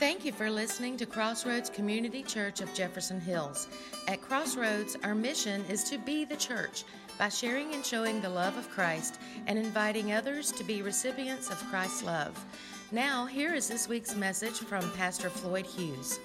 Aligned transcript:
Thank 0.00 0.24
you 0.24 0.32
for 0.32 0.50
listening 0.50 0.96
to 0.96 1.04
Crossroads 1.04 1.68
Community 1.68 2.22
Church 2.22 2.62
of 2.62 2.72
Jefferson 2.72 3.20
Hills. 3.20 3.68
At 4.08 4.22
Crossroads, 4.22 4.96
our 5.04 5.14
mission 5.14 5.62
is 5.68 5.84
to 5.84 5.98
be 5.98 6.24
the 6.24 6.38
church 6.38 6.84
by 7.18 7.28
sharing 7.28 7.74
and 7.74 7.84
showing 7.84 8.22
the 8.22 8.28
love 8.30 8.56
of 8.56 8.70
Christ 8.70 9.20
and 9.46 9.58
inviting 9.58 10.14
others 10.14 10.52
to 10.52 10.64
be 10.64 10.80
recipients 10.80 11.50
of 11.50 11.58
Christ's 11.66 12.02
love. 12.02 12.42
Now, 12.90 13.26
here 13.26 13.52
is 13.52 13.68
this 13.68 13.90
week's 13.90 14.14
message 14.14 14.54
from 14.54 14.90
Pastor 14.92 15.28
Floyd 15.28 15.66
Hughes. 15.66 16.18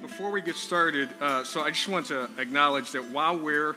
Before 0.00 0.30
we 0.30 0.40
get 0.40 0.54
started, 0.54 1.08
uh, 1.20 1.42
so 1.42 1.62
I 1.62 1.72
just 1.72 1.88
want 1.88 2.06
to 2.06 2.30
acknowledge 2.38 2.92
that 2.92 3.10
while 3.10 3.36
we're 3.36 3.74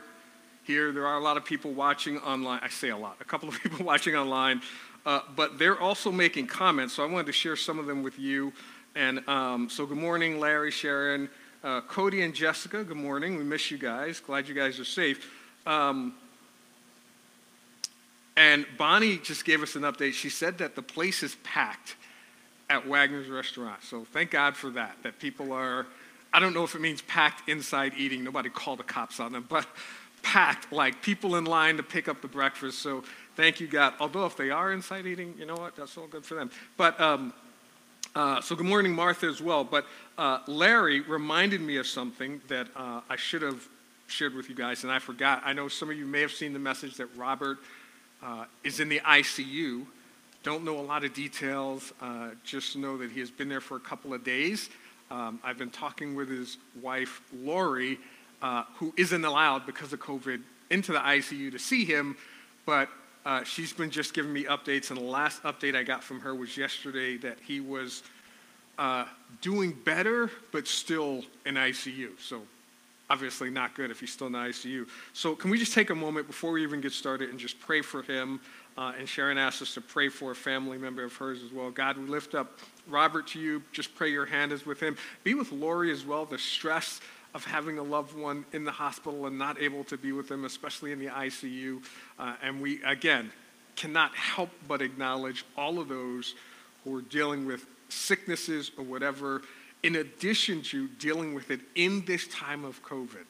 here, 0.62 0.92
there 0.92 1.08
are 1.08 1.18
a 1.18 1.22
lot 1.22 1.36
of 1.36 1.44
people 1.44 1.72
watching 1.72 2.18
online. 2.18 2.60
I 2.62 2.68
say 2.68 2.90
a 2.90 2.96
lot, 2.96 3.16
a 3.20 3.24
couple 3.24 3.48
of 3.48 3.58
people 3.62 3.84
watching 3.84 4.14
online 4.14 4.62
uh, 5.08 5.22
but 5.34 5.58
they're 5.58 5.80
also 5.80 6.12
making 6.12 6.46
comments, 6.46 6.92
so 6.92 7.02
I 7.02 7.06
wanted 7.06 7.28
to 7.28 7.32
share 7.32 7.56
some 7.56 7.78
of 7.78 7.86
them 7.86 8.02
with 8.02 8.18
you. 8.18 8.52
And 8.94 9.26
um, 9.26 9.70
so, 9.70 9.86
good 9.86 9.96
morning, 9.96 10.38
Larry, 10.38 10.70
Sharon, 10.70 11.30
uh, 11.64 11.80
Cody, 11.80 12.20
and 12.20 12.34
Jessica. 12.34 12.84
Good 12.84 12.98
morning. 12.98 13.38
We 13.38 13.42
miss 13.42 13.70
you 13.70 13.78
guys. 13.78 14.20
Glad 14.20 14.48
you 14.48 14.54
guys 14.54 14.78
are 14.78 14.84
safe. 14.84 15.32
Um, 15.66 16.12
and 18.36 18.66
Bonnie 18.76 19.16
just 19.16 19.46
gave 19.46 19.62
us 19.62 19.76
an 19.76 19.82
update. 19.82 20.12
She 20.12 20.28
said 20.28 20.58
that 20.58 20.76
the 20.76 20.82
place 20.82 21.22
is 21.22 21.36
packed 21.42 21.96
at 22.68 22.86
Wagner's 22.86 23.30
restaurant. 23.30 23.82
So 23.84 24.04
thank 24.12 24.30
God 24.30 24.56
for 24.56 24.68
that, 24.72 24.98
that 25.04 25.18
people 25.18 25.52
are, 25.52 25.86
I 26.34 26.38
don't 26.38 26.52
know 26.52 26.64
if 26.64 26.74
it 26.74 26.82
means 26.82 27.00
packed 27.00 27.48
inside 27.48 27.94
eating. 27.96 28.22
Nobody 28.24 28.50
called 28.50 28.78
the 28.78 28.84
cops 28.84 29.20
on 29.20 29.32
them, 29.32 29.46
but 29.48 29.66
packed, 30.22 30.70
like 30.70 31.00
people 31.00 31.36
in 31.36 31.46
line 31.46 31.78
to 31.78 31.82
pick 31.82 32.08
up 32.08 32.20
the 32.20 32.28
breakfast. 32.28 32.80
So 32.80 33.04
Thank 33.38 33.60
you, 33.60 33.68
God. 33.68 33.94
Although 34.00 34.26
if 34.26 34.36
they 34.36 34.50
are 34.50 34.72
inside 34.72 35.06
eating, 35.06 35.32
you 35.38 35.46
know 35.46 35.54
what? 35.54 35.76
That's 35.76 35.96
all 35.96 36.08
good 36.08 36.24
for 36.24 36.34
them. 36.34 36.50
But 36.76 37.00
um, 37.00 37.32
uh, 38.16 38.40
so 38.40 38.56
good 38.56 38.66
morning, 38.66 38.92
Martha, 38.92 39.26
as 39.26 39.40
well. 39.40 39.62
But 39.62 39.86
uh, 40.18 40.40
Larry 40.48 41.02
reminded 41.02 41.60
me 41.60 41.76
of 41.76 41.86
something 41.86 42.40
that 42.48 42.66
uh, 42.74 43.00
I 43.08 43.14
should 43.14 43.42
have 43.42 43.64
shared 44.08 44.34
with 44.34 44.48
you 44.48 44.56
guys, 44.56 44.82
and 44.82 44.90
I 44.90 44.98
forgot. 44.98 45.42
I 45.44 45.52
know 45.52 45.68
some 45.68 45.88
of 45.88 45.96
you 45.96 46.04
may 46.04 46.20
have 46.20 46.32
seen 46.32 46.52
the 46.52 46.58
message 46.58 46.96
that 46.96 47.06
Robert 47.16 47.58
uh, 48.24 48.46
is 48.64 48.80
in 48.80 48.88
the 48.88 48.98
ICU. 48.98 49.86
Don't 50.42 50.64
know 50.64 50.76
a 50.76 50.82
lot 50.82 51.04
of 51.04 51.14
details. 51.14 51.92
Uh, 52.00 52.30
just 52.42 52.74
know 52.74 52.98
that 52.98 53.12
he 53.12 53.20
has 53.20 53.30
been 53.30 53.48
there 53.48 53.60
for 53.60 53.76
a 53.76 53.80
couple 53.80 54.12
of 54.14 54.24
days. 54.24 54.68
Um, 55.12 55.38
I've 55.44 55.58
been 55.58 55.70
talking 55.70 56.16
with 56.16 56.28
his 56.28 56.56
wife, 56.82 57.22
Lori, 57.32 58.00
uh, 58.42 58.64
who 58.78 58.92
isn't 58.96 59.24
allowed 59.24 59.64
because 59.64 59.92
of 59.92 60.00
COVID 60.00 60.42
into 60.70 60.90
the 60.90 60.98
ICU 60.98 61.52
to 61.52 61.58
see 61.60 61.84
him, 61.84 62.16
but 62.66 62.88
uh, 63.24 63.44
she's 63.44 63.72
been 63.72 63.90
just 63.90 64.14
giving 64.14 64.32
me 64.32 64.44
updates, 64.44 64.90
and 64.90 64.98
the 64.98 65.04
last 65.04 65.42
update 65.42 65.74
I 65.76 65.82
got 65.82 66.02
from 66.02 66.20
her 66.20 66.34
was 66.34 66.56
yesterday 66.56 67.16
that 67.18 67.38
he 67.46 67.60
was 67.60 68.02
uh, 68.78 69.04
doing 69.40 69.72
better, 69.84 70.30
but 70.52 70.66
still 70.66 71.24
in 71.44 71.56
ICU. 71.56 72.10
So 72.20 72.42
obviously 73.10 73.50
not 73.50 73.74
good 73.74 73.90
if 73.90 74.00
he's 74.00 74.12
still 74.12 74.26
in 74.28 74.34
ICU. 74.34 74.86
So 75.12 75.34
can 75.34 75.50
we 75.50 75.58
just 75.58 75.74
take 75.74 75.90
a 75.90 75.94
moment 75.94 76.26
before 76.26 76.52
we 76.52 76.62
even 76.62 76.80
get 76.80 76.92
started 76.92 77.30
and 77.30 77.38
just 77.38 77.58
pray 77.60 77.82
for 77.82 78.02
him? 78.02 78.40
Uh, 78.76 78.92
and 78.96 79.08
Sharon 79.08 79.38
asked 79.38 79.60
us 79.60 79.74
to 79.74 79.80
pray 79.80 80.08
for 80.08 80.30
a 80.30 80.34
family 80.34 80.78
member 80.78 81.02
of 81.02 81.14
hers 81.16 81.42
as 81.42 81.52
well. 81.52 81.70
God, 81.70 81.98
we 81.98 82.06
lift 82.06 82.34
up 82.34 82.60
Robert 82.86 83.26
to 83.28 83.40
you. 83.40 83.62
Just 83.72 83.94
pray 83.96 84.10
your 84.10 84.26
hand 84.26 84.52
is 84.52 84.64
with 84.64 84.78
him. 84.78 84.96
Be 85.24 85.34
with 85.34 85.50
Lori 85.50 85.90
as 85.90 86.04
well. 86.04 86.24
The 86.24 86.38
stress 86.38 87.00
of 87.34 87.44
having 87.44 87.78
a 87.78 87.82
loved 87.82 88.16
one 88.16 88.44
in 88.52 88.64
the 88.64 88.72
hospital 88.72 89.26
and 89.26 89.38
not 89.38 89.60
able 89.60 89.84
to 89.84 89.96
be 89.96 90.12
with 90.12 90.28
them, 90.28 90.44
especially 90.44 90.92
in 90.92 90.98
the 90.98 91.06
ICU. 91.06 91.82
Uh, 92.18 92.34
and 92.42 92.60
we, 92.60 92.82
again, 92.84 93.30
cannot 93.76 94.14
help 94.14 94.50
but 94.66 94.82
acknowledge 94.82 95.44
all 95.56 95.78
of 95.78 95.88
those 95.88 96.34
who 96.84 96.96
are 96.96 97.02
dealing 97.02 97.46
with 97.46 97.66
sicknesses 97.88 98.70
or 98.76 98.84
whatever, 98.84 99.42
in 99.82 99.96
addition 99.96 100.62
to 100.62 100.88
dealing 100.88 101.34
with 101.34 101.50
it 101.50 101.60
in 101.74 102.04
this 102.04 102.26
time 102.28 102.64
of 102.64 102.82
COVID. 102.82 103.24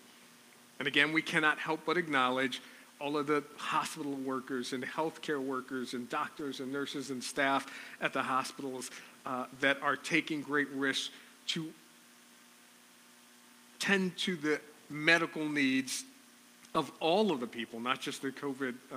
And 0.78 0.86
again, 0.86 1.12
we 1.12 1.22
cannot 1.22 1.58
help 1.58 1.80
but 1.84 1.96
acknowledge 1.96 2.62
all 3.00 3.16
of 3.16 3.26
the 3.26 3.44
hospital 3.56 4.12
workers 4.12 4.72
and 4.72 4.84
healthcare 4.84 5.42
workers 5.42 5.94
and 5.94 6.08
doctors 6.08 6.60
and 6.60 6.72
nurses 6.72 7.10
and 7.10 7.22
staff 7.22 7.66
at 8.00 8.12
the 8.12 8.22
hospitals 8.22 8.90
uh, 9.26 9.46
that 9.60 9.80
are 9.82 9.96
taking 9.96 10.40
great 10.40 10.68
risks 10.70 11.10
to 11.46 11.72
tend 13.78 14.16
to 14.18 14.36
the 14.36 14.60
medical 14.90 15.48
needs 15.48 16.04
of 16.74 16.90
all 17.00 17.30
of 17.30 17.40
the 17.40 17.46
people, 17.46 17.80
not 17.80 18.00
just 18.00 18.22
the 18.22 18.30
COVID 18.30 18.74
uh, 18.92 18.96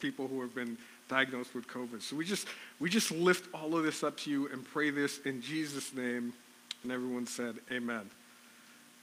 people 0.00 0.28
who 0.28 0.40
have 0.40 0.54
been 0.54 0.76
diagnosed 1.08 1.54
with 1.54 1.66
COVID. 1.66 2.02
So 2.02 2.16
we 2.16 2.24
just 2.24 2.48
we 2.80 2.88
just 2.90 3.10
lift 3.10 3.52
all 3.54 3.76
of 3.76 3.84
this 3.84 4.02
up 4.02 4.16
to 4.18 4.30
you 4.30 4.48
and 4.48 4.64
pray 4.64 4.90
this 4.90 5.20
in 5.24 5.40
Jesus' 5.40 5.94
name. 5.94 6.32
And 6.82 6.92
everyone 6.92 7.26
said, 7.26 7.56
Amen. 7.70 8.10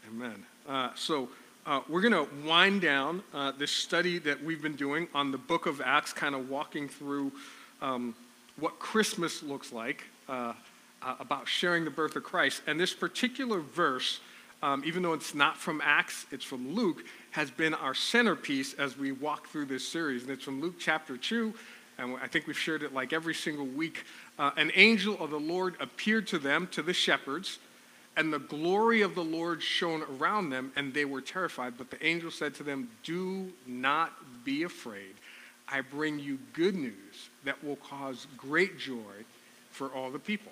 Amen. 0.07 0.45
Uh, 0.67 0.89
so 0.95 1.29
uh, 1.65 1.81
we're 1.87 2.01
going 2.01 2.13
to 2.13 2.27
wind 2.45 2.81
down 2.81 3.23
uh, 3.33 3.51
this 3.51 3.71
study 3.71 4.17
that 4.19 4.43
we've 4.43 4.61
been 4.61 4.75
doing 4.75 5.07
on 5.13 5.31
the 5.31 5.37
book 5.37 5.67
of 5.67 5.79
Acts, 5.81 6.11
kind 6.11 6.33
of 6.33 6.49
walking 6.49 6.87
through 6.87 7.31
um, 7.81 8.15
what 8.57 8.79
Christmas 8.79 9.43
looks 9.43 9.71
like, 9.71 10.05
uh, 10.27 10.53
about 11.19 11.47
sharing 11.47 11.85
the 11.85 11.91
birth 11.91 12.15
of 12.15 12.23
Christ. 12.23 12.61
And 12.65 12.79
this 12.79 12.93
particular 12.93 13.59
verse 13.59 14.19
um, 14.63 14.83
even 14.85 15.03
though 15.03 15.13
it's 15.13 15.33
not 15.33 15.57
from 15.57 15.81
Acts, 15.83 16.25
it's 16.31 16.45
from 16.45 16.73
Luke, 16.73 17.03
has 17.31 17.49
been 17.49 17.73
our 17.73 17.93
centerpiece 17.93 18.73
as 18.73 18.97
we 18.97 19.11
walk 19.11 19.47
through 19.47 19.65
this 19.65 19.87
series. 19.87 20.23
And 20.23 20.31
it's 20.31 20.43
from 20.43 20.61
Luke 20.61 20.75
chapter 20.77 21.17
2, 21.17 21.53
and 21.97 22.17
I 22.21 22.27
think 22.27 22.47
we've 22.47 22.57
shared 22.57 22.83
it 22.83 22.93
like 22.93 23.13
every 23.13 23.33
single 23.33 23.65
week. 23.65 24.05
Uh, 24.37 24.51
an 24.57 24.71
angel 24.75 25.17
of 25.19 25.29
the 25.29 25.39
Lord 25.39 25.75
appeared 25.79 26.27
to 26.27 26.39
them, 26.39 26.67
to 26.71 26.81
the 26.81 26.93
shepherds, 26.93 27.59
and 28.17 28.31
the 28.31 28.39
glory 28.39 29.01
of 29.01 29.15
the 29.15 29.23
Lord 29.23 29.63
shone 29.63 30.03
around 30.17 30.49
them, 30.49 30.71
and 30.75 30.93
they 30.93 31.05
were 31.05 31.21
terrified. 31.21 31.73
But 31.77 31.89
the 31.89 32.05
angel 32.05 32.29
said 32.29 32.53
to 32.55 32.63
them, 32.63 32.89
Do 33.03 33.51
not 33.65 34.11
be 34.43 34.63
afraid. 34.63 35.15
I 35.67 35.81
bring 35.81 36.19
you 36.19 36.37
good 36.53 36.75
news 36.75 37.29
that 37.45 37.63
will 37.63 37.77
cause 37.77 38.27
great 38.37 38.77
joy 38.77 39.25
for 39.71 39.87
all 39.87 40.11
the 40.11 40.19
people. 40.19 40.51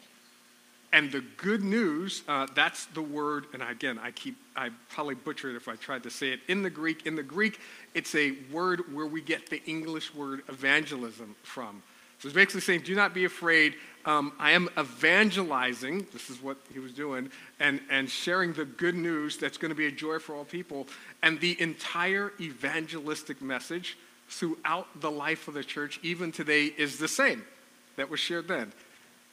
And 0.91 1.11
the 1.11 1.22
good 1.38 1.63
news, 1.63 2.23
uh, 2.27 2.47
that's 2.55 2.85
the 2.88 3.01
word, 3.01 3.45
and 3.53 3.61
again, 3.61 4.00
I 4.01 4.09
keep, 4.09 4.35
I 4.55 4.69
probably 4.89 5.13
butcher 5.13 5.51
it 5.51 5.55
if 5.55 5.67
I 5.67 5.75
tried 5.75 6.01
to 6.03 6.09
say 6.09 6.31
it 6.31 6.39
in 6.47 6.63
the 6.63 6.69
Greek. 6.69 7.05
In 7.05 7.16
the 7.16 7.23
Greek, 7.23 7.59
it's 7.94 8.16
a 8.16 8.33
word 8.51 8.94
where 8.94 9.05
we 9.05 9.22
get 9.22 9.50
the 9.50 9.63
English 9.66 10.16
word 10.16 10.41
evangelism 10.50 11.35
from. 11.44 11.83
So 12.17 12.27
it's 12.27 12.35
basically 12.35 12.61
saying, 12.61 12.81
do 12.81 12.95
not 12.95 13.13
be 13.13 13.25
afraid. 13.25 13.75
Um, 14.05 14.33
I 14.39 14.51
am 14.51 14.67
evangelizing, 14.79 16.07
this 16.11 16.31
is 16.31 16.41
what 16.41 16.57
he 16.73 16.79
was 16.79 16.91
doing, 16.91 17.29
and, 17.59 17.79
and 17.91 18.09
sharing 18.09 18.53
the 18.53 18.66
good 18.66 18.95
news 18.95 19.38
that's 19.38 19.57
going 19.57 19.69
to 19.69 19.75
be 19.75 19.85
a 19.85 19.91
joy 19.91 20.17
for 20.17 20.33
all 20.33 20.44
people. 20.44 20.88
And 21.21 21.39
the 21.39 21.59
entire 21.61 22.33
evangelistic 22.39 23.41
message 23.44 23.95
throughout 24.27 24.88
the 25.01 25.11
life 25.11 25.47
of 25.47 25.53
the 25.53 25.63
church, 25.63 26.00
even 26.01 26.31
today, 26.31 26.66
is 26.66 26.97
the 26.97 27.07
same 27.07 27.44
that 27.95 28.09
was 28.09 28.19
shared 28.19 28.47
then 28.47 28.73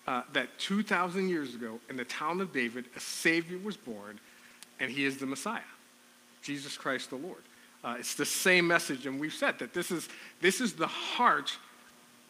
uh, 0.06 0.22
that 0.32 0.48
2,000 0.58 1.28
years 1.28 1.54
ago 1.54 1.80
in 1.90 1.96
the 1.96 2.04
town 2.04 2.40
of 2.40 2.52
David, 2.52 2.86
a 2.96 3.00
Savior 3.00 3.58
was 3.58 3.76
born, 3.76 4.18
and 4.80 4.90
he 4.90 5.04
is 5.04 5.18
the 5.18 5.26
Messiah, 5.26 5.60
Jesus 6.42 6.76
Christ 6.76 7.10
the 7.10 7.16
Lord. 7.16 7.42
Uh, 7.84 7.96
it's 7.98 8.14
the 8.14 8.26
same 8.26 8.66
message, 8.66 9.06
and 9.06 9.20
we've 9.20 9.34
said 9.34 9.58
that 9.58 9.74
this 9.74 9.90
is, 9.90 10.08
this 10.40 10.60
is 10.60 10.74
the 10.74 10.86
heart 10.86 11.56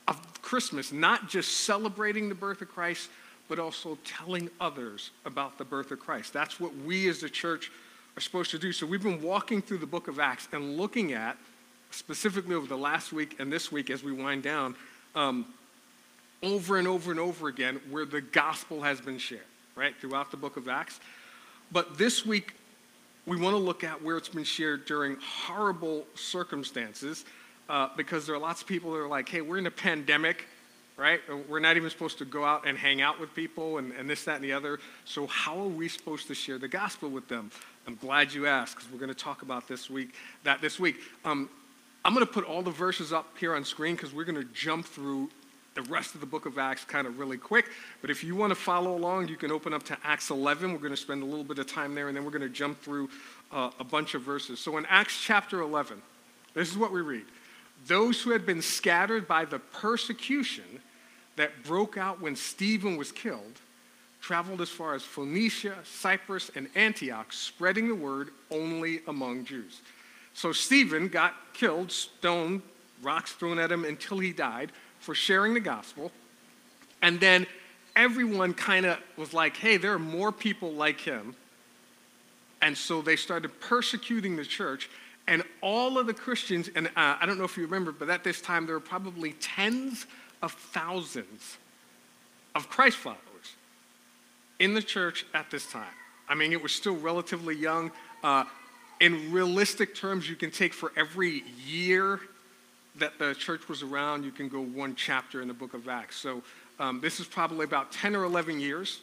of 0.08 0.42
Christmas, 0.42 0.92
not 0.92 1.28
just 1.28 1.64
celebrating 1.64 2.28
the 2.28 2.34
birth 2.34 2.62
of 2.62 2.68
Christ, 2.68 3.10
but 3.48 3.58
also 3.58 3.98
telling 4.04 4.50
others 4.60 5.10
about 5.24 5.58
the 5.58 5.64
birth 5.64 5.90
of 5.90 6.00
Christ. 6.00 6.32
That's 6.32 6.58
what 6.58 6.74
we 6.76 7.08
as 7.08 7.22
a 7.22 7.30
church 7.30 7.70
are 8.16 8.20
supposed 8.20 8.50
to 8.52 8.58
do. 8.58 8.72
So 8.72 8.86
we've 8.86 9.02
been 9.02 9.22
walking 9.22 9.62
through 9.62 9.78
the 9.78 9.86
book 9.86 10.08
of 10.08 10.18
Acts 10.18 10.48
and 10.52 10.76
looking 10.76 11.12
at, 11.12 11.36
specifically 11.90 12.54
over 12.54 12.66
the 12.66 12.76
last 12.76 13.12
week 13.12 13.36
and 13.38 13.52
this 13.52 13.70
week 13.70 13.90
as 13.90 14.02
we 14.02 14.12
wind 14.12 14.42
down, 14.42 14.74
um, 15.14 15.46
over 16.42 16.78
and 16.78 16.86
over 16.86 17.10
and 17.10 17.20
over 17.20 17.48
again 17.48 17.80
where 17.90 18.04
the 18.04 18.20
gospel 18.20 18.82
has 18.82 19.00
been 19.00 19.18
shared, 19.18 19.40
right, 19.74 19.94
throughout 20.00 20.30
the 20.30 20.36
book 20.36 20.56
of 20.56 20.68
Acts. 20.68 21.00
But 21.72 21.98
this 21.98 22.24
week, 22.24 22.54
we 23.26 23.36
want 23.36 23.54
to 23.54 23.58
look 23.58 23.82
at 23.82 24.02
where 24.02 24.16
it's 24.16 24.28
been 24.28 24.44
shared 24.44 24.84
during 24.84 25.16
horrible 25.16 26.06
circumstances 26.14 27.24
uh, 27.68 27.88
because 27.96 28.26
there 28.26 28.36
are 28.36 28.40
lots 28.40 28.62
of 28.62 28.68
people 28.68 28.92
that 28.92 28.98
are 28.98 29.08
like, 29.08 29.28
hey, 29.28 29.40
we're 29.40 29.58
in 29.58 29.66
a 29.66 29.70
pandemic, 29.70 30.46
right? 30.96 31.20
We're 31.48 31.58
not 31.58 31.76
even 31.76 31.90
supposed 31.90 32.18
to 32.18 32.24
go 32.24 32.44
out 32.44 32.66
and 32.66 32.78
hang 32.78 33.00
out 33.00 33.18
with 33.18 33.34
people 33.34 33.78
and, 33.78 33.92
and 33.92 34.08
this, 34.08 34.24
that, 34.24 34.36
and 34.36 34.44
the 34.44 34.52
other. 34.52 34.78
So, 35.04 35.26
how 35.26 35.58
are 35.58 35.68
we 35.68 35.88
supposed 35.88 36.28
to 36.28 36.34
share 36.34 36.58
the 36.58 36.68
gospel 36.68 37.08
with 37.10 37.26
them? 37.28 37.50
I'm 37.86 37.96
glad 37.96 38.32
you 38.32 38.46
asked 38.46 38.76
because 38.76 38.90
we're 38.90 38.98
going 38.98 39.08
to 39.08 39.14
talk 39.14 39.42
about 39.42 39.66
this 39.66 39.90
week, 39.90 40.14
that 40.44 40.60
this 40.60 40.78
week. 40.78 40.96
Um, 41.24 41.50
I'm 42.04 42.14
going 42.14 42.24
to 42.24 42.32
put 42.32 42.44
all 42.44 42.62
the 42.62 42.70
verses 42.70 43.12
up 43.12 43.26
here 43.38 43.56
on 43.56 43.64
screen 43.64 43.96
because 43.96 44.14
we're 44.14 44.24
going 44.24 44.40
to 44.40 44.48
jump 44.54 44.86
through 44.86 45.28
the 45.76 45.82
rest 45.82 46.14
of 46.14 46.20
the 46.20 46.26
book 46.26 46.46
of 46.46 46.58
Acts 46.58 46.84
kind 46.84 47.06
of 47.06 47.18
really 47.18 47.36
quick. 47.36 47.66
But 48.00 48.10
if 48.10 48.24
you 48.24 48.34
want 48.34 48.50
to 48.50 48.56
follow 48.56 48.96
along, 48.96 49.28
you 49.28 49.36
can 49.36 49.52
open 49.52 49.72
up 49.72 49.84
to 49.84 49.96
Acts 50.02 50.30
11. 50.30 50.72
We're 50.72 50.78
going 50.78 50.90
to 50.90 50.96
spend 50.96 51.22
a 51.22 51.26
little 51.26 51.44
bit 51.44 51.58
of 51.58 51.66
time 51.66 51.94
there, 51.94 52.08
and 52.08 52.16
then 52.16 52.24
we're 52.24 52.30
going 52.30 52.42
to 52.42 52.48
jump 52.48 52.80
through 52.80 53.08
uh, 53.52 53.70
a 53.78 53.84
bunch 53.84 54.14
of 54.14 54.22
verses. 54.22 54.58
So 54.58 54.78
in 54.78 54.86
Acts 54.86 55.20
chapter 55.22 55.60
11, 55.60 56.02
this 56.54 56.70
is 56.70 56.76
what 56.76 56.90
we 56.90 57.02
read 57.02 57.24
Those 57.86 58.20
who 58.22 58.30
had 58.30 58.44
been 58.44 58.62
scattered 58.62 59.28
by 59.28 59.44
the 59.44 59.58
persecution 59.58 60.80
that 61.36 61.62
broke 61.62 61.96
out 61.96 62.20
when 62.20 62.34
Stephen 62.34 62.96
was 62.96 63.12
killed 63.12 63.60
traveled 64.26 64.60
as 64.60 64.68
far 64.68 64.94
as 64.94 65.04
Phoenicia, 65.04 65.76
Cyprus, 65.84 66.50
and 66.56 66.68
Antioch, 66.74 67.32
spreading 67.32 67.86
the 67.86 67.94
word 67.94 68.30
only 68.50 69.00
among 69.06 69.44
Jews. 69.44 69.82
So 70.34 70.50
Stephen 70.50 71.06
got 71.06 71.34
killed, 71.52 71.92
stoned, 71.92 72.62
rocks 73.02 73.34
thrown 73.34 73.60
at 73.60 73.70
him 73.70 73.84
until 73.84 74.18
he 74.18 74.32
died 74.32 74.72
for 75.06 75.14
sharing 75.14 75.54
the 75.54 75.60
gospel. 75.60 76.10
And 77.00 77.20
then 77.20 77.46
everyone 77.94 78.54
kind 78.54 78.84
of 78.84 78.98
was 79.16 79.32
like, 79.32 79.56
hey, 79.56 79.76
there 79.76 79.92
are 79.92 80.00
more 80.00 80.32
people 80.32 80.72
like 80.72 81.00
him. 81.00 81.36
And 82.60 82.76
so 82.76 83.02
they 83.02 83.14
started 83.14 83.60
persecuting 83.60 84.34
the 84.34 84.44
church. 84.44 84.90
And 85.28 85.44
all 85.62 85.96
of 85.96 86.08
the 86.08 86.12
Christians, 86.12 86.70
and 86.74 86.88
uh, 86.88 86.90
I 87.20 87.24
don't 87.24 87.38
know 87.38 87.44
if 87.44 87.56
you 87.56 87.62
remember, 87.62 87.92
but 87.92 88.10
at 88.10 88.24
this 88.24 88.40
time 88.40 88.66
there 88.66 88.74
were 88.74 88.80
probably 88.80 89.34
tens 89.34 90.06
of 90.42 90.52
thousands 90.52 91.56
of 92.56 92.68
Christ 92.68 92.96
followers 92.96 93.20
in 94.58 94.74
the 94.74 94.82
church 94.82 95.24
at 95.34 95.52
this 95.52 95.70
time. 95.70 95.84
I 96.28 96.34
mean, 96.34 96.52
it 96.52 96.60
was 96.60 96.72
still 96.72 96.96
relatively 96.96 97.54
young. 97.54 97.92
Uh, 98.24 98.42
in 98.98 99.30
realistic 99.30 99.94
terms, 99.94 100.28
you 100.28 100.34
can 100.34 100.50
take 100.50 100.74
for 100.74 100.90
every 100.96 101.44
year 101.64 102.18
that 102.98 103.18
the 103.18 103.34
church 103.34 103.68
was 103.68 103.82
around, 103.82 104.24
you 104.24 104.30
can 104.30 104.48
go 104.48 104.60
one 104.60 104.94
chapter 104.94 105.42
in 105.42 105.48
the 105.48 105.54
book 105.54 105.74
of 105.74 105.88
Acts. 105.88 106.16
So 106.16 106.42
um, 106.78 107.00
this 107.00 107.20
is 107.20 107.26
probably 107.26 107.64
about 107.64 107.92
10 107.92 108.16
or 108.16 108.24
11 108.24 108.60
years 108.60 109.00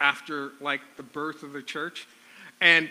after 0.00 0.52
like 0.60 0.80
the 0.96 1.02
birth 1.02 1.42
of 1.42 1.52
the 1.52 1.62
church. 1.62 2.06
And 2.60 2.90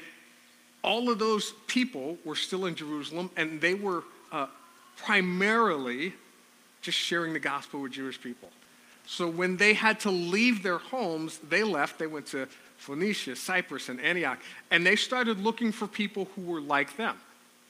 all 0.83 1.09
of 1.09 1.19
those 1.19 1.53
people 1.67 2.17
were 2.23 2.35
still 2.35 2.65
in 2.65 2.75
Jerusalem, 2.75 3.31
and 3.35 3.59
they 3.59 3.73
were 3.73 4.03
uh, 4.31 4.47
primarily 4.97 6.13
just 6.81 6.97
sharing 6.97 7.33
the 7.33 7.39
gospel 7.39 7.81
with 7.81 7.93
Jewish 7.93 8.21
people. 8.21 8.49
So 9.07 9.27
when 9.27 9.57
they 9.57 9.73
had 9.73 9.99
to 10.01 10.11
leave 10.11 10.63
their 10.63 10.77
homes, 10.77 11.39
they 11.49 11.63
left. 11.63 11.99
They 11.99 12.07
went 12.07 12.27
to 12.27 12.47
Phoenicia, 12.77 13.35
Cyprus, 13.35 13.89
and 13.89 13.99
Antioch, 13.99 14.39
and 14.71 14.85
they 14.85 14.95
started 14.95 15.39
looking 15.39 15.71
for 15.71 15.87
people 15.87 16.27
who 16.35 16.41
were 16.41 16.61
like 16.61 16.95
them, 16.97 17.17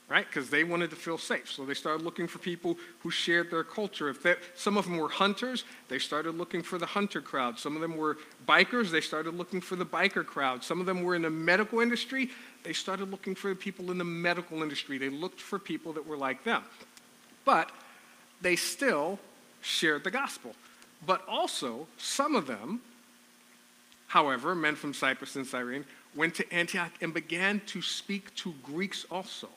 right? 0.08 0.28
Because 0.28 0.50
they 0.50 0.64
wanted 0.64 0.92
to 0.92 0.96
feel 0.96 1.18
safe. 1.18 1.52
So 1.52 1.66
they 1.66 1.74
started 1.74 2.04
looking 2.04 2.28
for 2.28 2.38
people 2.38 2.78
who 3.00 3.10
shared 3.10 3.50
their 3.50 3.64
culture. 3.64 4.08
If 4.10 4.22
they, 4.22 4.36
some 4.56 4.78
of 4.78 4.86
them 4.86 4.98
were 4.98 5.10
hunters, 5.10 5.64
they 5.88 5.98
started 5.98 6.38
looking 6.38 6.62
for 6.62 6.78
the 6.78 6.86
hunter 6.86 7.22
crowd. 7.22 7.58
Some 7.58 7.76
of 7.76 7.82
them 7.82 7.98
were 7.98 8.18
bikers, 8.48 8.92
they 8.92 9.02
started 9.02 9.34
looking 9.36 9.62
for 9.62 9.76
the 9.76 9.86
biker 9.86 10.26
crowd. 10.26 10.64
Some 10.64 10.80
of 10.80 10.86
them 10.86 11.04
were 11.04 11.16
in 11.16 11.24
the 11.24 11.30
medical 11.30 11.80
industry, 11.80 12.30
they 12.64 12.74
started 12.74 13.12
looking 13.12 13.36
for 13.36 13.54
people 13.56 13.92
in 13.92 13.98
the 13.98 14.04
medical 14.04 14.64
industry. 14.64 14.98
They 14.98 15.10
looked 15.10 15.40
for 15.40 15.60
people 15.60 15.94
that 15.94 16.08
were 16.08 16.18
like 16.18 16.44
them. 16.44 16.64
But 17.46 17.72
they 18.42 18.56
still 18.56 19.20
shared 19.62 20.04
the 20.04 20.12
gospel. 20.12 20.54
But 21.06 21.22
also, 21.28 21.88
some 21.98 22.36
of 22.36 22.48
them, 22.48 22.82
however, 24.08 24.56
men 24.56 24.76
from 24.76 24.94
Cyprus 24.94 25.36
and 25.36 25.46
Cyrene, 25.46 25.86
went 26.16 26.34
to 26.36 26.54
Antioch 26.54 26.92
and 27.02 27.14
began 27.14 27.62
to 27.68 27.82
speak 27.82 28.34
to 28.36 28.54
Greeks 28.64 29.06
also, 29.12 29.50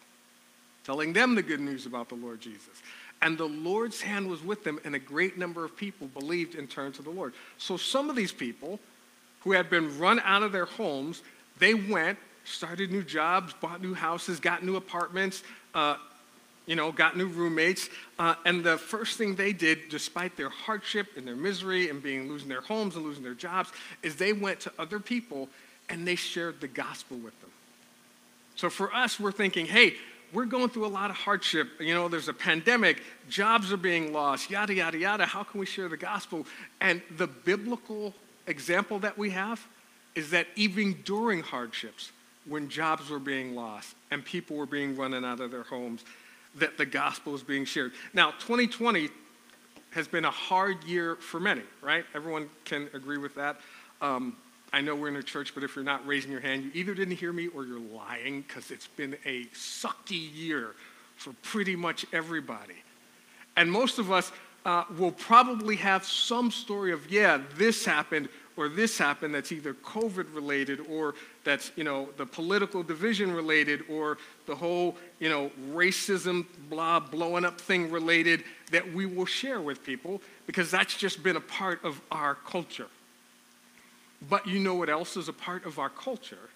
telling 0.89 1.13
them 1.13 1.35
the 1.35 1.43
good 1.43 1.61
news 1.61 1.85
about 1.85 2.09
the 2.09 2.15
Lord 2.15 2.41
Jesus. 2.41 2.83
And 3.21 3.37
the 3.37 3.45
Lord's 3.45 4.01
hand 4.01 4.27
was 4.27 4.43
with 4.43 4.65
them, 4.65 4.81
and 4.87 4.95
a 4.95 4.99
great 4.99 5.37
number 5.37 5.63
of 5.63 5.77
people 5.77 6.07
believed 6.07 6.55
and 6.55 6.71
turned 6.71 6.95
to 6.95 7.03
the 7.03 7.11
Lord. 7.11 7.35
So 7.59 7.77
some 7.77 8.09
of 8.09 8.17
these 8.17 8.33
people 8.33 8.81
who 9.41 9.53
had 9.53 9.69
been 9.69 9.99
run 9.99 10.19
out 10.21 10.43
of 10.43 10.51
their 10.51 10.65
homes, 10.65 11.21
they 11.59 11.75
went, 11.75 12.19
started 12.45 12.91
new 12.91 13.03
jobs, 13.03 13.53
bought 13.61 13.83
new 13.83 13.93
houses, 13.93 14.41
got 14.41 14.65
new 14.65 14.77
apartments, 14.77 15.43
uh, 15.75 15.97
you 16.65 16.75
know, 16.75 16.91
got 16.91 17.19
new 17.19 17.27
roommates. 17.27 17.91
Uh, 18.19 18.37
and 18.47 18.65
the 18.65 18.79
first 18.79 19.19
thing 19.19 19.35
they 19.35 19.53
did, 19.53 19.91
despite 19.91 20.39
their 20.39 20.49
hardship 20.49 21.09
and 21.19 21.29
their 21.29 21.37
misery 21.37 21.91
and 21.91 22.03
being 22.03 22.31
losing 22.31 22.49
their 22.49 22.63
homes 22.63 22.97
and 22.97 23.05
losing 23.05 23.23
their 23.23 23.35
jobs, 23.35 23.71
is 24.03 24.17
they 24.17 24.33
went 24.33 24.61
to 24.61 24.73
other 24.79 25.01
people 25.01 25.51
and 25.91 26.09
they 26.09 26.15
shared 26.15 26.63
the 26.63 26.69
gospel 26.69 27.19
with 27.19 27.39
them. 27.43 27.51
So 28.59 28.71
for 28.71 28.93
us, 28.93 29.21
we're 29.21 29.31
thinking, 29.31 29.67
hey, 29.67 29.95
we're 30.33 30.47
going 30.47 30.69
through 30.69 30.87
a 30.87 30.89
lot 30.89 31.11
of 31.11 31.17
hardship. 31.17 31.69
You 31.81 31.95
know, 31.95 32.09
there's 32.09 32.29
a 32.29 32.35
pandemic, 32.35 33.03
jobs 33.29 33.73
are 33.73 33.79
being 33.79 34.13
lost, 34.13 34.51
yada, 34.51 34.75
yada, 34.75 34.99
yada. 34.99 35.27
How 35.27 35.43
can 35.43 35.61
we 35.61 35.67
share 35.67 35.89
the 35.89 35.97
gospel? 35.97 36.47
And 36.81 37.03
the 37.17 37.27
biblical 37.27 38.15
example 38.47 38.99
that 39.01 39.17
we 39.17 39.31
have 39.31 39.67
is 40.15 40.31
that 40.31 40.47
even 40.57 40.95
during 41.05 41.43
hardships, 41.43 42.13
when 42.47 42.69
jobs 42.69 43.11
were 43.11 43.19
being 43.19 43.55
lost 43.55 43.95
and 44.11 44.25
people 44.25 44.57
were 44.57 44.67
being 44.67 44.97
run 44.97 45.13
out 45.25 45.41
of 45.41 45.51
their 45.51 45.63
homes, 45.63 46.05
that 46.57 46.79
the 46.79 46.87
gospel 46.87 47.35
is 47.35 47.43
being 47.43 47.65
shared. 47.65 47.93
Now, 48.15 48.31
2020 48.33 49.11
has 49.91 50.09
been 50.09 50.25
a 50.25 50.31
hard 50.31 50.83
year 50.85 51.17
for 51.17 51.41
many, 51.41 51.63
right? 51.83 52.05
Everyone 52.15 52.49
can 52.65 52.89
agree 52.95 53.19
with 53.19 53.35
that. 53.35 53.61
Um, 54.01 54.37
I 54.73 54.81
know 54.81 54.95
we're 54.95 55.09
in 55.09 55.17
a 55.17 55.23
church, 55.23 55.55
but 55.55 55.65
if 55.65 55.75
you're 55.75 55.85
not 55.85 56.07
raising 56.07 56.31
your 56.31 56.41
hand, 56.41 56.65
you 56.65 56.71
either 56.75 56.95
didn't 56.95 57.17
hear 57.17 57.33
me 57.33 57.49
or 57.49 57.65
you're 57.65 57.81
lying 57.81 58.43
because 58.43 58.71
it's 58.71 58.87
been 58.87 59.17
a 59.25 59.45
sucky 59.47 60.35
year 60.35 60.75
for 61.17 61.33
pretty 61.43 61.75
much 61.75 62.05
everybody. 62.13 62.75
And 63.57 63.71
most 63.73 63.99
of 63.99 64.13
us 64.13 64.31
uh, 64.67 64.85
will 64.99 65.13
probably 65.13 65.77
have 65.77 66.05
some 66.05 66.51
story 66.51 66.93
of, 66.93 67.11
yeah, 67.11 67.41
this 67.57 67.85
happened 67.85 68.29
or 68.57 68.69
this 68.69 68.99
happened 68.99 69.35
that's 69.35 69.53
either 69.53 69.73
COVID 69.73 70.35
related 70.35 70.81
or 70.91 71.15
that's, 71.45 71.71
you 71.77 71.85
know, 71.85 72.09
the 72.17 72.27
political 72.27 72.83
division 72.83 73.33
related 73.33 73.85
or 73.89 74.19
the 74.47 74.55
whole, 74.55 74.97
you 75.21 75.29
know, 75.29 75.51
racism, 75.73 76.45
blah, 76.69 77.01
blowing 77.01 77.45
up 77.45 77.61
thing 77.61 77.91
related 77.91 78.45
that 78.71 78.93
we 78.93 79.07
will 79.07 79.27
share 79.27 79.61
with 79.61 79.85
people 79.85 80.21
because 80.47 80.71
that's 80.71 80.97
just 80.97 81.23
been 81.23 81.37
a 81.37 81.41
part 81.41 81.83
of 81.85 82.01
our 82.11 82.35
culture. 82.35 82.89
But 84.29 84.47
you 84.47 84.59
know 84.59 84.75
what 84.75 84.89
else 84.89 85.17
is 85.17 85.29
a 85.29 85.33
part 85.33 85.65
of 85.65 85.79
our 85.79 85.91
culture? 85.91 86.51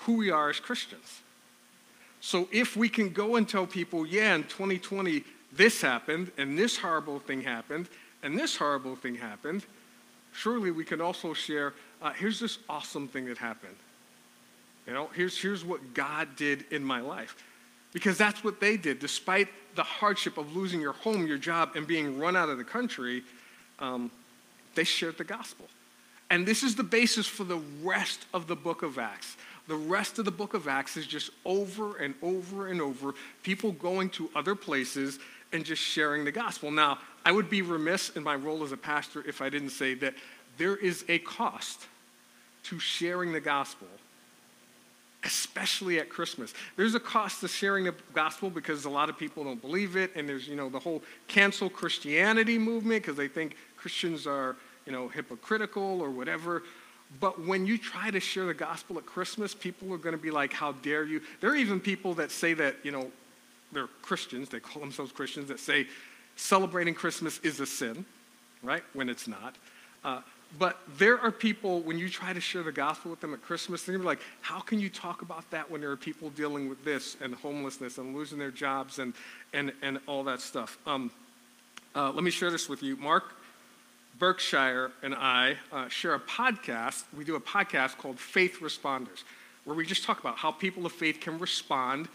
Who 0.00 0.14
we 0.16 0.30
are 0.30 0.48
as 0.48 0.60
Christians. 0.60 1.20
So 2.20 2.48
if 2.52 2.76
we 2.76 2.88
can 2.88 3.10
go 3.10 3.36
and 3.36 3.48
tell 3.48 3.66
people, 3.66 4.06
yeah, 4.06 4.34
in 4.34 4.44
2020, 4.44 5.24
this 5.52 5.80
happened, 5.80 6.30
and 6.38 6.58
this 6.58 6.76
horrible 6.76 7.18
thing 7.18 7.42
happened, 7.42 7.88
and 8.22 8.38
this 8.38 8.56
horrible 8.56 8.96
thing 8.96 9.16
happened, 9.16 9.64
surely 10.32 10.70
we 10.70 10.84
can 10.84 11.00
also 11.00 11.34
share 11.34 11.74
uh, 12.02 12.12
here's 12.12 12.40
this 12.40 12.58
awesome 12.68 13.08
thing 13.08 13.26
that 13.26 13.38
happened. 13.38 13.76
You 14.86 14.94
know, 14.94 15.10
here's, 15.14 15.38
here's 15.38 15.64
what 15.64 15.94
God 15.94 16.34
did 16.36 16.64
in 16.70 16.82
my 16.82 17.00
life. 17.00 17.36
Because 17.92 18.16
that's 18.16 18.42
what 18.42 18.60
they 18.60 18.76
did. 18.76 19.00
Despite 19.00 19.48
the 19.74 19.82
hardship 19.82 20.38
of 20.38 20.56
losing 20.56 20.80
your 20.80 20.92
home, 20.92 21.26
your 21.26 21.38
job, 21.38 21.72
and 21.74 21.86
being 21.86 22.18
run 22.18 22.36
out 22.36 22.48
of 22.48 22.56
the 22.56 22.64
country, 22.64 23.22
um, 23.78 24.10
they 24.74 24.84
shared 24.84 25.18
the 25.18 25.24
gospel. 25.24 25.66
And 26.30 26.46
this 26.46 26.62
is 26.62 26.76
the 26.76 26.84
basis 26.84 27.26
for 27.26 27.44
the 27.44 27.60
rest 27.82 28.26
of 28.32 28.46
the 28.46 28.56
book 28.56 28.82
of 28.82 28.98
Acts. 28.98 29.36
The 29.66 29.76
rest 29.76 30.18
of 30.18 30.24
the 30.24 30.30
book 30.30 30.54
of 30.54 30.68
Acts 30.68 30.96
is 30.96 31.06
just 31.06 31.30
over 31.44 31.96
and 31.96 32.14
over 32.22 32.68
and 32.68 32.80
over 32.80 33.14
people 33.42 33.72
going 33.72 34.10
to 34.10 34.30
other 34.34 34.54
places 34.54 35.18
and 35.52 35.64
just 35.64 35.82
sharing 35.82 36.24
the 36.24 36.32
gospel. 36.32 36.70
Now, 36.70 36.98
I 37.24 37.32
would 37.32 37.50
be 37.50 37.62
remiss 37.62 38.10
in 38.10 38.22
my 38.22 38.36
role 38.36 38.62
as 38.62 38.72
a 38.72 38.76
pastor 38.76 39.24
if 39.26 39.42
I 39.42 39.50
didn't 39.50 39.70
say 39.70 39.94
that 39.94 40.14
there 40.56 40.76
is 40.76 41.04
a 41.08 41.18
cost 41.18 41.86
to 42.64 42.78
sharing 42.78 43.32
the 43.32 43.40
gospel, 43.40 43.88
especially 45.24 45.98
at 45.98 46.08
Christmas. 46.08 46.54
There's 46.76 46.94
a 46.94 47.00
cost 47.00 47.40
to 47.40 47.48
sharing 47.48 47.84
the 47.84 47.94
gospel 48.14 48.50
because 48.50 48.84
a 48.84 48.90
lot 48.90 49.08
of 49.08 49.18
people 49.18 49.44
don't 49.44 49.60
believe 49.60 49.96
it, 49.96 50.12
and 50.14 50.28
there's, 50.28 50.46
you 50.46 50.56
know, 50.56 50.68
the 50.68 50.78
whole 50.78 51.02
cancel 51.28 51.68
Christianity 51.68 52.58
movement 52.58 53.02
because 53.02 53.16
they 53.16 53.28
think 53.28 53.56
Christians 53.76 54.26
are, 54.26 54.56
you 54.90 54.96
know, 54.96 55.06
hypocritical 55.06 56.02
or 56.02 56.10
whatever. 56.10 56.64
But 57.20 57.46
when 57.46 57.64
you 57.64 57.78
try 57.78 58.10
to 58.10 58.18
share 58.18 58.46
the 58.46 58.54
gospel 58.54 58.98
at 58.98 59.06
Christmas, 59.06 59.54
people 59.54 59.92
are 59.94 59.98
going 59.98 60.16
to 60.16 60.22
be 60.22 60.32
like, 60.32 60.52
How 60.52 60.72
dare 60.72 61.04
you? 61.04 61.20
There 61.40 61.50
are 61.50 61.56
even 61.56 61.78
people 61.78 62.14
that 62.14 62.32
say 62.32 62.54
that, 62.54 62.74
you 62.82 62.90
know, 62.90 63.10
they're 63.72 63.86
Christians, 64.02 64.48
they 64.48 64.58
call 64.58 64.80
themselves 64.80 65.12
Christians, 65.12 65.46
that 65.48 65.60
say 65.60 65.86
celebrating 66.34 66.92
Christmas 66.92 67.38
is 67.44 67.60
a 67.60 67.66
sin, 67.66 68.04
right? 68.64 68.82
When 68.92 69.08
it's 69.08 69.28
not. 69.28 69.54
Uh, 70.02 70.22
but 70.58 70.80
there 70.98 71.20
are 71.20 71.30
people, 71.30 71.80
when 71.82 71.96
you 71.96 72.08
try 72.08 72.32
to 72.32 72.40
share 72.40 72.64
the 72.64 72.72
gospel 72.72 73.12
with 73.12 73.20
them 73.20 73.32
at 73.32 73.42
Christmas, 73.42 73.84
they're 73.84 73.92
going 73.92 74.00
to 74.00 74.04
be 74.04 74.08
like, 74.08 74.26
how 74.40 74.58
can 74.58 74.80
you 74.80 74.88
talk 74.88 75.22
about 75.22 75.48
that 75.52 75.70
when 75.70 75.80
there 75.80 75.92
are 75.92 75.96
people 75.96 76.30
dealing 76.30 76.68
with 76.68 76.84
this 76.84 77.16
and 77.20 77.36
homelessness 77.36 77.98
and 77.98 78.16
losing 78.16 78.38
their 78.40 78.50
jobs 78.50 78.98
and, 78.98 79.14
and, 79.52 79.72
and 79.82 80.00
all 80.08 80.24
that 80.24 80.40
stuff? 80.40 80.78
Um, 80.84 81.12
uh, 81.94 82.10
let 82.10 82.24
me 82.24 82.32
share 82.32 82.50
this 82.50 82.68
with 82.68 82.82
you. 82.82 82.96
Mark 82.96 83.36
Berkshire 84.20 84.92
and 85.02 85.14
I 85.14 85.56
uh, 85.72 85.88
share 85.88 86.14
a 86.14 86.20
podcast. 86.20 87.04
We 87.16 87.24
do 87.24 87.36
a 87.36 87.40
podcast 87.40 87.96
called 87.96 88.20
Faith 88.20 88.58
Responders, 88.60 89.24
where 89.64 89.74
we 89.74 89.86
just 89.86 90.04
talk 90.04 90.20
about 90.20 90.36
how 90.36 90.52
people 90.52 90.84
of 90.84 90.92
faith 90.92 91.20
can 91.20 91.38
respond 91.38 92.06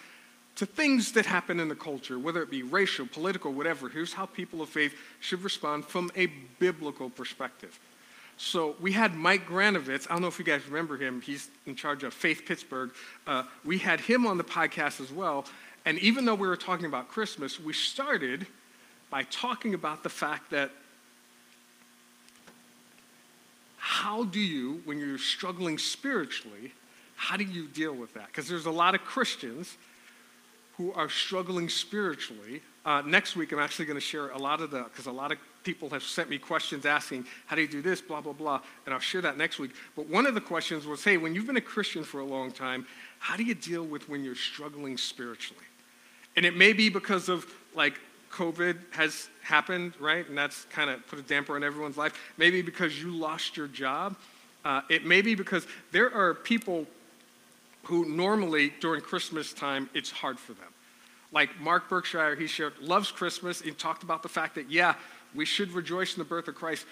to 0.55 0.67
things 0.67 1.11
that 1.13 1.25
happen 1.25 1.59
in 1.59 1.67
the 1.67 1.75
culture, 1.75 2.19
whether 2.19 2.43
it 2.43 2.51
be 2.51 2.61
racial, 2.61 3.07
political, 3.07 3.51
whatever. 3.51 3.89
Here's 3.89 4.13
how 4.13 4.27
people 4.27 4.61
of 4.61 4.69
faith 4.69 4.93
should 5.19 5.43
respond 5.43 5.83
from 5.83 6.11
a 6.15 6.27
biblical 6.59 7.09
perspective. 7.09 7.77
So 8.37 8.75
we 8.79 8.91
had 8.91 9.15
Mike 9.15 9.47
Granovitz. 9.47 10.05
I 10.07 10.13
don't 10.13 10.21
know 10.21 10.27
if 10.27 10.37
you 10.37 10.45
guys 10.45 10.61
remember 10.67 10.97
him. 10.97 11.21
He's 11.21 11.49
in 11.65 11.75
charge 11.75 12.03
of 12.03 12.13
Faith 12.13 12.43
Pittsburgh. 12.45 12.91
Uh, 13.25 13.43
we 13.65 13.79
had 13.79 13.99
him 13.99 14.27
on 14.27 14.37
the 14.37 14.43
podcast 14.43 15.01
as 15.01 15.11
well. 15.11 15.45
And 15.85 15.97
even 15.99 16.23
though 16.23 16.35
we 16.35 16.47
were 16.47 16.55
talking 16.55 16.85
about 16.85 17.07
Christmas, 17.07 17.59
we 17.59 17.73
started 17.73 18.45
by 19.09 19.23
talking 19.23 19.73
about 19.73 20.03
the 20.03 20.09
fact 20.09 20.51
that 20.51 20.69
how 24.05 24.23
do 24.23 24.39
you, 24.39 24.83
when 24.85 24.99
you're 24.99 25.17
struggling 25.17 25.79
spiritually, 25.79 26.71
how 27.15 27.35
do 27.35 27.43
you 27.43 27.67
deal 27.67 27.91
with 27.91 28.13
that? 28.13 28.27
Because 28.27 28.47
there's 28.47 28.67
a 28.67 28.71
lot 28.71 28.93
of 28.93 29.01
Christians 29.01 29.77
who 30.77 30.93
are 30.93 31.09
struggling 31.09 31.69
spiritually. 31.69 32.61
Uh, 32.85 33.01
next 33.01 33.35
week, 33.35 33.51
I'm 33.51 33.57
actually 33.57 33.85
going 33.85 33.97
to 33.97 34.05
share 34.05 34.29
a 34.29 34.37
lot 34.37 34.61
of 34.61 34.69
the, 34.69 34.83
because 34.83 35.07
a 35.07 35.11
lot 35.11 35.31
of 35.31 35.39
people 35.63 35.89
have 35.89 36.03
sent 36.03 36.29
me 36.29 36.37
questions 36.37 36.85
asking, 36.85 37.25
how 37.47 37.55
do 37.55 37.63
you 37.63 37.67
do 37.67 37.81
this, 37.81 37.99
blah, 37.99 38.21
blah, 38.21 38.33
blah, 38.33 38.61
and 38.85 38.93
I'll 38.93 38.99
share 38.99 39.21
that 39.21 39.39
next 39.39 39.57
week. 39.57 39.71
But 39.95 40.07
one 40.07 40.27
of 40.27 40.35
the 40.35 40.41
questions 40.41 40.85
was, 40.85 41.03
hey, 41.03 41.17
when 41.17 41.33
you've 41.33 41.47
been 41.47 41.57
a 41.57 41.61
Christian 41.61 42.03
for 42.03 42.19
a 42.19 42.25
long 42.25 42.51
time, 42.51 42.85
how 43.17 43.35
do 43.35 43.43
you 43.43 43.55
deal 43.55 43.83
with 43.83 44.07
when 44.07 44.23
you're 44.23 44.35
struggling 44.35 44.97
spiritually? 44.97 45.65
And 46.35 46.45
it 46.45 46.55
may 46.55 46.73
be 46.73 46.89
because 46.89 47.27
of 47.27 47.51
like 47.73 47.99
COVID 48.35 48.77
has 48.91 49.29
happened, 49.41 49.93
right? 49.99 50.27
And 50.27 50.37
that's 50.37 50.65
kind 50.65 50.89
of 50.89 51.05
put 51.07 51.19
a 51.19 51.21
damper 51.21 51.55
on 51.55 51.63
everyone's 51.63 51.97
life. 51.97 52.13
Maybe 52.37 52.61
because 52.61 53.01
you 53.01 53.11
lost 53.11 53.55
your 53.55 53.67
job. 53.67 54.15
Uh, 54.65 54.81
it 54.89 55.05
may 55.05 55.21
be 55.21 55.35
because 55.35 55.65
there 55.91 56.13
are 56.13 56.33
people 56.33 56.85
who 57.83 58.05
normally 58.05 58.73
during 58.81 59.01
Christmas 59.01 59.53
time, 59.53 59.89
it's 59.93 60.11
hard 60.11 60.37
for 60.37 60.53
them. 60.53 60.67
Like 61.31 61.49
Mark 61.61 61.87
Berkshire, 61.87 62.35
he 62.35 62.47
shared, 62.47 62.73
loves 62.81 63.09
Christmas. 63.09 63.61
He 63.61 63.71
talked 63.71 64.03
about 64.03 64.21
the 64.21 64.29
fact 64.29 64.55
that, 64.55 64.69
yeah, 64.69 64.95
we 65.33 65.45
should 65.45 65.71
rejoice 65.71 66.15
in 66.15 66.19
the 66.19 66.25
birth 66.25 66.47
of 66.47 66.55
Christ, 66.55 66.85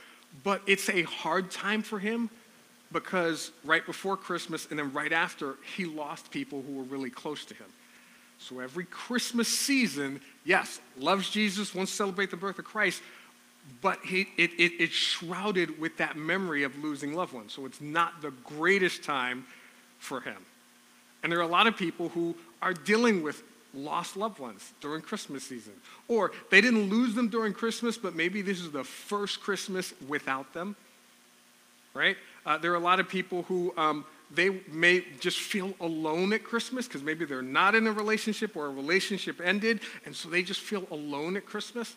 but 0.43 0.61
it's 0.65 0.89
a 0.89 1.03
hard 1.03 1.51
time 1.51 1.81
for 1.81 1.99
him 1.99 2.29
because 2.91 3.51
right 3.65 3.85
before 3.85 4.15
Christmas 4.15 4.67
and 4.69 4.79
then 4.79 4.93
right 4.93 5.11
after, 5.11 5.55
he 5.75 5.85
lost 5.85 6.31
people 6.31 6.61
who 6.61 6.73
were 6.73 6.83
really 6.83 7.09
close 7.09 7.43
to 7.45 7.53
him. 7.53 7.65
So 8.43 8.59
every 8.59 8.85
Christmas 8.85 9.47
season, 9.47 10.19
yes, 10.43 10.79
loves 10.97 11.29
Jesus, 11.29 11.73
wants 11.73 11.91
to 11.91 11.97
celebrate 11.97 12.29
the 12.29 12.37
birth 12.37 12.59
of 12.59 12.65
Christ, 12.65 13.01
but 13.81 13.99
he, 14.03 14.27
it, 14.37 14.51
it, 14.57 14.73
it's 14.79 14.93
shrouded 14.93 15.79
with 15.79 15.97
that 15.97 16.17
memory 16.17 16.63
of 16.63 16.77
losing 16.83 17.13
loved 17.13 17.33
ones. 17.33 17.53
So 17.53 17.65
it's 17.65 17.79
not 17.79 18.21
the 18.21 18.31
greatest 18.43 19.03
time 19.03 19.45
for 19.99 20.19
him. 20.19 20.37
And 21.23 21.31
there 21.31 21.39
are 21.39 21.43
a 21.43 21.47
lot 21.47 21.67
of 21.67 21.77
people 21.77 22.09
who 22.09 22.35
are 22.61 22.73
dealing 22.73 23.23
with 23.23 23.41
lost 23.73 24.17
loved 24.17 24.39
ones 24.39 24.73
during 24.81 25.01
Christmas 25.01 25.43
season. 25.43 25.73
Or 26.09 26.31
they 26.51 26.59
didn't 26.59 26.89
lose 26.89 27.15
them 27.15 27.29
during 27.29 27.53
Christmas, 27.53 27.97
but 27.97 28.13
maybe 28.13 28.41
this 28.41 28.59
is 28.59 28.71
the 28.71 28.83
first 28.83 29.39
Christmas 29.39 29.93
without 30.07 30.53
them. 30.53 30.75
Right? 31.93 32.17
Uh, 32.45 32.57
there 32.57 32.73
are 32.73 32.75
a 32.75 32.79
lot 32.79 32.99
of 32.99 33.07
people 33.07 33.43
who 33.43 33.73
um, 33.77 34.03
they 34.31 34.61
may 34.71 35.05
just 35.19 35.39
feel 35.39 35.73
alone 35.79 36.33
at 36.33 36.43
Christmas 36.43 36.87
because 36.87 37.03
maybe 37.03 37.25
they're 37.25 37.41
not 37.41 37.75
in 37.75 37.87
a 37.87 37.91
relationship 37.91 38.55
or 38.55 38.67
a 38.67 38.69
relationship 38.69 39.39
ended, 39.43 39.81
and 40.05 40.15
so 40.15 40.29
they 40.29 40.43
just 40.43 40.61
feel 40.61 40.87
alone 40.91 41.37
at 41.37 41.45
Christmas. 41.45 41.95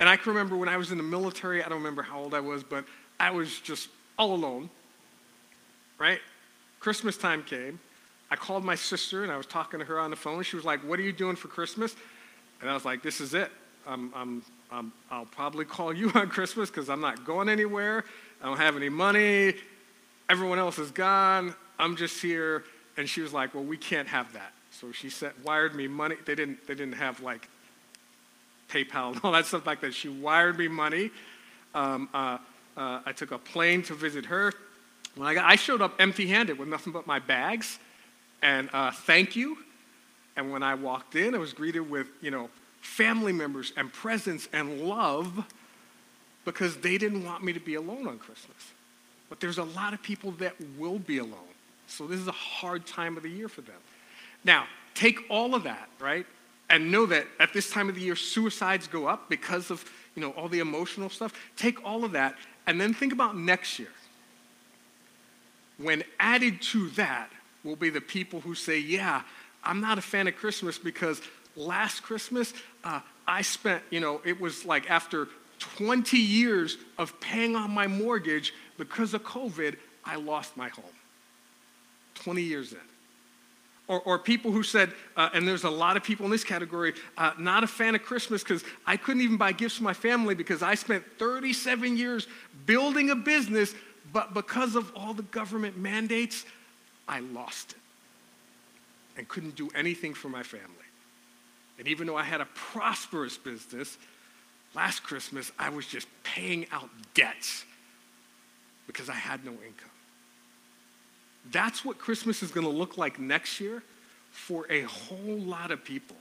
And 0.00 0.08
I 0.08 0.16
can 0.16 0.32
remember 0.32 0.56
when 0.56 0.68
I 0.68 0.76
was 0.76 0.90
in 0.90 0.96
the 0.96 1.04
military, 1.04 1.62
I 1.62 1.68
don't 1.68 1.78
remember 1.78 2.02
how 2.02 2.20
old 2.20 2.34
I 2.34 2.40
was, 2.40 2.62
but 2.62 2.84
I 3.20 3.30
was 3.30 3.60
just 3.60 3.88
all 4.18 4.34
alone. 4.34 4.70
Right? 5.98 6.20
Christmas 6.80 7.16
time 7.16 7.42
came. 7.42 7.78
I 8.30 8.36
called 8.36 8.64
my 8.64 8.74
sister 8.74 9.22
and 9.22 9.30
I 9.30 9.36
was 9.36 9.46
talking 9.46 9.78
to 9.78 9.86
her 9.86 10.00
on 10.00 10.10
the 10.10 10.16
phone. 10.16 10.42
She 10.42 10.56
was 10.56 10.64
like, 10.64 10.80
What 10.80 10.98
are 10.98 11.02
you 11.02 11.12
doing 11.12 11.36
for 11.36 11.48
Christmas? 11.48 11.94
And 12.60 12.68
I 12.68 12.74
was 12.74 12.84
like, 12.84 13.02
This 13.02 13.20
is 13.20 13.34
it. 13.34 13.50
I'm, 13.86 14.12
I'm, 14.14 14.42
I'm, 14.72 14.92
I'll 15.10 15.26
probably 15.26 15.64
call 15.64 15.92
you 15.92 16.10
on 16.14 16.28
Christmas 16.28 16.70
because 16.70 16.88
I'm 16.88 17.00
not 17.00 17.24
going 17.24 17.48
anywhere. 17.48 18.04
I 18.42 18.46
don't 18.46 18.56
have 18.56 18.76
any 18.76 18.88
money. 18.88 19.54
Everyone 20.28 20.58
else 20.58 20.78
is 20.78 20.90
gone. 20.90 21.54
I'm 21.78 21.96
just 21.96 22.20
here. 22.20 22.64
And 22.96 23.08
she 23.08 23.20
was 23.20 23.32
like, 23.32 23.54
Well, 23.54 23.64
we 23.64 23.76
can't 23.76 24.08
have 24.08 24.32
that. 24.32 24.52
So 24.70 24.92
she 24.92 25.08
sent, 25.08 25.42
wired 25.44 25.74
me 25.74 25.88
money. 25.88 26.16
They 26.24 26.34
didn't, 26.34 26.66
they 26.66 26.74
didn't 26.74 26.94
have 26.94 27.20
like 27.20 27.48
PayPal 28.68 29.12
and 29.12 29.20
all 29.24 29.32
that 29.32 29.46
stuff 29.46 29.66
like 29.66 29.80
that. 29.80 29.94
She 29.94 30.08
wired 30.08 30.58
me 30.58 30.68
money. 30.68 31.10
Um, 31.74 32.08
uh, 32.12 32.38
uh, 32.76 33.00
I 33.06 33.12
took 33.12 33.30
a 33.30 33.38
plane 33.38 33.82
to 33.84 33.94
visit 33.94 34.26
her. 34.26 34.52
When 35.14 35.28
I, 35.28 35.34
got, 35.34 35.44
I 35.44 35.56
showed 35.56 35.80
up 35.80 35.94
empty 36.00 36.26
handed 36.26 36.58
with 36.58 36.68
nothing 36.68 36.92
but 36.92 37.06
my 37.06 37.20
bags 37.20 37.78
and 38.42 38.68
uh, 38.72 38.90
thank 38.90 39.34
you. 39.34 39.56
And 40.36 40.52
when 40.52 40.62
I 40.62 40.74
walked 40.74 41.16
in, 41.16 41.34
I 41.34 41.38
was 41.38 41.52
greeted 41.52 41.88
with, 41.88 42.08
you 42.20 42.30
know, 42.30 42.50
family 42.80 43.32
members 43.32 43.72
and 43.76 43.92
presents 43.92 44.48
and 44.52 44.82
love 44.82 45.44
because 46.44 46.76
they 46.76 46.98
didn't 46.98 47.24
want 47.24 47.42
me 47.42 47.52
to 47.54 47.60
be 47.60 47.76
alone 47.76 48.06
on 48.06 48.18
Christmas. 48.18 48.72
But 49.30 49.40
there's 49.40 49.58
a 49.58 49.64
lot 49.64 49.94
of 49.94 50.02
people 50.02 50.32
that 50.32 50.54
will 50.78 50.98
be 50.98 51.18
alone. 51.18 51.53
So 51.86 52.06
this 52.06 52.20
is 52.20 52.28
a 52.28 52.32
hard 52.32 52.86
time 52.86 53.16
of 53.16 53.22
the 53.22 53.30
year 53.30 53.48
for 53.48 53.60
them. 53.60 53.76
Now, 54.44 54.66
take 54.94 55.20
all 55.28 55.54
of 55.54 55.64
that, 55.64 55.88
right? 56.00 56.26
And 56.70 56.90
know 56.90 57.06
that 57.06 57.26
at 57.38 57.52
this 57.52 57.70
time 57.70 57.88
of 57.88 57.94
the 57.94 58.00
year, 58.00 58.16
suicides 58.16 58.86
go 58.86 59.06
up 59.06 59.28
because 59.28 59.70
of, 59.70 59.84
you 60.14 60.22
know, 60.22 60.30
all 60.30 60.48
the 60.48 60.60
emotional 60.60 61.10
stuff. 61.10 61.32
Take 61.56 61.84
all 61.84 62.04
of 62.04 62.12
that 62.12 62.36
and 62.66 62.80
then 62.80 62.94
think 62.94 63.12
about 63.12 63.36
next 63.36 63.78
year. 63.78 63.92
When 65.78 66.04
added 66.18 66.62
to 66.62 66.88
that 66.90 67.30
will 67.64 67.76
be 67.76 67.90
the 67.90 68.00
people 68.00 68.40
who 68.40 68.54
say, 68.54 68.78
Yeah, 68.78 69.22
I'm 69.62 69.80
not 69.80 69.98
a 69.98 70.02
fan 70.02 70.28
of 70.28 70.36
Christmas 70.36 70.78
because 70.78 71.20
last 71.56 72.02
Christmas, 72.02 72.52
uh, 72.84 73.00
I 73.26 73.42
spent, 73.42 73.82
you 73.90 74.00
know, 74.00 74.20
it 74.24 74.40
was 74.40 74.64
like 74.64 74.90
after 74.90 75.28
20 75.58 76.18
years 76.18 76.76
of 76.98 77.18
paying 77.20 77.56
on 77.56 77.70
my 77.70 77.86
mortgage 77.86 78.52
because 78.76 79.14
of 79.14 79.22
COVID, 79.24 79.76
I 80.04 80.16
lost 80.16 80.56
my 80.56 80.68
home. 80.68 80.84
20 82.14 82.42
years 82.42 82.72
in. 82.72 82.78
Or, 83.86 84.00
or 84.00 84.18
people 84.18 84.50
who 84.50 84.62
said, 84.62 84.92
uh, 85.14 85.28
and 85.34 85.46
there's 85.46 85.64
a 85.64 85.70
lot 85.70 85.98
of 85.98 86.02
people 86.02 86.24
in 86.24 86.32
this 86.32 86.44
category, 86.44 86.94
uh, 87.18 87.32
not 87.38 87.64
a 87.64 87.66
fan 87.66 87.94
of 87.94 88.02
Christmas 88.02 88.42
because 88.42 88.64
I 88.86 88.96
couldn't 88.96 89.20
even 89.20 89.36
buy 89.36 89.52
gifts 89.52 89.76
for 89.76 89.82
my 89.82 89.92
family 89.92 90.34
because 90.34 90.62
I 90.62 90.74
spent 90.74 91.04
37 91.18 91.96
years 91.96 92.26
building 92.64 93.10
a 93.10 93.14
business, 93.14 93.74
but 94.10 94.32
because 94.32 94.74
of 94.74 94.90
all 94.96 95.12
the 95.12 95.22
government 95.24 95.76
mandates, 95.76 96.46
I 97.06 97.20
lost 97.20 97.72
it 97.72 97.78
and 99.18 99.28
couldn't 99.28 99.54
do 99.54 99.68
anything 99.74 100.14
for 100.14 100.28
my 100.28 100.42
family. 100.42 100.68
And 101.78 101.88
even 101.88 102.06
though 102.06 102.16
I 102.16 102.22
had 102.22 102.40
a 102.40 102.46
prosperous 102.54 103.36
business, 103.36 103.98
last 104.74 105.02
Christmas 105.02 105.52
I 105.58 105.68
was 105.68 105.86
just 105.86 106.06
paying 106.22 106.66
out 106.72 106.88
debts 107.14 107.64
because 108.86 109.08
I 109.08 109.14
had 109.14 109.44
no 109.44 109.52
income. 109.52 109.90
That's 111.50 111.84
what 111.84 111.98
Christmas 111.98 112.42
is 112.42 112.50
going 112.50 112.66
to 112.66 112.72
look 112.72 112.96
like 112.96 113.18
next 113.18 113.60
year 113.60 113.82
for 114.30 114.66
a 114.70 114.82
whole 114.82 115.38
lot 115.38 115.70
of 115.70 115.84
people. 115.84 116.16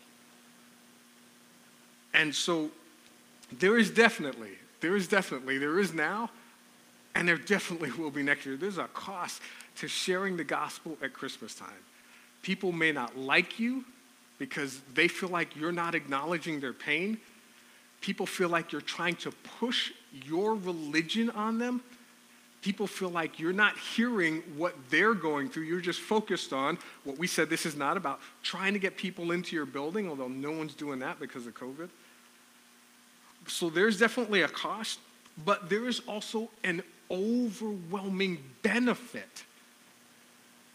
And 2.14 2.34
so 2.34 2.70
there 3.60 3.78
is 3.78 3.90
definitely, 3.90 4.52
there 4.82 4.96
is 4.96 5.08
definitely, 5.08 5.58
there 5.58 5.80
is 5.80 5.94
now, 5.94 6.30
and 7.16 7.28
there 7.28 7.38
definitely 7.38 7.92
will 7.92 8.12
be 8.12 8.24
next 8.24 8.46
year. 8.46 8.58
There's 8.58 8.78
a 8.78 8.88
cost 8.88 9.42
to 9.78 9.88
sharing 9.88 10.38
the 10.38 10.44
gospel 10.44 10.98
at 11.02 11.14
Christmas 11.14 11.56
time. 11.56 11.70
People 12.42 12.72
may 12.72 12.92
not 12.92 13.18
like 13.18 13.60
you 13.60 13.86
because 14.38 14.82
they 14.94 15.08
feel 15.08 15.30
like 15.30 15.56
you're 15.56 15.72
not 15.72 15.96
acknowledging 15.96 16.60
their 16.60 16.74
pain. 16.74 17.18
People 18.02 18.26
feel 18.26 18.50
like 18.50 18.72
you're 18.72 18.82
trying 18.82 19.16
to 19.18 19.32
push 19.60 19.92
your 20.26 20.56
religion 20.56 21.30
on 21.32 21.58
them. 21.58 21.82
People 22.64 22.88
feel 22.88 23.10
like 23.10 23.40
you're 23.40 23.54
not 23.54 23.78
hearing 23.78 24.42
what 24.56 24.74
they're 24.90 25.14
going 25.14 25.50
through. 25.50 25.64
You're 25.64 25.82
just 25.82 26.00
focused 26.00 26.54
on 26.54 26.80
what 27.04 27.20
we 27.20 27.28
said 27.28 27.50
this 27.50 27.66
is 27.66 27.76
not 27.76 27.98
about 27.98 28.22
trying 28.42 28.72
to 28.72 28.80
get 28.80 28.96
people 28.96 29.32
into 29.32 29.56
your 29.56 29.66
building, 29.66 30.10
although 30.10 30.30
no 30.30 30.52
one's 30.52 30.74
doing 30.74 31.00
that 31.00 31.20
because 31.20 31.46
of 31.46 31.54
COVID. 31.54 31.90
So 33.48 33.70
there's 33.70 34.00
definitely 34.00 34.44
a 34.44 34.48
cost, 34.48 35.00
but 35.46 35.70
there 35.70 35.88
is 35.90 36.00
also 36.08 36.50
an 36.64 36.82
overwhelming 37.12 38.42
benefit 38.62 39.44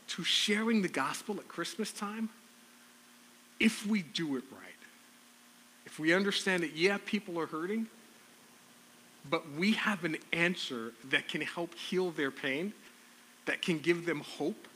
to 0.09 0.23
sharing 0.23 0.83
the 0.83 0.88
gospel 0.88 1.37
at 1.38 1.49
Christmas 1.49 1.90
time 1.90 2.28
if 3.59 3.87
we 3.87 4.02
do 4.02 4.37
it 4.37 4.45
right. 4.52 4.62
If 5.87 5.99
we 5.99 6.12
understand 6.12 6.62
that, 6.62 6.76
yeah, 6.76 6.99
people 7.07 7.40
are 7.40 7.47
hurting, 7.47 7.87
but 9.30 9.50
we 9.52 9.72
have 9.72 10.04
an 10.04 10.16
answer 10.32 10.92
that 11.10 11.28
can 11.28 11.40
help 11.40 11.75
heal 11.75 12.10
their 12.10 12.30
pain, 12.30 12.72
that 13.46 13.62
can 13.62 13.78
give 13.78 14.06
them 14.06 14.20
hope, 14.20 14.68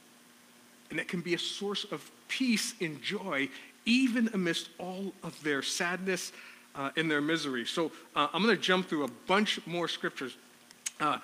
and 0.90 0.98
that 0.98 1.08
can 1.08 1.20
be 1.20 1.34
a 1.34 1.38
source 1.38 1.84
of 1.84 2.10
peace 2.28 2.74
and 2.80 3.00
joy, 3.02 3.48
even 3.84 4.28
amidst 4.34 4.68
all 4.78 5.12
of 5.22 5.40
their 5.42 5.62
sadness 5.62 6.32
uh, 6.74 6.90
and 6.96 7.10
their 7.10 7.20
misery. 7.20 7.64
So 7.64 7.92
uh, 8.14 8.28
I'm 8.32 8.42
going 8.42 8.56
to 8.56 8.62
jump 8.62 8.88
through 8.88 9.04
a 9.04 9.10
bunch 9.26 9.60
more 9.66 9.88
scriptures. 9.88 10.36
Uh, 11.00 11.18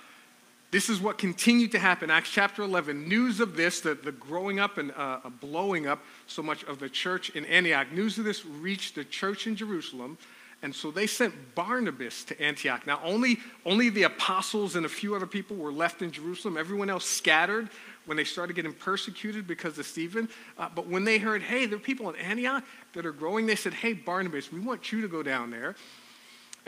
this 0.71 0.91
is 0.91 1.01
what 1.01 1.17
continued 1.17 1.73
to 1.73 1.79
happen. 1.79 2.11
Acts 2.11 2.31
chapter 2.31 2.63
11. 2.63 3.09
News 3.09 3.41
of 3.41 3.57
this, 3.57 3.81
the, 3.81 3.95
the 3.95 4.13
growing 4.13 4.61
up 4.61 4.77
and 4.77 4.93
uh, 4.97 5.21
blowing 5.41 5.87
up 5.87 6.03
so 6.27 6.43
much 6.43 6.63
of 6.65 6.79
the 6.79 6.91
church 6.91 7.31
in 7.31 7.47
Antioch, 7.47 7.91
news 7.91 8.19
of 8.19 8.25
this 8.25 8.45
reached 8.45 8.95
the 8.95 9.05
church 9.05 9.47
in 9.47 9.57
Jerusalem. 9.57 10.19
And 10.61 10.75
so 10.75 10.91
they 10.91 11.07
sent 11.07 11.55
Barnabas 11.55 12.25
to 12.25 12.43
Antioch. 12.43 12.85
Now, 12.87 13.01
only, 13.05 13.39
only 13.65 13.91
the 13.91 14.03
apostles 14.03 14.75
and 14.75 14.85
a 14.85 14.89
few 14.89 15.15
other 15.15 15.27
people 15.27 15.57
were 15.57 15.71
left 15.71 16.03
in 16.03 16.11
Jerusalem. 16.11 16.57
Everyone 16.57 16.91
else 16.91 17.05
scattered 17.05 17.69
when 18.07 18.17
they 18.17 18.25
started 18.25 18.55
getting 18.55 18.73
persecuted 18.73 19.47
because 19.47 19.79
of 19.79 19.87
Stephen. 19.87 20.29
Uh, 20.59 20.69
but 20.75 20.89
when 20.89 21.05
they 21.05 21.19
heard, 21.19 21.43
hey, 21.43 21.67
there 21.67 21.77
are 21.77 21.81
people 21.81 22.11
in 22.11 22.17
Antioch 22.17 22.65
that 22.95 23.07
are 23.07 23.13
growing, 23.13 23.47
they 23.47 23.55
said, 23.55 23.73
hey, 23.73 23.93
Barnabas, 23.93 24.51
we 24.51 24.59
want 24.59 24.91
you 24.91 25.01
to 25.01 25.09
go 25.09 25.23
down 25.23 25.51
there 25.51 25.77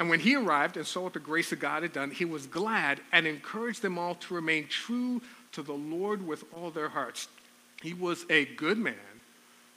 And 0.01 0.09
when 0.09 0.19
he 0.21 0.35
arrived 0.35 0.79
and 0.79 0.87
saw 0.87 1.03
what 1.03 1.13
the 1.13 1.19
grace 1.21 1.53
of 1.53 1.61
God 1.61 1.83
had 1.83 1.93
done, 1.93 2.11
he 2.11 2.25
was 2.25 2.47
glad 2.47 3.01
and 3.13 3.27
encouraged 3.27 3.83
them 3.83 3.99
all 3.99 4.15
to 4.15 4.35
remain 4.35 4.67
true 4.67 5.21
to 5.53 5.63
the 5.63 5.75
Lord 5.75 6.27
with 6.27 6.43
all 6.55 6.71
their 6.71 6.89
hearts. 6.89 7.29
He 7.83 7.93
was 7.93 8.25
a 8.31 8.47
good 8.47 8.79
man, 8.79 8.95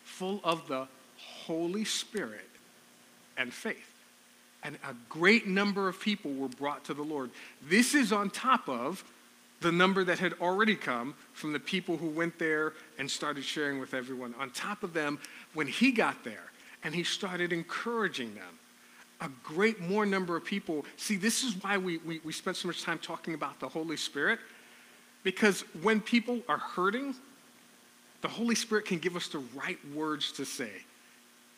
full 0.06 0.40
of 0.46 0.66
the 0.70 0.88
Holy 1.18 1.84
Spirit 1.84 2.50
and 3.36 3.54
faith. 3.54 3.93
And 4.64 4.78
a 4.88 4.96
great 5.10 5.46
number 5.48 5.90
of 5.90 6.00
people 6.00 6.32
were 6.34 6.48
brought 6.48 6.86
to 6.86 6.94
the 6.94 7.02
Lord. 7.02 7.32
This 7.68 7.94
is 7.94 8.12
on 8.12 8.30
top 8.30 8.70
of 8.70 9.04
the 9.60 9.72
number 9.72 10.04
that 10.04 10.20
had 10.20 10.34
already 10.42 10.76
come 10.76 11.16
from 11.34 11.54
the 11.54 11.60
people 11.60 11.98
who 11.98 12.08
went 12.08 12.40
there 12.40 12.74
and 12.98 13.10
started 13.10 13.44
sharing 13.44 13.80
with 13.80 13.94
everyone. 13.94 14.34
On 14.40 14.50
top 14.52 14.84
of 14.84 14.94
them, 14.94 15.20
when 15.54 15.68
he 15.68 15.92
got 15.92 16.24
there 16.24 16.52
and 16.84 16.94
he 16.96 17.04
started 17.04 17.54
encouraging 17.54 18.36
them, 18.36 18.60
a 19.22 19.30
great 19.42 19.80
more 19.80 20.06
number 20.06 20.36
of 20.36 20.44
people. 20.44 20.86
See, 20.98 21.16
this 21.16 21.44
is 21.44 21.56
why 21.64 21.78
we, 21.78 21.98
we, 22.00 22.20
we 22.26 22.34
spent 22.34 22.58
so 22.58 22.68
much 22.68 22.84
time 22.84 23.00
talking 23.00 23.34
about 23.34 23.60
the 23.60 23.70
Holy 23.70 23.96
Spirit, 23.96 24.40
because 25.24 25.62
when 25.82 26.02
people 26.02 26.42
are 26.50 26.58
hurting, 26.58 27.16
the 28.22 28.28
Holy 28.28 28.56
Spirit 28.56 28.86
can 28.86 28.98
give 28.98 29.16
us 29.16 29.30
the 29.30 29.42
right 29.56 29.80
words 29.94 30.34
to 30.34 30.46
say 30.46 30.72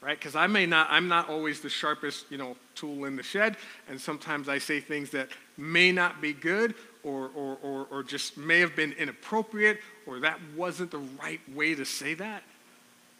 right? 0.05 0.19
Because 0.19 0.35
I 0.35 0.45
may 0.45 0.67
not, 0.67 0.87
I'm 0.91 1.07
not 1.07 1.29
always 1.29 1.61
the 1.61 1.69
sharpest, 1.69 2.29
you 2.29 2.37
know, 2.37 2.55
tool 2.75 3.05
in 3.05 3.15
the 3.15 3.23
shed, 3.23 3.57
and 3.89 3.99
sometimes 3.99 4.47
I 4.47 4.59
say 4.59 4.79
things 4.79 5.09
that 5.09 5.29
may 5.57 5.91
not 5.91 6.21
be 6.21 6.31
good 6.31 6.75
or, 7.01 7.31
or, 7.35 7.57
or, 7.63 7.87
or 7.89 8.03
just 8.03 8.37
may 8.37 8.59
have 8.59 8.75
been 8.75 8.91
inappropriate 8.93 9.79
or 10.05 10.19
that 10.19 10.39
wasn't 10.55 10.91
the 10.91 11.01
right 11.19 11.41
way 11.55 11.73
to 11.73 11.85
say 11.85 12.13
that. 12.13 12.43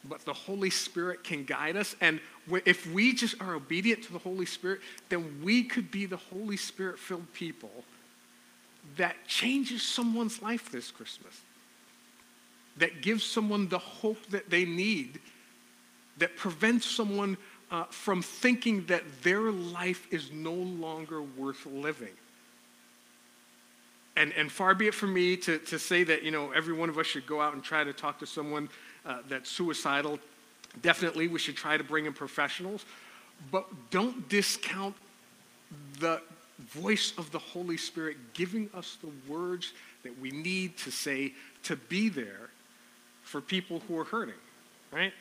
But 0.07 0.23
the 0.25 0.33
Holy 0.33 0.69
Spirit 0.69 1.23
can 1.23 1.43
guide 1.43 1.75
us, 1.75 1.95
and 2.01 2.19
if 2.65 2.85
we 2.91 3.15
just 3.15 3.41
are 3.41 3.55
obedient 3.55 4.03
to 4.03 4.13
the 4.13 4.19
Holy 4.19 4.45
Spirit, 4.45 4.81
then 5.09 5.41
we 5.43 5.63
could 5.63 5.89
be 5.89 6.05
the 6.05 6.17
Holy 6.17 6.57
Spirit 6.57 6.99
filled 6.99 7.33
people 7.33 7.83
that 8.97 9.15
changes 9.27 9.81
someone's 9.81 10.43
life 10.43 10.71
this 10.71 10.91
Christmas, 10.91 11.41
that 12.77 13.01
gives 13.01 13.23
someone 13.23 13.67
the 13.69 13.79
hope 13.79 14.23
that 14.27 14.51
they 14.51 14.65
need 14.65 15.19
that 16.17 16.35
prevents 16.35 16.85
someone 16.85 17.37
uh, 17.71 17.83
from 17.85 18.21
thinking 18.21 18.85
that 18.85 19.03
their 19.23 19.51
life 19.51 20.07
is 20.11 20.31
no 20.31 20.53
longer 20.53 21.21
worth 21.21 21.65
living. 21.65 22.13
And, 24.15 24.31
and 24.33 24.49
far 24.51 24.73
be 24.73 24.87
it 24.87 24.93
from 24.93 25.13
me 25.13 25.35
to, 25.37 25.57
to 25.59 25.77
say 25.77 26.03
that, 26.05 26.23
you 26.23 26.31
know, 26.31 26.51
every 26.51 26.73
one 26.73 26.89
of 26.89 26.97
us 26.97 27.05
should 27.05 27.25
go 27.25 27.41
out 27.41 27.53
and 27.53 27.63
try 27.63 27.83
to 27.83 27.91
talk 27.91 28.19
to 28.19 28.25
someone 28.25 28.69
uh, 29.05 29.17
that's 29.27 29.49
suicidal. 29.49 30.19
Definitely, 30.81 31.27
we 31.27 31.39
should 31.39 31.57
try 31.57 31.75
to 31.75 31.83
bring 31.83 32.05
in 32.05 32.13
professionals. 32.13 32.85
But 33.51 33.65
don't 33.91 34.29
discount 34.29 34.95
the 35.99 36.21
voice 36.59 37.13
of 37.17 37.31
the 37.31 37.39
Holy 37.39 37.77
Spirit 37.77 38.15
giving 38.33 38.69
us 38.73 38.97
the 39.01 39.11
words 39.31 39.73
that 40.03 40.17
we 40.19 40.31
need 40.31 40.77
to 40.77 40.91
say 40.91 41.33
to 41.63 41.75
be 41.75 42.07
there 42.07 42.49
for 43.23 43.41
people 43.41 43.81
who 43.87 43.97
are 43.97 44.05
hurting, 44.05 44.35
right? 44.91 45.11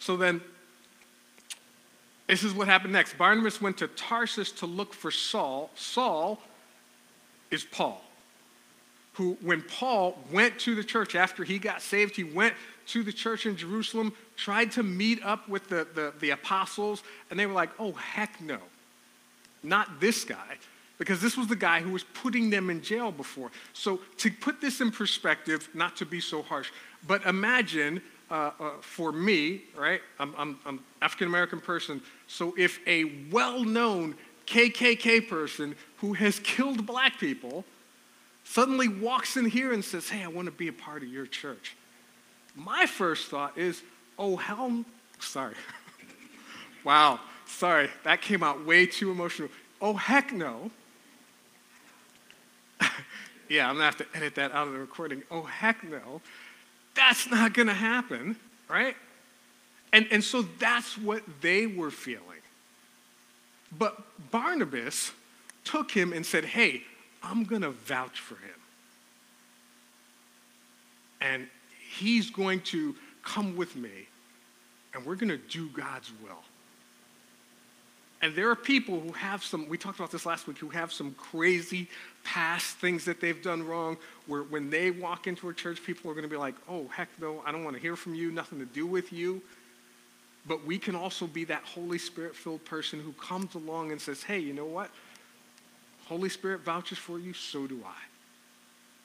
So 0.00 0.16
then, 0.16 0.40
this 2.26 2.42
is 2.42 2.52
what 2.52 2.66
happened 2.66 2.92
next. 2.92 3.16
Barnabas 3.16 3.60
went 3.60 3.78
to 3.78 3.86
Tarsus 3.88 4.50
to 4.52 4.66
look 4.66 4.92
for 4.92 5.10
Saul. 5.10 5.70
Saul 5.74 6.40
is 7.50 7.64
Paul, 7.64 8.02
who, 9.12 9.36
when 9.42 9.62
Paul 9.62 10.18
went 10.32 10.58
to 10.60 10.74
the 10.74 10.84
church 10.84 11.14
after 11.14 11.44
he 11.44 11.58
got 11.58 11.82
saved, 11.82 12.16
he 12.16 12.24
went 12.24 12.54
to 12.86 13.02
the 13.02 13.12
church 13.12 13.46
in 13.46 13.56
Jerusalem, 13.56 14.12
tried 14.36 14.72
to 14.72 14.82
meet 14.82 15.22
up 15.22 15.48
with 15.48 15.68
the, 15.68 15.86
the, 15.94 16.12
the 16.18 16.30
apostles, 16.30 17.02
and 17.30 17.38
they 17.38 17.46
were 17.46 17.52
like, 17.52 17.70
oh, 17.78 17.92
heck 17.92 18.40
no, 18.40 18.58
not 19.62 20.00
this 20.00 20.24
guy 20.24 20.56
because 21.00 21.22
this 21.22 21.34
was 21.34 21.46
the 21.46 21.56
guy 21.56 21.80
who 21.80 21.90
was 21.90 22.04
putting 22.04 22.50
them 22.50 22.68
in 22.68 22.82
jail 22.82 23.10
before. 23.10 23.50
So, 23.72 24.00
to 24.18 24.30
put 24.30 24.60
this 24.60 24.82
in 24.82 24.90
perspective, 24.90 25.66
not 25.72 25.96
to 25.96 26.04
be 26.04 26.20
so 26.20 26.42
harsh, 26.42 26.70
but 27.06 27.24
imagine 27.24 28.02
uh, 28.30 28.50
uh, 28.60 28.70
for 28.80 29.12
me, 29.12 29.62
right? 29.76 30.00
I'm, 30.18 30.34
I'm, 30.38 30.58
I'm 30.64 30.80
African 31.02 31.26
American 31.26 31.60
person. 31.60 32.00
So 32.26 32.54
if 32.56 32.78
a 32.86 33.26
well-known 33.30 34.14
KKK 34.46 35.28
person 35.28 35.74
who 35.96 36.12
has 36.14 36.38
killed 36.44 36.86
black 36.86 37.18
people 37.18 37.64
suddenly 38.44 38.88
walks 38.88 39.36
in 39.36 39.46
here 39.46 39.72
and 39.72 39.84
says, 39.84 40.08
"Hey, 40.08 40.22
I 40.22 40.28
want 40.28 40.46
to 40.46 40.52
be 40.52 40.68
a 40.68 40.72
part 40.72 41.02
of 41.02 41.08
your 41.08 41.26
church," 41.26 41.76
my 42.54 42.86
first 42.86 43.28
thought 43.28 43.56
is, 43.58 43.82
"Oh 44.18 44.36
hell, 44.36 44.84
sorry." 45.18 45.54
wow, 46.84 47.20
sorry, 47.46 47.90
that 48.04 48.22
came 48.22 48.42
out 48.42 48.64
way 48.64 48.86
too 48.86 49.10
emotional. 49.10 49.48
Oh 49.80 49.94
heck 49.94 50.32
no. 50.32 50.70
yeah, 53.48 53.68
I'm 53.68 53.74
gonna 53.74 53.84
have 53.84 53.96
to 53.98 54.06
edit 54.14 54.34
that 54.36 54.52
out 54.52 54.66
of 54.66 54.72
the 54.72 54.78
recording. 54.78 55.22
Oh 55.30 55.42
heck 55.42 55.82
no. 55.84 56.20
That's 57.00 57.30
not 57.30 57.54
going 57.54 57.68
to 57.68 57.74
happen, 57.74 58.36
right? 58.68 58.94
And, 59.90 60.06
and 60.10 60.22
so 60.22 60.42
that's 60.42 60.98
what 60.98 61.22
they 61.40 61.66
were 61.66 61.90
feeling. 61.90 62.20
But 63.76 63.96
Barnabas 64.30 65.12
took 65.64 65.90
him 65.90 66.12
and 66.12 66.26
said, 66.26 66.44
Hey, 66.44 66.82
I'm 67.22 67.44
going 67.44 67.62
to 67.62 67.70
vouch 67.70 68.20
for 68.20 68.34
him. 68.34 68.60
And 71.22 71.48
he's 71.98 72.28
going 72.28 72.60
to 72.60 72.94
come 73.22 73.56
with 73.56 73.76
me, 73.76 74.06
and 74.92 75.04
we're 75.06 75.16
going 75.16 75.30
to 75.30 75.38
do 75.38 75.68
God's 75.70 76.12
will. 76.22 76.42
And 78.22 78.34
there 78.34 78.50
are 78.50 78.56
people 78.56 79.00
who 79.00 79.12
have 79.12 79.42
some, 79.42 79.66
we 79.68 79.78
talked 79.78 79.98
about 79.98 80.10
this 80.10 80.26
last 80.26 80.46
week, 80.46 80.58
who 80.58 80.68
have 80.68 80.92
some 80.92 81.12
crazy 81.12 81.88
past 82.22 82.76
things 82.76 83.06
that 83.06 83.20
they've 83.20 83.42
done 83.42 83.66
wrong, 83.66 83.96
where 84.26 84.42
when 84.42 84.68
they 84.68 84.90
walk 84.90 85.26
into 85.26 85.48
a 85.48 85.54
church, 85.54 85.82
people 85.82 86.10
are 86.10 86.14
going 86.14 86.24
to 86.24 86.30
be 86.30 86.36
like, 86.36 86.54
oh, 86.68 86.86
heck 86.88 87.08
no, 87.18 87.42
I 87.46 87.52
don't 87.52 87.64
want 87.64 87.76
to 87.76 87.82
hear 87.82 87.96
from 87.96 88.14
you, 88.14 88.30
nothing 88.30 88.58
to 88.58 88.66
do 88.66 88.86
with 88.86 89.12
you. 89.12 89.40
But 90.46 90.66
we 90.66 90.78
can 90.78 90.94
also 90.94 91.26
be 91.26 91.44
that 91.44 91.62
Holy 91.64 91.98
Spirit 91.98 92.36
filled 92.36 92.64
person 92.64 93.00
who 93.00 93.12
comes 93.12 93.54
along 93.54 93.92
and 93.92 94.00
says, 94.00 94.22
hey, 94.22 94.38
you 94.38 94.52
know 94.52 94.66
what? 94.66 94.90
Holy 96.06 96.28
Spirit 96.28 96.60
vouches 96.60 96.98
for 96.98 97.18
you, 97.18 97.32
so 97.32 97.66
do 97.66 97.80
I. 97.86 98.02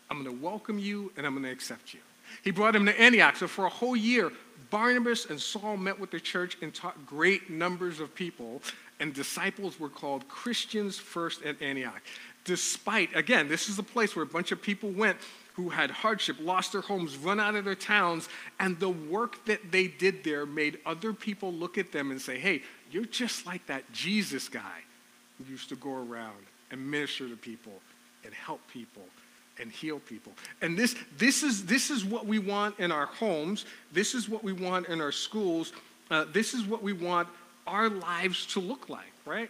I'm 0.09 0.23
going 0.23 0.37
to 0.37 0.43
welcome 0.43 0.77
you 0.77 1.11
and 1.15 1.25
I'm 1.25 1.33
going 1.33 1.45
to 1.45 1.51
accept 1.51 1.93
you. 1.93 1.99
He 2.43 2.51
brought 2.51 2.75
him 2.75 2.85
to 2.85 2.99
Antioch. 2.99 3.37
So 3.37 3.47
for 3.47 3.65
a 3.65 3.69
whole 3.69 3.95
year, 3.95 4.31
Barnabas 4.69 5.25
and 5.25 5.39
Saul 5.39 5.77
met 5.77 5.99
with 5.99 6.11
the 6.11 6.19
church 6.19 6.57
and 6.61 6.73
taught 6.73 7.05
great 7.05 7.49
numbers 7.49 7.99
of 7.99 8.13
people 8.15 8.61
and 8.99 9.13
disciples 9.13 9.79
were 9.79 9.89
called 9.89 10.27
Christians 10.27 10.97
first 10.97 11.43
at 11.43 11.61
Antioch. 11.61 12.01
Despite, 12.43 13.15
again, 13.15 13.47
this 13.47 13.69
is 13.69 13.79
a 13.79 13.83
place 13.83 14.15
where 14.15 14.23
a 14.23 14.27
bunch 14.27 14.51
of 14.51 14.61
people 14.61 14.91
went 14.91 15.17
who 15.55 15.69
had 15.69 15.89
hardship, 15.89 16.35
lost 16.41 16.73
their 16.73 16.81
homes, 16.81 17.15
run 17.15 17.39
out 17.39 17.55
of 17.55 17.63
their 17.63 17.75
towns, 17.75 18.27
and 18.59 18.77
the 18.79 18.89
work 18.89 19.43
that 19.45 19.71
they 19.71 19.87
did 19.87 20.23
there 20.23 20.45
made 20.45 20.77
other 20.85 21.13
people 21.13 21.51
look 21.53 21.77
at 21.77 21.91
them 21.91 22.11
and 22.11 22.21
say, 22.21 22.37
hey, 22.37 22.61
you're 22.91 23.05
just 23.05 23.45
like 23.45 23.65
that 23.67 23.89
Jesus 23.93 24.49
guy 24.49 24.81
who 25.37 25.49
used 25.49 25.69
to 25.69 25.75
go 25.75 25.93
around 25.93 26.45
and 26.71 26.91
minister 26.91 27.27
to 27.29 27.37
people 27.37 27.73
and 28.25 28.33
help 28.33 28.59
people 28.67 29.03
and 29.59 29.71
heal 29.71 29.99
people. 29.99 30.33
And 30.61 30.77
this, 30.77 30.95
this, 31.17 31.41
is, 31.41 31.65
this 31.65 31.89
is 31.89 32.03
what 32.03 32.25
we 32.25 32.37
want 32.37 32.77
in 32.79 32.91
our 32.91 33.05
homes. 33.05 33.65
This 33.93 34.13
is 34.13 34.27
what 34.27 34.43
we 34.43 34.51
want 34.51 34.89
in 34.89 34.99
our 34.99 35.13
schools. 35.13 35.71
Uh, 36.11 36.25
this 36.33 36.53
is 36.53 36.65
what 36.65 36.83
we 36.83 36.91
want 36.91 37.29
our 37.67 37.89
lives 37.89 38.45
to 38.47 38.59
look 38.59 38.89
like, 38.89 39.11
right? 39.25 39.49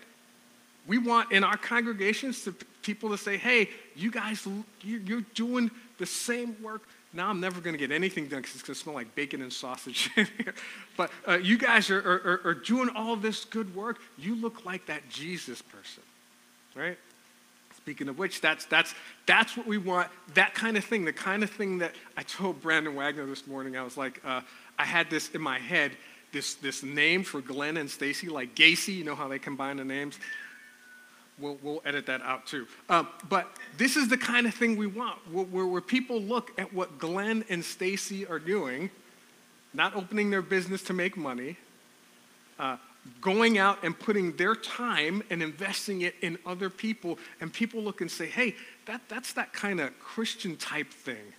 We 0.88 0.98
want 0.98 1.32
in 1.32 1.44
our 1.44 1.58
congregations 1.58 2.44
to 2.44 2.54
people 2.84 3.10
to 3.10 3.18
say, 3.18 3.38
hey, 3.38 3.70
you 3.96 4.12
guys, 4.12 4.48
you're 4.82 5.22
doing 5.34 5.72
the 5.98 6.06
same 6.06 6.56
work. 6.62 6.84
Now 7.14 7.30
I'm 7.30 7.40
never 7.40 7.62
going 7.62 7.74
to 7.74 7.80
get 7.80 7.92
anything 7.92 8.28
done 8.28 8.42
because 8.42 8.56
it's 8.56 8.64
going 8.64 8.76
to 8.76 8.80
smell 8.80 8.96
like 8.96 9.16
bacon 9.16 9.42
and 9.42 9.52
sausage 9.52 10.10
in 10.18 10.28
here. 10.38 10.54
But 10.98 11.12
uh, 11.28 11.38
you 11.38 11.58
guys 11.58 11.90
are, 11.90 12.00
are, 12.00 12.42
are 12.44 12.54
doing 12.54 12.90
all 12.90 13.16
this 13.16 13.46
good 13.46 13.74
work. 13.76 14.00
You 14.18 14.36
look 14.36 14.66
like 14.66 14.86
that 14.88 15.10
Jesus 15.10 15.62
person, 15.62 16.04
right? 16.76 16.98
Speaking 17.78 18.10
of 18.10 18.18
which, 18.18 18.42
that's, 18.42 18.66
that's, 18.66 18.94
that's 19.26 19.56
what 19.56 19.66
we 19.66 19.78
want, 19.78 20.10
that 20.34 20.54
kind 20.54 20.76
of 20.76 20.84
thing, 20.84 21.06
the 21.06 21.14
kind 21.14 21.44
of 21.44 21.50
thing 21.50 21.78
that 21.80 21.94
I 22.18 22.24
told 22.24 22.62
Brandon 22.62 22.96
Wagner 22.96 23.26
this 23.26 23.48
morning. 23.48 23.78
I 23.78 23.84
was 23.84 23.96
like, 23.96 24.22
uh, 24.26 24.42
I 24.78 24.86
had 24.86 25.10
this 25.10 25.30
in 25.30 25.42
my 25.42 25.60
head 25.60 25.92
this, 26.36 26.56
this 26.56 26.84
name 26.84 27.24
for 27.24 27.40
Glenn 27.40 27.78
and 27.78 27.90
Stacy, 27.90 28.28
like 28.28 28.56
Gacy, 28.56 28.94
you 28.94 29.06
know 29.06 29.16
how 29.16 29.30
they 29.30 29.40
combine 29.40 29.78
the 29.78 29.86
names? 29.86 30.20
We'll, 31.40 31.58
we'll 31.64 31.82
edit 31.86 32.06
that 32.08 32.22
out 32.22 32.46
too. 32.46 32.68
Um, 32.90 33.08
but 33.30 33.48
this 33.78 33.96
is 33.96 34.10
the 34.10 34.18
kind 34.18 34.46
of 34.46 34.54
thing 34.54 34.76
we 34.76 34.86
want, 34.86 35.18
where, 35.32 35.66
where 35.66 35.82
people 35.82 36.22
look 36.22 36.52
at 36.60 36.74
what 36.74 36.98
Glenn 36.98 37.46
and 37.50 37.64
Stacy 37.64 38.28
are 38.28 38.40
doing, 38.40 38.90
not 39.74 39.96
opening 39.96 40.30
their 40.30 40.42
business 40.42 40.84
to 40.84 40.94
make 40.94 41.16
money, 41.16 41.56
uh, 42.60 42.76
going 43.22 43.58
out 43.58 43.82
and 43.84 43.98
putting 43.98 44.36
their 44.36 44.56
time 44.56 45.24
and 45.30 45.42
investing 45.42 46.02
it 46.02 46.16
in 46.22 46.38
other 46.46 46.70
people, 46.70 47.18
and 47.40 47.52
people 47.54 47.82
look 47.82 48.02
and 48.02 48.12
say, 48.12 48.26
hey, 48.26 48.56
that, 48.88 49.02
that's 49.08 49.32
that 49.34 49.54
kind 49.54 49.80
of 49.80 49.98
Christian 50.00 50.58
type 50.58 50.92
thing. 50.92 51.34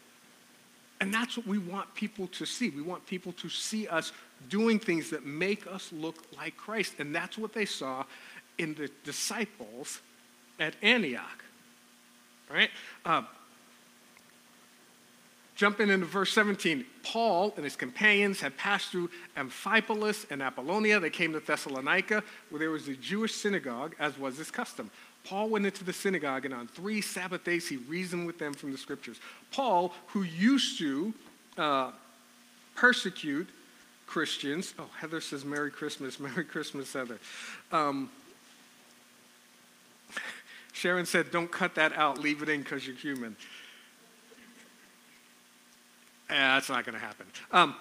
That's 1.19 1.39
what 1.39 1.47
we 1.47 1.57
want 1.57 1.95
people 1.95 2.27
to 2.27 2.45
see. 2.45 2.69
We 2.69 2.83
want 2.83 3.07
people 3.07 3.33
to 3.33 3.49
see 3.49 3.89
us 3.89 4.13
doing 4.51 4.79
things 4.79 5.09
that 5.11 5.25
make 5.25 5.67
us 5.67 5.91
look 5.91 6.17
like 6.37 6.59
Christ. 6.59 6.97
And 6.99 7.15
that's 7.15 7.39
what 7.39 7.55
they 7.55 7.65
saw 7.65 8.05
in 8.59 8.75
the 8.75 8.91
disciples 9.03 10.01
at 10.61 10.75
Antioch. 10.83 11.43
Right? 12.51 12.69
Uh, 13.03 13.23
Jumping 15.55 15.89
into 15.89 16.05
verse 16.05 16.35
17, 16.35 16.85
Paul 17.03 17.55
and 17.57 17.65
his 17.65 17.77
companions 17.77 18.43
had 18.43 18.55
passed 18.59 18.91
through 18.91 19.09
Amphipolis 19.39 20.31
and 20.31 20.43
Apollonia. 20.43 21.01
They 21.01 21.09
came 21.09 21.33
to 21.33 21.41
Thessalonica, 21.41 22.23
where 22.51 22.59
there 22.59 22.71
was 22.71 22.89
a 22.89 22.95
Jewish 22.95 23.35
synagogue, 23.35 23.97
as 23.99 24.19
was 24.19 24.37
his 24.37 24.51
custom. 24.51 24.91
Paul 25.27 25.49
went 25.49 25.67
into 25.67 25.83
the 25.83 25.93
synagogue, 25.93 26.45
and 26.45 26.55
on 26.55 26.69
three 26.69 27.01
Sabbath 27.01 27.43
days 27.43 27.69
he 27.69 27.79
reasoned 27.79 28.27
with 28.27 28.39
them 28.39 28.55
from 28.55 28.71
the 28.71 28.79
scriptures. 28.79 29.19
Paul, 29.51 29.93
who 30.09 30.23
used 30.23 30.79
to 30.79 31.13
uh, 31.59 31.91
persecute 32.77 33.49
Christians, 34.07 34.73
oh, 34.79 34.89
Heather 34.97 35.21
says 35.21 35.45
Merry 35.45 35.71
Christmas. 35.73 36.21
Merry 36.21 36.45
Christmas, 36.45 36.93
Heather. 36.93 37.19
Um, 37.73 38.09
Sharon 40.73 41.07
said, 41.07 41.33
Don't 41.33 41.51
cut 41.51 41.75
that 41.75 41.93
out, 41.95 42.19
leave 42.19 42.43
it 42.43 42.49
in 42.49 42.63
because 42.63 42.87
you're 42.87 42.97
human. 42.97 43.35
Eh, 46.31 46.35
that's 46.35 46.69
not 46.69 46.85
going 46.85 46.95
to 46.95 47.05
happen. 47.05 47.27
Um, 47.51 47.75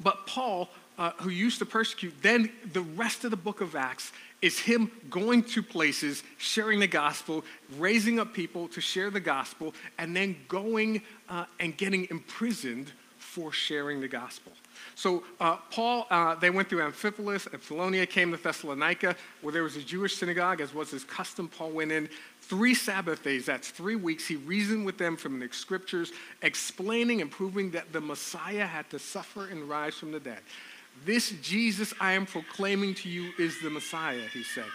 but 0.00 0.26
Paul, 0.26 0.68
uh, 0.98 1.12
who 1.18 1.30
used 1.30 1.58
to 1.60 1.66
persecute, 1.66 2.14
then 2.20 2.50
the 2.72 2.82
rest 2.82 3.24
of 3.24 3.30
the 3.30 3.36
book 3.36 3.62
of 3.62 3.74
Acts 3.74 4.12
is 4.40 4.58
him 4.58 4.90
going 5.10 5.42
to 5.42 5.62
places, 5.62 6.22
sharing 6.36 6.78
the 6.80 6.86
gospel, 6.86 7.44
raising 7.76 8.20
up 8.20 8.32
people 8.32 8.68
to 8.68 8.80
share 8.80 9.10
the 9.10 9.20
gospel, 9.20 9.74
and 9.98 10.14
then 10.14 10.36
going 10.48 11.02
uh, 11.28 11.44
and 11.58 11.76
getting 11.76 12.06
imprisoned 12.10 12.92
for 13.18 13.52
sharing 13.52 14.00
the 14.00 14.08
gospel. 14.08 14.52
So 14.94 15.22
uh, 15.40 15.56
Paul, 15.70 16.06
uh, 16.10 16.34
they 16.36 16.50
went 16.50 16.68
through 16.68 16.80
Amphipolis, 16.80 17.52
Apollonia, 17.52 18.06
came 18.06 18.30
to 18.32 18.36
Thessalonica, 18.36 19.14
where 19.42 19.52
there 19.52 19.62
was 19.62 19.76
a 19.76 19.82
Jewish 19.82 20.16
synagogue, 20.16 20.60
as 20.60 20.74
was 20.74 20.90
his 20.90 21.04
custom. 21.04 21.48
Paul 21.48 21.70
went 21.70 21.92
in 21.92 22.08
three 22.42 22.74
Sabbath 22.74 23.22
days, 23.22 23.46
that's 23.46 23.70
three 23.70 23.96
weeks. 23.96 24.26
He 24.26 24.36
reasoned 24.36 24.86
with 24.86 24.98
them 24.98 25.16
from 25.16 25.38
the 25.38 25.48
scriptures, 25.52 26.12
explaining 26.42 27.20
and 27.20 27.30
proving 27.30 27.70
that 27.72 27.92
the 27.92 28.00
Messiah 28.00 28.66
had 28.66 28.88
to 28.90 28.98
suffer 28.98 29.46
and 29.46 29.68
rise 29.68 29.94
from 29.94 30.12
the 30.12 30.20
dead. 30.20 30.40
This 31.04 31.30
Jesus 31.42 31.92
I 32.00 32.12
am 32.12 32.26
proclaiming 32.26 32.94
to 32.94 33.08
you 33.08 33.32
is 33.38 33.60
the 33.60 33.70
Messiah, 33.70 34.22
he 34.32 34.42
said. 34.42 34.66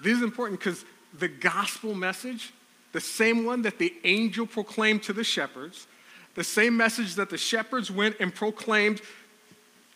This 0.00 0.16
is 0.16 0.22
important 0.22 0.60
because 0.60 0.84
the 1.18 1.28
gospel 1.28 1.94
message, 1.94 2.52
the 2.92 3.00
same 3.00 3.44
one 3.44 3.62
that 3.62 3.78
the 3.78 3.94
angel 4.04 4.46
proclaimed 4.46 5.02
to 5.04 5.12
the 5.12 5.24
shepherds, 5.24 5.86
the 6.34 6.44
same 6.44 6.76
message 6.76 7.14
that 7.14 7.30
the 7.30 7.38
shepherds 7.38 7.90
went 7.90 8.16
and 8.20 8.34
proclaimed 8.34 9.00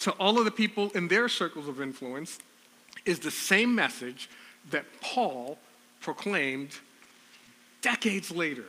to 0.00 0.12
all 0.12 0.38
of 0.38 0.44
the 0.44 0.50
people 0.50 0.90
in 0.90 1.08
their 1.08 1.28
circles 1.28 1.66
of 1.68 1.80
influence, 1.80 2.38
is 3.04 3.18
the 3.18 3.30
same 3.30 3.74
message 3.74 4.30
that 4.70 4.84
Paul 5.00 5.58
proclaimed 6.00 6.70
decades 7.80 8.30
later 8.30 8.64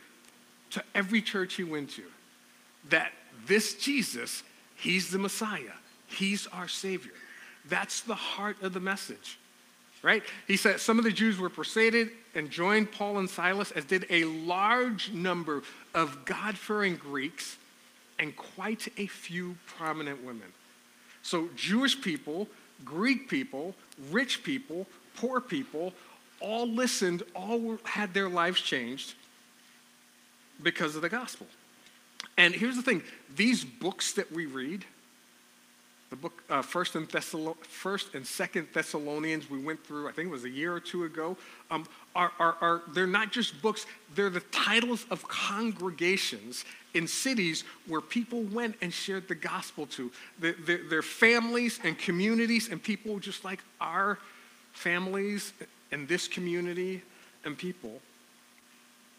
to 0.72 0.84
every 0.96 1.22
church 1.22 1.56
he 1.56 1.64
went 1.64 1.90
to 1.92 2.04
that 2.90 3.12
this 3.46 3.76
Jesus, 3.76 4.44
he's 4.76 5.10
the 5.10 5.18
Messiah, 5.18 5.74
he's 6.10 6.48
our 6.48 6.68
Savior. 6.68 7.12
That's 7.68 8.02
the 8.02 8.16
heart 8.16 8.62
of 8.62 8.74
the 8.74 8.80
message, 8.80 9.38
right? 10.02 10.24
He 10.48 10.58
said 10.58 10.80
some 10.80 10.98
of 10.98 11.06
the 11.06 11.12
Jews 11.12 11.38
were 11.38 11.50
persuaded 11.50 12.10
and 12.36 12.50
joined 12.50 12.92
Paul 12.92 13.20
and 13.20 13.30
Silas, 13.30 13.72
as 13.72 13.86
did 13.86 14.06
a 14.10 14.26
large 14.26 15.12
number 15.12 15.64
of 15.94 16.26
God 16.26 16.58
fearing 16.58 16.96
Greeks 16.96 17.58
and 18.18 18.36
quite 18.36 18.88
a 18.98 19.08
few 19.08 19.56
prominent 19.66 20.24
women. 20.24 20.52
So, 21.22 21.50
Jewish 21.56 22.00
people, 22.00 22.48
Greek 22.84 23.30
people, 23.30 23.76
rich 24.12 24.44
people, 24.44 24.88
poor 25.16 25.42
people, 25.42 25.94
all 26.40 26.68
listened, 26.68 27.24
all 27.36 27.78
had 27.84 28.14
their 28.14 28.30
lives 28.30 28.62
changed 28.62 29.14
because 30.62 30.96
of 30.96 31.02
the 31.02 31.10
gospel. 31.10 31.48
And 32.38 32.54
here's 32.54 32.76
the 32.76 32.82
thing 32.82 33.04
these 33.36 33.64
books 33.64 34.14
that 34.14 34.32
we 34.32 34.46
read, 34.46 34.86
the 36.10 36.16
book 36.16 36.44
uh, 36.50 36.62
First 36.62 36.96
and 36.96 37.08
First 37.10 38.16
and 38.16 38.26
Second 38.26 38.68
Thessalonians, 38.74 39.50
we 39.50 39.60
went 39.60 39.84
through. 39.86 40.10
I 40.10 40.12
think 40.12 40.30
it 40.30 40.32
was 40.32 40.44
a 40.44 40.50
year 40.50 40.74
or 40.74 40.80
two 40.80 41.04
ago. 41.04 41.38
Um, 41.70 41.86
are, 42.16 42.32
are, 42.40 42.56
are 42.62 42.82
they're 42.94 43.06
not 43.06 43.32
just 43.32 43.62
books; 43.62 43.86
they're 44.16 44.32
the 44.32 44.40
titles 44.52 45.06
of 45.12 45.28
congregations 45.28 46.66
in 46.96 47.08
cities 47.08 47.64
where 47.88 48.02
people 48.02 48.42
went 48.42 48.76
and 48.82 48.92
shared 48.92 49.28
the 49.28 49.36
gospel 49.36 49.86
to. 49.86 50.12
They're 50.40 51.02
families 51.04 51.80
and 51.84 51.98
communities 51.98 52.70
and 52.70 52.82
people 52.82 53.20
just 53.20 53.46
like 53.46 53.60
our 53.80 54.18
families 54.74 55.54
and 55.92 56.08
this 56.08 56.28
community 56.28 57.04
and 57.46 57.58
people. 57.58 58.02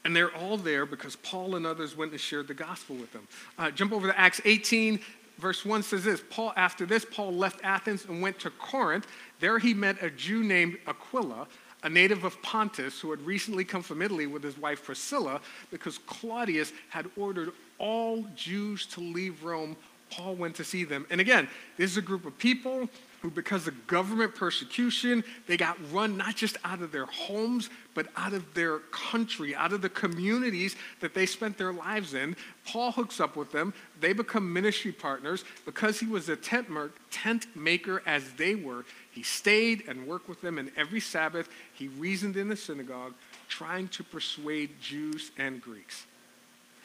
And 0.04 0.16
they're 0.16 0.34
all 0.34 0.56
there 0.56 0.86
because 0.86 1.16
Paul 1.16 1.56
and 1.56 1.66
others 1.66 1.96
went 1.96 2.12
and 2.12 2.20
shared 2.20 2.48
the 2.48 2.54
gospel 2.54 2.96
with 2.96 3.12
them. 3.12 3.28
Uh, 3.58 3.70
jump 3.70 3.92
over 3.92 4.08
to 4.08 4.18
Acts 4.18 4.40
18, 4.44 4.98
verse 5.40 5.64
1 5.64 5.82
says 5.82 6.04
this 6.04 6.22
Paul, 6.30 6.52
after 6.56 6.86
this, 6.86 7.04
Paul 7.04 7.32
left 7.32 7.60
Athens 7.64 8.04
and 8.04 8.22
went 8.22 8.38
to 8.40 8.50
Corinth. 8.50 9.06
There 9.40 9.58
he 9.58 9.74
met 9.74 10.02
a 10.02 10.10
Jew 10.10 10.44
named 10.44 10.78
Aquila, 10.86 11.46
a 11.82 11.88
native 11.88 12.24
of 12.24 12.40
Pontus, 12.42 13.00
who 13.00 13.10
had 13.10 13.20
recently 13.22 13.64
come 13.64 13.82
from 13.82 14.02
Italy 14.02 14.26
with 14.26 14.42
his 14.42 14.58
wife 14.58 14.84
Priscilla, 14.84 15.40
because 15.70 15.98
Claudius 15.98 16.72
had 16.90 17.10
ordered 17.16 17.52
all 17.78 18.26
Jews 18.36 18.86
to 18.86 19.00
leave 19.00 19.42
Rome. 19.42 19.76
Paul 20.10 20.34
went 20.34 20.56
to 20.56 20.64
see 20.64 20.84
them. 20.84 21.06
And 21.10 21.20
again, 21.20 21.48
this 21.76 21.90
is 21.90 21.96
a 21.96 22.02
group 22.02 22.26
of 22.26 22.36
people 22.36 22.88
who, 23.20 23.30
because 23.30 23.66
of 23.66 23.86
government 23.86 24.34
persecution, 24.34 25.22
they 25.46 25.56
got 25.56 25.76
run 25.92 26.16
not 26.16 26.36
just 26.36 26.56
out 26.64 26.80
of 26.80 26.90
their 26.90 27.06
homes, 27.06 27.68
but 27.94 28.06
out 28.16 28.32
of 28.32 28.54
their 28.54 28.78
country, 28.90 29.54
out 29.54 29.72
of 29.72 29.82
the 29.82 29.88
communities 29.90 30.74
that 31.00 31.12
they 31.12 31.26
spent 31.26 31.58
their 31.58 31.72
lives 31.72 32.14
in. 32.14 32.34
Paul 32.64 32.92
hooks 32.92 33.20
up 33.20 33.36
with 33.36 33.52
them. 33.52 33.74
They 34.00 34.14
become 34.14 34.50
ministry 34.50 34.92
partners. 34.92 35.44
Because 35.66 36.00
he 36.00 36.06
was 36.06 36.28
a 36.28 36.36
tent, 36.36 36.68
tent 37.10 37.46
maker 37.54 38.02
as 38.06 38.32
they 38.32 38.54
were, 38.54 38.86
he 39.12 39.22
stayed 39.22 39.84
and 39.86 40.06
worked 40.06 40.28
with 40.28 40.40
them. 40.40 40.58
And 40.58 40.70
every 40.76 41.00
Sabbath, 41.00 41.48
he 41.74 41.88
reasoned 41.88 42.36
in 42.36 42.48
the 42.48 42.56
synagogue, 42.56 43.12
trying 43.48 43.88
to 43.88 44.02
persuade 44.02 44.70
Jews 44.80 45.30
and 45.36 45.60
Greeks. 45.60 46.06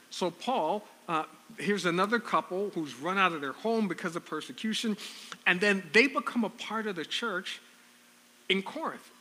So, 0.10 0.32
Paul, 0.32 0.86
uh, 1.08 1.24
here's 1.58 1.86
another 1.86 2.20
couple 2.20 2.72
who's 2.74 2.96
run 2.96 3.18
out 3.18 3.32
of 3.32 3.42
their 3.42 3.54
home 3.54 3.88
because 3.88 4.16
of 4.16 4.26
persecution, 4.26 4.98
and 5.46 5.62
then 5.62 5.84
they 5.94 6.08
become 6.08 6.44
a 6.44 6.50
part 6.50 6.88
of 6.88 6.96
the 6.96 7.06
church 7.06 7.62
in 8.50 8.64
Corinth. 8.64 9.12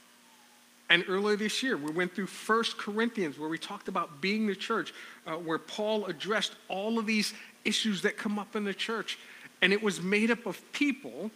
And 0.90 1.04
earlier 1.08 1.36
this 1.36 1.62
year, 1.62 1.76
we 1.76 1.90
went 1.92 2.14
through 2.14 2.26
First 2.26 2.76
Corinthians, 2.76 3.38
where 3.38 3.48
we 3.48 3.58
talked 3.58 3.88
about 3.88 4.20
being 4.20 4.46
the 4.46 4.54
church, 4.54 4.92
uh, 5.26 5.32
where 5.32 5.58
Paul 5.58 6.06
addressed 6.06 6.52
all 6.68 6.98
of 6.98 7.06
these 7.06 7.32
issues 7.64 8.02
that 8.02 8.16
come 8.16 8.38
up 8.38 8.54
in 8.54 8.64
the 8.64 8.74
church. 8.74 9.18
And 9.62 9.72
it 9.72 9.82
was 9.82 10.02
made 10.02 10.30
up 10.30 10.44
of 10.46 10.60
people 10.72 11.30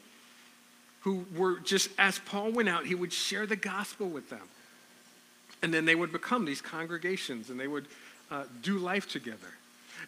who 1.00 1.24
were 1.34 1.60
just, 1.60 1.88
as 1.98 2.18
Paul 2.18 2.52
went 2.52 2.68
out, 2.68 2.84
he 2.84 2.94
would 2.94 3.12
share 3.12 3.46
the 3.46 3.56
gospel 3.56 4.08
with 4.08 4.28
them. 4.28 4.42
And 5.62 5.72
then 5.72 5.86
they 5.86 5.94
would 5.94 6.12
become 6.12 6.44
these 6.44 6.60
congregations 6.60 7.48
and 7.50 7.58
they 7.58 7.66
would 7.66 7.86
uh, 8.30 8.44
do 8.62 8.78
life 8.78 9.08
together. 9.08 9.54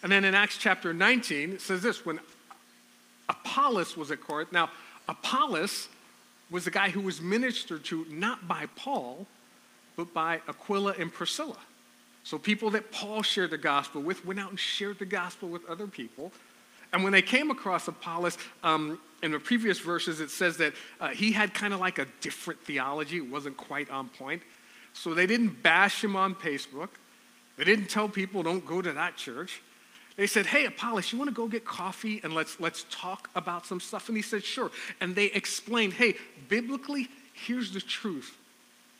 And 0.03 0.11
then 0.11 0.24
in 0.24 0.35
Acts 0.35 0.57
chapter 0.57 0.92
19, 0.92 1.53
it 1.53 1.61
says 1.61 1.83
this 1.83 2.05
when 2.05 2.20
Apollos 3.29 3.96
was 3.96 4.11
at 4.11 4.20
Corinth. 4.20 4.53
Now, 4.53 4.70
Apollos 5.09 5.88
was 6.50 6.64
the 6.64 6.70
guy 6.70 6.90
who 6.90 7.00
was 7.00 7.20
ministered 7.20 7.85
to 7.85 8.07
not 8.11 8.46
by 8.48 8.66
Paul, 8.76 9.26
but 9.96 10.12
by 10.12 10.40
Aquila 10.48 10.94
and 10.98 11.12
Priscilla. 11.12 11.59
So 12.24 12.38
people 12.38 12.70
that 12.70 12.90
Paul 12.92 13.22
shared 13.22 13.50
the 13.50 13.59
gospel 13.59 14.03
with 14.03 14.24
went 14.24 14.40
out 14.40 14.50
and 14.50 14.59
shared 14.59 14.98
the 14.98 15.07
gospel 15.07 15.48
with 15.48 15.68
other 15.68 15.87
people. 15.87 16.33
And 16.92 17.05
when 17.05 17.12
they 17.12 17.22
came 17.22 17.50
across 17.50 17.87
Apollos, 17.88 18.37
um, 18.62 18.98
in 19.22 19.33
the 19.33 19.38
previous 19.38 19.79
verses, 19.79 20.20
it 20.20 20.31
says 20.31 20.57
that 20.57 20.72
uh, 21.00 21.09
he 21.09 21.33
had 21.33 21.55
kind 21.55 21.72
of 21.72 21.81
like 21.81 21.98
a 21.98 22.07
different 22.20 22.61
theology. 22.61 23.18
It 23.18 23.31
wasn't 23.31 23.57
quite 23.57 23.90
on 23.90 24.09
point. 24.09 24.42
So 24.92 25.14
they 25.14 25.26
didn't 25.26 25.62
bash 25.62 26.03
him 26.03 26.16
on 26.16 26.35
Facebook. 26.35 26.88
They 27.57 27.64
didn't 27.64 27.87
tell 27.87 28.09
people, 28.09 28.42
don't 28.42 28.64
go 28.64 28.83
to 28.83 28.92
that 28.92 29.16
church. 29.16 29.62
They 30.16 30.27
said, 30.27 30.46
hey, 30.46 30.66
Apollos, 30.66 31.12
you 31.12 31.18
want 31.18 31.31
to 31.31 31.35
go 31.35 31.46
get 31.49 31.64
coffee 31.64 32.20
and 32.23 32.35
let's, 32.35 32.61
let's 32.61 32.85
talk 32.90 33.31
about 33.35 33.64
some 33.66 33.81
stuff? 33.81 34.09
And 34.09 34.16
he 34.16 34.23
said, 34.23 34.44
sure. 34.44 34.70
And 35.01 35.14
they 35.14 35.27
explained, 35.27 35.94
hey, 35.94 36.16
biblically, 36.49 37.09
here's 37.33 37.73
the 37.73 37.81
truth 37.81 38.37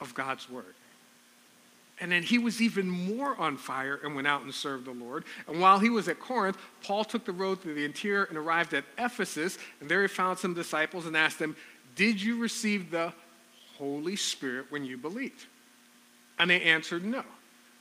of 0.01 0.15
God's 0.15 0.49
word. 0.49 0.75
And 2.01 2.11
then 2.11 2.23
he 2.23 2.39
was 2.39 2.63
even 2.63 2.89
more 2.89 3.37
on 3.39 3.59
fire 3.59 4.01
and 4.03 4.15
went 4.15 4.27
out 4.27 4.43
and 4.43 4.55
served 4.55 4.87
the 4.87 4.93
Lord. 4.93 5.25
And 5.47 5.61
while 5.61 5.79
he 5.79 5.91
was 5.91 6.09
at 6.09 6.19
Corinth, 6.19 6.57
Paul 6.83 7.05
took 7.05 7.27
the 7.27 7.33
road 7.33 7.61
through 7.61 7.75
the 7.75 7.85
interior 7.85 8.25
and 8.25 8.39
arrived 8.39 8.73
at 8.73 8.85
Ephesus. 8.97 9.59
And 9.81 9.91
there 9.91 10.01
he 10.01 10.09
found 10.09 10.39
some 10.39 10.55
disciples 10.55 11.05
and 11.05 11.15
asked 11.15 11.39
them, 11.39 11.55
Did 11.97 12.23
you 12.23 12.39
receive 12.39 12.91
the 12.91 13.13
Holy 13.77 14.17
Spirit 14.17 14.67
when 14.71 14.87
you 14.87 14.97
believed? 14.97 15.45
And 16.39 16.51
they 16.51 16.63
answered, 16.63 17.05
No. 17.05 17.23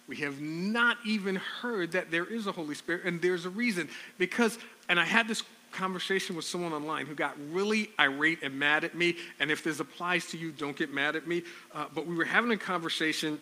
We 0.09 0.15
have 0.17 0.41
not 0.41 0.97
even 1.05 1.35
heard 1.35 1.91
that 1.91 2.09
there 2.09 2.25
is 2.25 2.47
a 2.47 2.51
Holy 2.51 2.73
Spirit, 2.73 3.03
and 3.05 3.21
there's 3.21 3.45
a 3.45 3.49
reason. 3.51 3.87
Because, 4.17 4.57
and 4.89 4.99
I 4.99 5.05
had 5.05 5.27
this 5.27 5.43
conversation 5.71 6.35
with 6.35 6.45
someone 6.45 6.73
online 6.73 7.05
who 7.05 7.13
got 7.13 7.35
really 7.51 7.91
irate 7.99 8.39
and 8.41 8.57
mad 8.57 8.83
at 8.83 8.95
me. 8.95 9.17
And 9.39 9.51
if 9.51 9.63
this 9.63 9.79
applies 9.79 10.25
to 10.31 10.37
you, 10.37 10.51
don't 10.51 10.75
get 10.75 10.91
mad 10.91 11.15
at 11.15 11.27
me. 11.27 11.43
Uh, 11.75 11.85
but 11.93 12.07
we 12.07 12.15
were 12.15 12.25
having 12.25 12.49
a 12.49 12.57
conversation. 12.57 13.39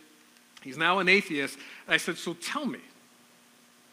He's 0.61 0.77
now 0.77 0.99
an 0.99 1.07
atheist. 1.07 1.57
And 1.85 1.93
I 1.93 1.97
said, 1.97 2.17
So 2.17 2.33
tell 2.33 2.65
me, 2.65 2.79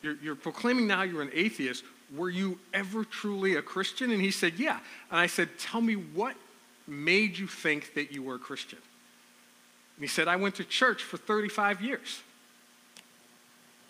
you're, 0.02 0.16
you're 0.20 0.34
proclaiming 0.34 0.88
now 0.88 1.02
you're 1.02 1.22
an 1.22 1.30
atheist. 1.32 1.84
Were 2.16 2.28
you 2.28 2.58
ever 2.72 3.04
truly 3.04 3.54
a 3.54 3.62
Christian? 3.62 4.10
And 4.10 4.20
he 4.20 4.32
said, 4.32 4.54
Yeah. 4.58 4.80
And 5.12 5.20
I 5.20 5.28
said, 5.28 5.48
Tell 5.60 5.80
me 5.80 5.94
what 5.94 6.34
made 6.88 7.38
you 7.38 7.46
think 7.46 7.94
that 7.94 8.10
you 8.10 8.24
were 8.24 8.34
a 8.34 8.40
Christian? 8.40 8.80
And 9.96 10.02
he 10.02 10.08
said, 10.08 10.26
I 10.26 10.34
went 10.34 10.56
to 10.56 10.64
church 10.64 11.04
for 11.04 11.18
35 11.18 11.80
years. 11.80 12.20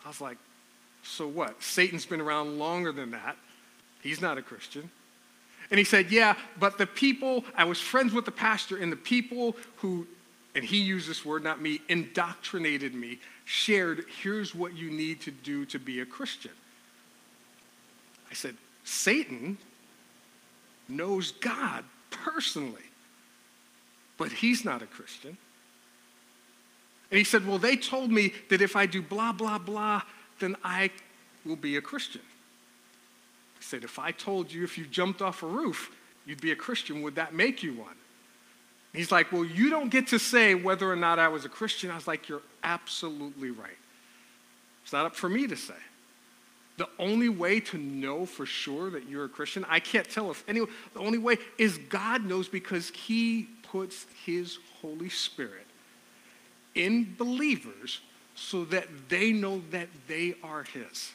I 0.04 0.08
was 0.08 0.20
like, 0.20 0.38
So 1.02 1.26
what? 1.26 1.62
Satan's 1.62 2.06
been 2.06 2.20
around 2.20 2.58
longer 2.58 2.92
than 2.92 3.10
that. 3.12 3.36
He's 4.02 4.20
not 4.20 4.38
a 4.38 4.42
Christian. 4.42 4.90
And 5.70 5.78
he 5.78 5.84
said, 5.84 6.10
Yeah, 6.10 6.36
but 6.58 6.78
the 6.78 6.86
people, 6.86 7.44
I 7.56 7.64
was 7.64 7.80
friends 7.80 8.12
with 8.12 8.24
the 8.24 8.32
pastor, 8.32 8.76
and 8.76 8.92
the 8.92 8.96
people 8.96 9.56
who, 9.76 10.06
and 10.54 10.64
he 10.64 10.78
used 10.78 11.08
this 11.08 11.24
word, 11.24 11.42
not 11.42 11.60
me, 11.60 11.80
indoctrinated 11.88 12.94
me, 12.94 13.18
shared, 13.44 14.04
here's 14.22 14.54
what 14.54 14.74
you 14.74 14.90
need 14.90 15.20
to 15.22 15.30
do 15.30 15.64
to 15.66 15.78
be 15.78 16.00
a 16.00 16.06
Christian. 16.06 16.52
I 18.30 18.34
said, 18.34 18.56
Satan 18.84 19.58
knows 20.88 21.32
God 21.32 21.84
personally, 22.10 22.82
but 24.18 24.30
he's 24.30 24.64
not 24.64 24.82
a 24.82 24.86
Christian. 24.86 25.36
And 27.10 27.18
he 27.18 27.24
said, 27.24 27.46
Well, 27.46 27.58
they 27.58 27.76
told 27.76 28.10
me 28.10 28.32
that 28.50 28.60
if 28.60 28.76
I 28.76 28.86
do 28.86 29.02
blah, 29.02 29.32
blah, 29.32 29.58
blah, 29.58 30.02
then 30.38 30.56
I 30.64 30.90
will 31.44 31.56
be 31.56 31.76
a 31.76 31.80
Christian. 31.80 32.22
He 33.58 33.64
said, 33.64 33.84
If 33.84 33.98
I 33.98 34.10
told 34.10 34.52
you 34.52 34.64
if 34.64 34.78
you 34.78 34.86
jumped 34.86 35.22
off 35.22 35.42
a 35.42 35.46
roof, 35.46 35.94
you'd 36.26 36.40
be 36.40 36.52
a 36.52 36.56
Christian, 36.56 37.02
would 37.02 37.16
that 37.16 37.34
make 37.34 37.62
you 37.62 37.74
one? 37.74 37.94
He's 38.92 39.12
like, 39.12 39.32
Well, 39.32 39.44
you 39.44 39.70
don't 39.70 39.90
get 39.90 40.08
to 40.08 40.18
say 40.18 40.54
whether 40.54 40.90
or 40.90 40.96
not 40.96 41.18
I 41.18 41.28
was 41.28 41.44
a 41.44 41.48
Christian. 41.48 41.90
I 41.90 41.94
was 41.94 42.06
like, 42.06 42.28
You're 42.28 42.42
absolutely 42.62 43.50
right. 43.50 43.78
It's 44.82 44.92
not 44.92 45.06
up 45.06 45.16
for 45.16 45.28
me 45.28 45.46
to 45.46 45.56
say. 45.56 45.74
The 46.76 46.88
only 46.98 47.28
way 47.28 47.60
to 47.60 47.78
know 47.78 48.26
for 48.26 48.46
sure 48.46 48.90
that 48.90 49.08
you're 49.08 49.26
a 49.26 49.28
Christian, 49.28 49.64
I 49.68 49.78
can't 49.78 50.08
tell 50.10 50.30
if 50.32 50.42
anyone, 50.48 50.70
the 50.92 51.00
only 51.00 51.18
way 51.18 51.38
is 51.56 51.78
God 51.78 52.24
knows 52.24 52.48
because 52.48 52.90
He 52.90 53.48
puts 53.70 54.06
His 54.24 54.58
Holy 54.80 55.08
Spirit 55.08 55.66
in 56.74 57.14
believers 57.16 58.00
so 58.34 58.64
that 58.66 58.88
they 59.08 59.32
know 59.32 59.62
that 59.70 59.88
they 60.08 60.34
are 60.42 60.64
His. 60.64 61.12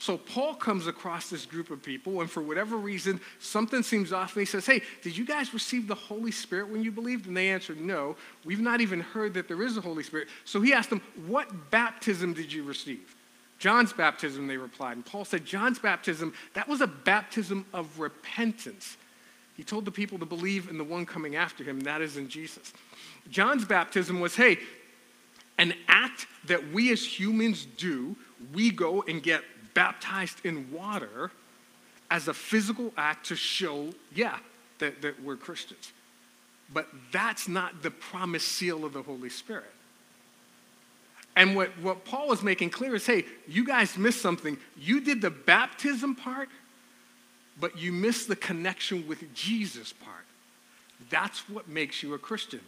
So 0.00 0.16
Paul 0.16 0.54
comes 0.54 0.86
across 0.86 1.28
this 1.28 1.44
group 1.44 1.70
of 1.70 1.82
people, 1.82 2.22
and 2.22 2.30
for 2.30 2.42
whatever 2.42 2.78
reason, 2.78 3.20
something 3.38 3.82
seems 3.82 4.14
off, 4.14 4.34
and 4.34 4.40
he 4.40 4.46
says, 4.46 4.64
Hey, 4.64 4.80
did 5.02 5.14
you 5.16 5.26
guys 5.26 5.52
receive 5.52 5.86
the 5.86 5.94
Holy 5.94 6.30
Spirit 6.30 6.70
when 6.70 6.82
you 6.82 6.90
believed? 6.90 7.26
And 7.26 7.36
they 7.36 7.50
answered, 7.50 7.78
No. 7.78 8.16
We've 8.46 8.60
not 8.60 8.80
even 8.80 9.00
heard 9.00 9.34
that 9.34 9.46
there 9.46 9.62
is 9.62 9.76
a 9.76 9.82
Holy 9.82 10.02
Spirit. 10.02 10.28
So 10.46 10.62
he 10.62 10.72
asked 10.72 10.88
them, 10.88 11.02
What 11.26 11.70
baptism 11.70 12.32
did 12.32 12.50
you 12.50 12.62
receive? 12.62 13.14
John's 13.58 13.92
baptism, 13.92 14.46
they 14.46 14.56
replied. 14.56 14.96
And 14.96 15.04
Paul 15.04 15.26
said, 15.26 15.44
John's 15.44 15.78
baptism, 15.78 16.32
that 16.54 16.66
was 16.66 16.80
a 16.80 16.86
baptism 16.86 17.66
of 17.74 18.00
repentance. 18.00 18.96
He 19.60 19.64
told 19.64 19.84
the 19.84 19.90
people 19.90 20.18
to 20.20 20.24
believe 20.24 20.70
in 20.70 20.78
the 20.78 20.84
one 20.84 21.04
coming 21.04 21.36
after 21.36 21.62
him, 21.62 21.80
that 21.80 22.00
is 22.00 22.16
in 22.16 22.30
Jesus. 22.30 22.72
John's 23.28 23.66
baptism 23.66 24.18
was, 24.18 24.34
hey, 24.34 24.56
an 25.58 25.74
act 25.86 26.26
that 26.46 26.72
we 26.72 26.90
as 26.92 27.04
humans 27.04 27.66
do. 27.76 28.16
We 28.54 28.70
go 28.70 29.04
and 29.06 29.22
get 29.22 29.42
baptized 29.74 30.46
in 30.46 30.72
water 30.72 31.30
as 32.10 32.26
a 32.26 32.32
physical 32.32 32.94
act 32.96 33.26
to 33.26 33.36
show, 33.36 33.90
yeah, 34.14 34.38
that, 34.78 35.02
that 35.02 35.22
we're 35.22 35.36
Christians. 35.36 35.92
But 36.72 36.88
that's 37.12 37.46
not 37.46 37.82
the 37.82 37.90
promised 37.90 38.48
seal 38.48 38.86
of 38.86 38.94
the 38.94 39.02
Holy 39.02 39.28
Spirit. 39.28 39.74
And 41.36 41.54
what, 41.54 41.68
what 41.82 42.06
Paul 42.06 42.32
is 42.32 42.42
making 42.42 42.70
clear 42.70 42.94
is 42.94 43.04
hey, 43.04 43.26
you 43.46 43.66
guys 43.66 43.98
missed 43.98 44.22
something. 44.22 44.56
You 44.78 45.02
did 45.02 45.20
the 45.20 45.28
baptism 45.28 46.14
part, 46.14 46.48
but 47.60 47.78
you 47.78 47.92
miss 47.92 48.26
the 48.26 48.36
connection 48.36 49.06
with 49.06 49.32
Jesus 49.34 49.92
part. 49.92 50.24
That's 51.10 51.48
what 51.48 51.68
makes 51.68 52.02
you 52.02 52.14
a 52.14 52.18
Christian. 52.18 52.60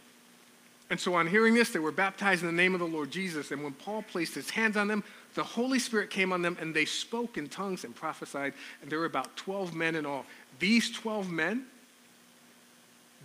And 0.89 0.99
so, 0.99 1.15
on 1.15 1.27
hearing 1.27 1.53
this, 1.53 1.71
they 1.71 1.79
were 1.79 1.91
baptized 1.91 2.43
in 2.43 2.47
the 2.47 2.53
name 2.53 2.73
of 2.73 2.79
the 2.79 2.87
Lord 2.87 3.09
Jesus. 3.09 3.51
And 3.51 3.63
when 3.63 3.73
Paul 3.73 4.03
placed 4.03 4.35
his 4.35 4.49
hands 4.49 4.77
on 4.77 4.87
them, 4.87 5.03
the 5.33 5.43
Holy 5.43 5.79
Spirit 5.79 6.09
came 6.09 6.31
on 6.31 6.41
them, 6.41 6.57
and 6.59 6.75
they 6.75 6.85
spoke 6.85 7.37
in 7.37 7.47
tongues 7.49 7.83
and 7.83 7.95
prophesied. 7.95 8.53
And 8.81 8.91
there 8.91 8.99
were 8.99 9.05
about 9.05 9.35
12 9.37 9.73
men 9.73 9.95
in 9.95 10.05
all. 10.05 10.25
These 10.59 10.91
12 10.91 11.31
men 11.31 11.65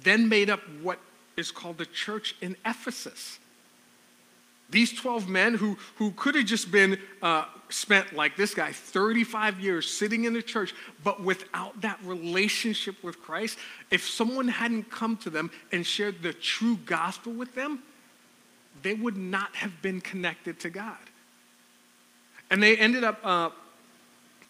then 0.02 0.28
made 0.28 0.48
up 0.48 0.60
what 0.80 0.98
is 1.36 1.50
called 1.50 1.78
the 1.78 1.86
church 1.86 2.36
in 2.40 2.56
Ephesus. 2.64 3.38
These 4.70 4.92
12 4.94 5.28
men 5.28 5.54
who, 5.54 5.78
who 5.96 6.10
could 6.12 6.34
have 6.34 6.44
just 6.44 6.70
been 6.70 6.98
uh, 7.22 7.46
spent 7.70 8.12
like 8.12 8.36
this 8.36 8.54
guy 8.54 8.72
35 8.72 9.60
years 9.60 9.90
sitting 9.90 10.24
in 10.24 10.34
the 10.34 10.42
church, 10.42 10.74
but 11.02 11.22
without 11.22 11.80
that 11.80 11.98
relationship 12.04 13.02
with 13.02 13.20
Christ, 13.22 13.58
if 13.90 14.06
someone 14.06 14.48
hadn't 14.48 14.90
come 14.90 15.16
to 15.18 15.30
them 15.30 15.50
and 15.72 15.86
shared 15.86 16.22
the 16.22 16.32
true 16.34 16.76
gospel 16.84 17.32
with 17.32 17.54
them, 17.54 17.82
they 18.82 18.94
would 18.94 19.16
not 19.16 19.56
have 19.56 19.80
been 19.82 20.00
connected 20.00 20.60
to 20.60 20.70
God. 20.70 20.96
And 22.50 22.62
they 22.62 22.76
ended 22.76 23.04
up 23.04 23.20
uh, 23.24 23.50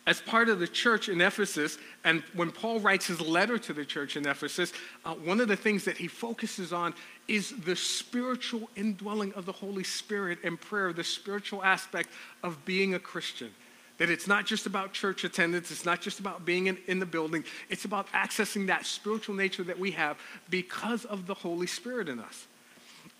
as 0.08 0.22
part 0.22 0.48
of 0.48 0.58
the 0.58 0.66
church 0.66 1.10
in 1.10 1.20
Ephesus, 1.20 1.76
and 2.02 2.22
when 2.32 2.50
Paul 2.50 2.80
writes 2.80 3.06
his 3.06 3.20
letter 3.20 3.58
to 3.58 3.74
the 3.74 3.84
church 3.84 4.16
in 4.16 4.26
Ephesus, 4.26 4.72
uh, 5.04 5.12
one 5.12 5.38
of 5.38 5.48
the 5.48 5.56
things 5.56 5.84
that 5.84 5.98
he 5.98 6.08
focuses 6.08 6.72
on 6.72 6.94
is 7.28 7.50
the 7.50 7.76
spiritual 7.76 8.70
indwelling 8.74 9.34
of 9.34 9.44
the 9.44 9.52
Holy 9.52 9.84
Spirit 9.84 10.38
and 10.42 10.58
prayer, 10.58 10.94
the 10.94 11.04
spiritual 11.04 11.62
aspect 11.62 12.08
of 12.42 12.64
being 12.64 12.94
a 12.94 12.98
Christian. 12.98 13.50
That 13.98 14.08
it's 14.08 14.26
not 14.26 14.46
just 14.46 14.64
about 14.64 14.94
church 14.94 15.24
attendance, 15.24 15.70
it's 15.70 15.84
not 15.84 16.00
just 16.00 16.20
about 16.20 16.46
being 16.46 16.68
in, 16.68 16.78
in 16.86 17.00
the 17.00 17.06
building, 17.06 17.44
it's 17.68 17.84
about 17.84 18.10
accessing 18.12 18.68
that 18.68 18.86
spiritual 18.86 19.34
nature 19.34 19.64
that 19.64 19.78
we 19.78 19.90
have 19.90 20.16
because 20.48 21.04
of 21.04 21.26
the 21.26 21.34
Holy 21.34 21.66
Spirit 21.66 22.08
in 22.08 22.18
us. 22.18 22.46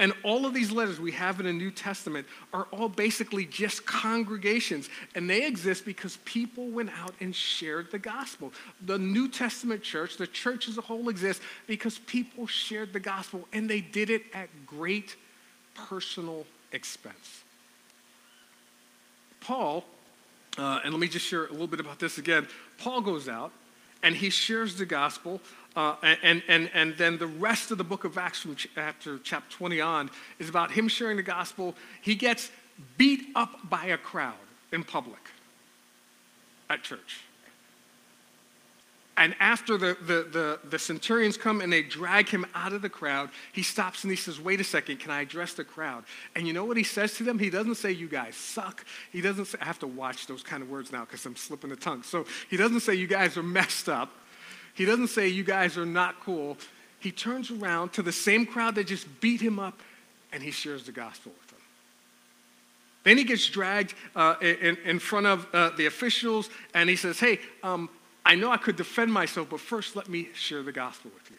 And 0.01 0.13
all 0.23 0.47
of 0.47 0.55
these 0.55 0.71
letters 0.71 1.01
we 1.01 1.11
have 1.13 1.41
in 1.41 1.47
the 1.47 1.53
New 1.53 1.73
Testament 1.73 2.27
are 2.53 2.69
all 2.71 2.89
basically 2.89 3.45
just 3.45 3.85
congregations. 3.85 4.89
And 5.17 5.29
they 5.29 5.45
exist 5.45 5.85
because 5.85 6.19
people 6.25 6.69
went 6.69 6.91
out 6.91 7.15
and 7.21 7.35
shared 7.35 7.91
the 7.91 7.99
gospel. 7.99 8.53
The 8.87 8.99
New 8.99 9.29
Testament 9.29 9.83
church, 9.83 10.17
the 10.17 10.27
church 10.27 10.69
as 10.69 10.79
a 10.79 10.83
whole, 10.83 11.09
exists 11.09 11.45
because 11.67 11.99
people 11.99 12.47
shared 12.47 12.93
the 12.93 13.01
gospel 13.01 13.49
and 13.53 13.69
they 13.69 13.81
did 13.81 14.09
it 14.09 14.23
at 14.33 14.49
great 14.67 15.17
personal 15.75 16.47
expense. 16.73 17.43
Paul, 19.41 19.85
uh, 20.59 20.81
and 20.85 20.93
let 20.93 21.01
me 21.01 21.09
just 21.09 21.27
share 21.27 21.47
a 21.47 21.53
little 21.53 21.67
bit 21.67 21.81
about 21.81 21.99
this 21.99 22.19
again. 22.19 22.47
Paul 22.79 23.01
goes 23.01 23.29
out 23.29 23.51
and 24.03 24.15
he 24.15 24.31
shares 24.31 24.77
the 24.77 24.87
gospel 24.87 25.41
uh, 25.79 25.95
and, 26.25 26.43
and, 26.49 26.69
and 26.75 26.97
then 26.97 27.19
the 27.19 27.27
rest 27.29 27.71
of 27.71 27.79
the 27.79 27.85
book 27.85 28.03
of 28.03 28.19
Acts 28.19 28.41
from 28.41 28.57
chapter, 28.57 29.21
chapter 29.23 29.57
20 29.59 29.81
on 29.81 30.11
is 30.41 30.49
about 30.49 30.73
him 30.73 30.89
sharing 30.89 31.17
the 31.17 31.23
gospel. 31.23 31.73
He 32.03 32.17
gets 32.17 32.51
beat 32.97 33.29
up 33.37 33.71
by 33.71 33.87
a 33.87 33.97
crowd 33.97 34.35
in 34.73 34.83
public 34.83 35.21
at 36.69 36.83
church. 36.83 37.21
And 39.17 39.37
after 39.39 39.79
the, 39.79 39.97
the, 40.01 40.29
the, 40.33 40.61
the, 40.69 40.79
centurions 40.81 41.37
come 41.37 41.61
and 41.61 41.73
they 41.73 41.83
drag 41.83 42.29
him 42.29 42.45
out 42.57 42.73
of 42.73 42.83
the 42.83 42.89
crowd, 42.89 43.31
he 43.53 43.63
stops 43.63 44.03
and 44.03 44.11
he 44.11 44.17
says, 44.17 44.41
Wait 44.41 44.61
a 44.61 44.65
second, 44.65 44.99
can 44.99 45.13
I 45.13 45.21
address 45.21 45.55
the 45.55 45.65
crowd? 45.65 46.03
And 46.35 46.45
you 46.47 46.53
know 46.53 46.65
what 46.65 46.77
he 46.77 46.83
says 46.83 47.15
to 47.15 47.25
them? 47.25 47.39
He 47.39 47.51
doesn't 47.51 47.77
say, 47.77 47.93
You 47.93 48.09
guys 48.09 48.35
suck. 48.35 48.85
He 49.13 49.21
doesn't 49.21 49.45
say, 49.45 49.59
I 49.61 49.65
have 49.65 49.79
to 49.81 49.89
watch 49.89 50.27
those 50.27 50.43
kind 50.43 50.61
of 50.61 50.71
words 50.71 50.91
now 50.91 51.05
because 51.05 51.25
I'm 51.25 51.37
slipping 51.37 51.71
the 51.71 51.77
tongue. 51.77 52.03
So 52.03 52.27
he 52.51 52.57
doesn't 52.57 52.81
say, 52.81 52.95
You 52.95 53.07
guys 53.07 53.37
are 53.37 53.45
messed 53.45 53.89
up. 53.89 54.11
He 54.79 54.85
doesn't 54.85 55.09
say, 55.09 55.27
You 55.27 55.43
guys 55.43 55.77
are 55.77 55.85
not 55.85 56.21
cool. 56.21 56.57
He 57.01 57.11
turns 57.11 57.51
around 57.51 57.93
to 57.95 58.03
the 58.03 58.13
same 58.13 58.47
crowd 58.47 58.77
that 58.77 58.87
just 58.87 59.21
beat 59.21 59.41
him 59.41 59.59
up 59.59 59.81
and 60.33 60.41
he 60.41 60.53
shares 60.53 60.85
the 60.85 60.93
gospel 60.93 61.33
with 61.37 61.49
them. 61.49 61.59
Then 63.03 63.19
he 63.19 63.25
gets 63.25 63.49
dragged 63.49 63.95
uh, 64.15 64.37
in, 64.41 64.77
in, 64.85 65.01
front 65.01 65.27
of 65.27 65.49
uh, 65.53 65.71
the 65.71 65.87
officials 65.87 66.49
and 66.75 66.89
he 66.89 66.95
says, 66.95 67.19
Hey, 67.19 67.41
um, 67.65 67.91
I 68.25 68.37
know 68.37 68.53
I 68.53 68.57
could 68.57 68.77
defend 68.77 69.13
myself, 69.13 69.49
but 69.51 69.59
first 69.59 69.97
let 69.97 70.09
me 70.09 70.29
share 70.33 70.63
the 70.63 70.71
gospel 70.71 71.11
with 71.13 71.29
you. 71.29 71.37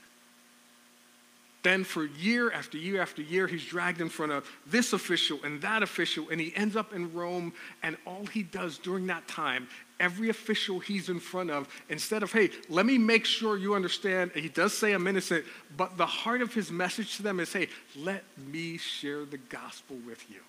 Then, 1.61 1.83
for 1.83 2.05
year 2.05 2.51
after 2.51 2.77
year 2.77 3.01
after 3.01 3.21
year, 3.21 3.45
he's 3.45 3.65
dragged 3.65 3.99
in 3.99 4.07
front 4.07 4.31
of 4.31 4.49
this 4.65 4.93
official 4.93 5.39
and 5.43 5.61
that 5.61 5.83
official, 5.83 6.29
and 6.29 6.39
he 6.39 6.53
ends 6.55 6.77
up 6.77 6.93
in 6.93 7.13
Rome. 7.13 7.53
And 7.83 7.97
all 8.07 8.25
he 8.27 8.43
does 8.43 8.77
during 8.77 9.07
that 9.07 9.27
time, 9.27 9.67
every 9.99 10.29
official 10.29 10.79
he's 10.79 11.09
in 11.09 11.19
front 11.19 11.51
of, 11.51 11.67
instead 11.89 12.23
of, 12.23 12.31
hey, 12.31 12.49
let 12.69 12.85
me 12.85 12.97
make 12.97 13.25
sure 13.25 13.57
you 13.57 13.75
understand, 13.75 14.31
he 14.33 14.47
does 14.47 14.77
say 14.77 14.93
I'm 14.93 15.05
innocent, 15.05 15.43
but 15.75 15.97
the 15.97 16.05
heart 16.05 16.41
of 16.41 16.53
his 16.53 16.71
message 16.71 17.17
to 17.17 17.23
them 17.23 17.41
is, 17.41 17.51
hey, 17.51 17.67
let 17.97 18.23
me 18.37 18.77
share 18.77 19.25
the 19.25 19.37
gospel 19.37 19.97
with 20.07 20.23
you. 20.29 20.39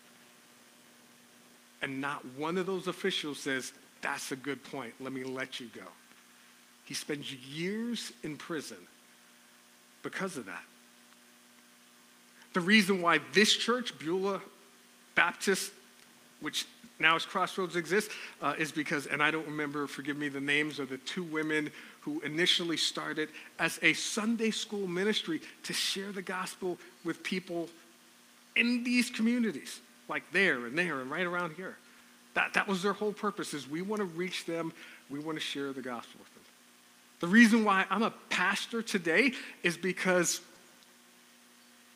And 1.83 2.01
not 2.01 2.25
one 2.37 2.57
of 2.57 2.67
those 2.67 2.87
officials 2.87 3.41
says, 3.41 3.73
that's 4.01 4.31
a 4.31 4.37
good 4.37 4.63
point, 4.63 4.95
let 5.01 5.13
me 5.13 5.25
let 5.25 5.59
you 5.59 5.69
go. 5.75 5.87
He 6.85 6.95
spends 6.95 7.33
years 7.33 8.13
in 8.23 8.37
prison 8.37 8.77
because 10.03 10.37
of 10.37 10.47
that. 10.47 10.63
The 12.53 12.61
reason 12.61 13.01
why 13.01 13.21
this 13.33 13.57
church, 13.57 13.99
Beulah 13.99 14.41
Baptist, 15.15 15.73
which 16.41 16.67
now 16.99 17.17
as 17.17 17.25
Crossroads 17.25 17.77
exists, 17.77 18.13
uh, 18.43 18.55
is 18.59 18.73
because, 18.73 19.07
and 19.07 19.23
I 19.23 19.31
don't 19.31 19.47
remember, 19.47 19.87
forgive 19.87 20.17
me, 20.17 20.29
the 20.29 20.41
names 20.41 20.79
of 20.79 20.89
the 20.89 20.99
two 20.99 21.23
women 21.23 21.71
who 22.01 22.21
initially 22.21 22.77
started 22.77 23.29
as 23.59 23.79
a 23.83 23.93
Sunday 23.93 24.51
school 24.51 24.87
ministry 24.87 25.41
to 25.65 25.73
share 25.73 26.13
the 26.13 26.23
gospel 26.23 26.79
with 27.05 27.23
people 27.23 27.69
in 28.57 28.85
these 28.85 29.11
communities, 29.11 29.81
like 30.09 30.23
there 30.33 30.67
and 30.67 30.77
there 30.77 31.01
and 31.01 31.11
right 31.11 31.27
around 31.27 31.55
here. 31.55 31.77
That, 32.35 32.55
that 32.55 32.69
was 32.69 32.83
their 32.83 32.93
whole 32.93 33.13
purpose 33.13 33.55
is 33.55 33.69
we 33.69 33.83
want 33.83 34.01
to 34.01 34.07
reach 34.07 34.45
them, 34.45 34.73
we 35.09 35.19
want 35.19 35.37
to 35.37 35.45
share 35.45 35.73
the 35.73 35.83
gospel 35.83 36.21
with 36.21 36.35
them. 36.35 36.45
The 37.21 37.27
reason 37.27 37.65
why 37.65 37.85
I'm 37.91 38.03
a 38.03 38.13
pastor 38.31 38.83
today 38.83 39.33
is 39.63 39.77
because 39.77 40.41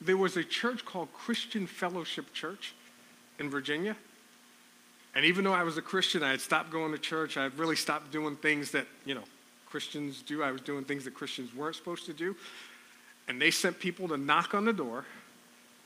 there 0.05 0.17
was 0.17 0.37
a 0.37 0.45
church 0.45 0.85
called 0.85 1.13
Christian 1.13 1.67
Fellowship 1.67 2.33
Church 2.33 2.75
in 3.39 3.51
Virginia. 3.51 3.97
And 5.15 5.25
even 5.25 5.45
though 5.45 5.53
I 5.53 5.63
was 5.63 5.77
a 5.77 5.83
Christian, 5.83 6.23
I 6.23 6.31
had 6.31 6.41
stopped 6.41 6.71
going 6.71 6.93
to 6.93 6.99
church. 6.99 7.37
I 7.37 7.45
had 7.45 7.59
really 7.59 7.77
stopped 7.77 8.11
doing 8.11 8.37
things 8.37 8.71
that, 8.73 8.87
you 9.05 9.15
know, 9.15 9.23
Christians 9.67 10.23
do. 10.23 10.43
I 10.43 10.51
was 10.51 10.61
doing 10.61 10.85
things 10.85 11.05
that 11.05 11.15
Christians 11.15 11.55
weren't 11.55 11.77
supposed 11.77 12.07
to 12.07 12.13
do. 12.13 12.35
And 13.29 13.41
they 13.41 13.51
sent 13.51 13.79
people 13.79 14.09
to 14.09 14.17
knock 14.17 14.55
on 14.55 14.65
the 14.65 14.73
door, 14.73 15.05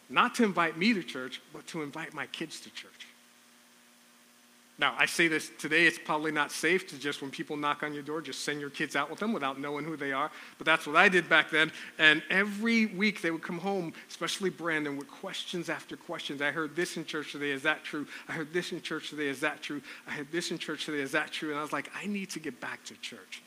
not 0.09 0.35
to 0.37 0.45
invite 0.45 0.77
me 0.77 0.95
to 0.95 1.03
church, 1.03 1.41
but 1.53 1.67
to 1.69 1.83
invite 1.83 2.15
my 2.15 2.27
kids 2.27 2.61
to 2.61 2.71
church. 2.71 3.08
Now, 4.81 4.95
I 4.97 5.07
say 5.07 5.27
this 5.27 5.51
today, 5.59 5.87
it's 5.87 5.99
probably 5.99 6.31
not 6.31 6.53
safe 6.53 6.87
to 6.89 6.99
just, 6.99 7.21
when 7.21 7.33
people 7.33 7.57
knock 7.57 7.83
on 7.83 7.93
your 7.93 8.05
door, 8.05 8.21
just 8.21 8.45
send 8.45 8.61
your 8.61 8.71
kids 8.71 8.95
out 8.95 9.11
with 9.11 9.19
them 9.19 9.33
without 9.33 9.59
knowing 9.61 9.85
who 9.85 9.97
they 9.97 10.13
are. 10.13 10.31
But 10.57 10.67
that's 10.67 10.87
what 10.87 10.95
I 10.95 11.09
did 11.09 11.29
back 11.29 11.51
then. 11.51 11.73
And 11.99 12.23
every 12.31 12.87
week 12.87 13.21
they 13.21 13.33
would 13.33 13.43
come 13.43 13.59
home, 13.59 13.93
especially 14.09 14.51
Brandon, 14.51 14.97
with 14.97 15.11
questions 15.11 15.69
after 15.69 15.97
questions. 15.97 16.41
I 16.41 16.53
heard 16.53 16.77
this 16.77 16.97
in 16.97 17.05
church 17.05 17.33
today, 17.33 17.51
is 17.51 17.65
that 17.65 17.83
true? 17.83 18.07
I 18.29 18.33
heard 18.33 18.53
this 18.53 18.71
in 18.71 18.81
church 18.81 19.11
today, 19.11 19.27
is 19.27 19.41
that 19.41 19.63
true? 19.63 19.83
I 20.07 20.13
heard 20.13 20.31
this 20.31 20.53
in 20.53 20.59
church 20.59 20.85
today, 20.85 21.01
is 21.01 21.11
that 21.11 21.33
true? 21.33 21.51
And 21.51 21.59
I 21.59 21.63
was 21.63 21.73
like, 21.73 21.91
I 22.01 22.07
need 22.07 22.31
to 22.31 22.39
get 22.39 22.61
back 22.61 22.85
to 22.85 22.95
church 23.01 23.43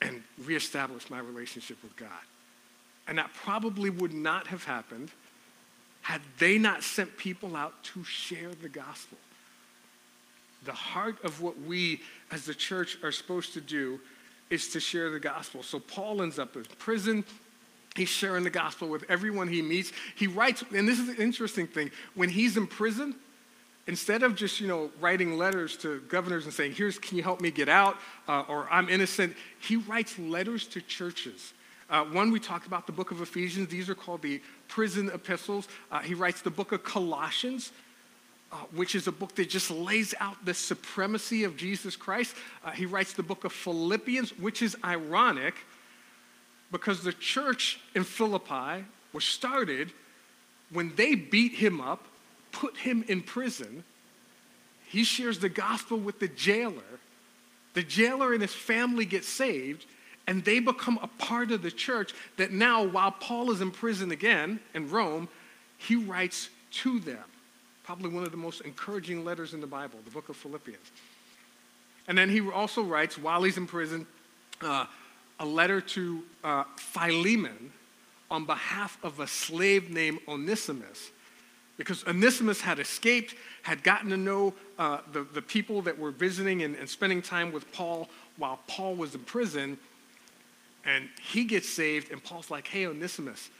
and 0.00 0.22
reestablish 0.46 1.10
my 1.10 1.18
relationship 1.18 1.76
with 1.82 1.94
God. 1.96 2.08
And 3.06 3.18
that 3.18 3.30
probably 3.34 3.90
would 3.90 4.14
not 4.14 4.46
have 4.46 4.64
happened 4.64 5.10
had 6.00 6.22
they 6.38 6.56
not 6.56 6.82
sent 6.82 7.18
people 7.18 7.54
out 7.54 7.74
to 7.84 8.02
share 8.02 8.54
the 8.60 8.68
gospel 8.70 9.18
the 10.64 10.72
heart 10.72 11.22
of 11.24 11.40
what 11.40 11.60
we 11.60 12.00
as 12.30 12.44
the 12.44 12.54
church 12.54 12.98
are 13.02 13.12
supposed 13.12 13.52
to 13.54 13.60
do 13.60 14.00
is 14.50 14.68
to 14.68 14.80
share 14.80 15.10
the 15.10 15.20
gospel. 15.20 15.62
So 15.62 15.78
Paul 15.78 16.22
ends 16.22 16.38
up 16.38 16.56
in 16.56 16.64
prison. 16.78 17.24
He's 17.96 18.08
sharing 18.08 18.44
the 18.44 18.50
gospel 18.50 18.88
with 18.88 19.04
everyone 19.08 19.48
he 19.48 19.62
meets. 19.62 19.92
He 20.14 20.26
writes, 20.26 20.64
and 20.74 20.88
this 20.88 20.98
is 20.98 21.08
an 21.08 21.16
interesting 21.16 21.66
thing, 21.66 21.90
when 22.14 22.28
he's 22.28 22.56
in 22.56 22.66
prison, 22.66 23.14
instead 23.86 24.22
of 24.22 24.34
just, 24.34 24.60
you 24.60 24.68
know, 24.68 24.90
writing 25.00 25.36
letters 25.36 25.76
to 25.78 26.00
governors 26.02 26.44
and 26.44 26.54
saying, 26.54 26.72
here's, 26.72 26.98
can 26.98 27.16
you 27.16 27.22
help 27.22 27.40
me 27.40 27.50
get 27.50 27.68
out? 27.68 27.96
Uh, 28.28 28.44
or 28.48 28.68
I'm 28.70 28.88
innocent, 28.88 29.34
he 29.60 29.76
writes 29.76 30.18
letters 30.18 30.66
to 30.68 30.80
churches. 30.80 31.52
Uh, 31.90 32.04
one, 32.04 32.30
we 32.30 32.40
talked 32.40 32.66
about 32.66 32.86
the 32.86 32.92
book 32.92 33.10
of 33.10 33.20
Ephesians. 33.20 33.68
These 33.68 33.90
are 33.90 33.94
called 33.94 34.22
the 34.22 34.40
prison 34.68 35.10
epistles. 35.12 35.68
Uh, 35.90 35.98
he 35.98 36.14
writes 36.14 36.40
the 36.40 36.50
book 36.50 36.72
of 36.72 36.84
Colossians 36.84 37.72
uh, 38.52 38.56
which 38.74 38.94
is 38.94 39.06
a 39.06 39.12
book 39.12 39.34
that 39.36 39.48
just 39.48 39.70
lays 39.70 40.14
out 40.20 40.44
the 40.44 40.52
supremacy 40.52 41.44
of 41.44 41.56
Jesus 41.56 41.96
Christ. 41.96 42.36
Uh, 42.62 42.70
he 42.70 42.84
writes 42.84 43.14
the 43.14 43.22
book 43.22 43.44
of 43.44 43.52
Philippians, 43.52 44.38
which 44.38 44.60
is 44.60 44.76
ironic 44.84 45.54
because 46.70 47.02
the 47.02 47.14
church 47.14 47.80
in 47.94 48.04
Philippi 48.04 48.84
was 49.14 49.24
started 49.24 49.92
when 50.70 50.94
they 50.96 51.14
beat 51.14 51.52
him 51.52 51.80
up, 51.80 52.04
put 52.50 52.76
him 52.76 53.04
in 53.08 53.22
prison. 53.22 53.84
He 54.86 55.04
shares 55.04 55.38
the 55.38 55.48
gospel 55.48 55.98
with 55.98 56.18
the 56.18 56.28
jailer. 56.28 56.82
The 57.74 57.82
jailer 57.82 58.34
and 58.34 58.42
his 58.42 58.52
family 58.52 59.06
get 59.06 59.24
saved, 59.24 59.86
and 60.26 60.44
they 60.44 60.60
become 60.60 60.98
a 61.02 61.06
part 61.06 61.50
of 61.52 61.62
the 61.62 61.70
church 61.70 62.12
that 62.36 62.52
now, 62.52 62.82
while 62.84 63.12
Paul 63.12 63.50
is 63.50 63.62
in 63.62 63.70
prison 63.70 64.10
again 64.10 64.60
in 64.74 64.90
Rome, 64.90 65.28
he 65.78 65.96
writes 65.96 66.50
to 66.72 67.00
them 67.00 67.24
probably 67.92 68.08
one 68.08 68.24
of 68.24 68.30
the 68.30 68.38
most 68.38 68.62
encouraging 68.62 69.22
letters 69.22 69.52
in 69.52 69.60
the 69.60 69.66
Bible, 69.66 69.98
the 70.06 70.10
book 70.10 70.30
of 70.30 70.36
Philippians. 70.36 70.92
And 72.08 72.16
then 72.16 72.30
he 72.30 72.40
also 72.40 72.82
writes, 72.82 73.18
while 73.18 73.42
he's 73.42 73.58
in 73.58 73.66
prison, 73.66 74.06
uh, 74.62 74.86
a 75.38 75.44
letter 75.44 75.78
to 75.82 76.22
uh, 76.42 76.64
Philemon 76.76 77.70
on 78.30 78.46
behalf 78.46 78.96
of 79.02 79.20
a 79.20 79.26
slave 79.26 79.90
named 79.90 80.20
Onesimus. 80.26 81.10
Because 81.76 82.02
Onesimus 82.06 82.62
had 82.62 82.78
escaped, 82.78 83.34
had 83.60 83.82
gotten 83.82 84.08
to 84.08 84.16
know 84.16 84.54
uh, 84.78 85.00
the, 85.12 85.24
the 85.24 85.42
people 85.42 85.82
that 85.82 85.98
were 85.98 86.12
visiting 86.12 86.62
and, 86.62 86.74
and 86.76 86.88
spending 86.88 87.20
time 87.20 87.52
with 87.52 87.70
Paul 87.72 88.08
while 88.38 88.58
Paul 88.68 88.94
was 88.94 89.14
in 89.14 89.20
prison. 89.20 89.76
And 90.86 91.10
he 91.20 91.44
gets 91.44 91.68
saved, 91.68 92.10
and 92.10 92.24
Paul's 92.24 92.50
like, 92.50 92.68
hey, 92.68 92.86
Onesimus, 92.86 93.50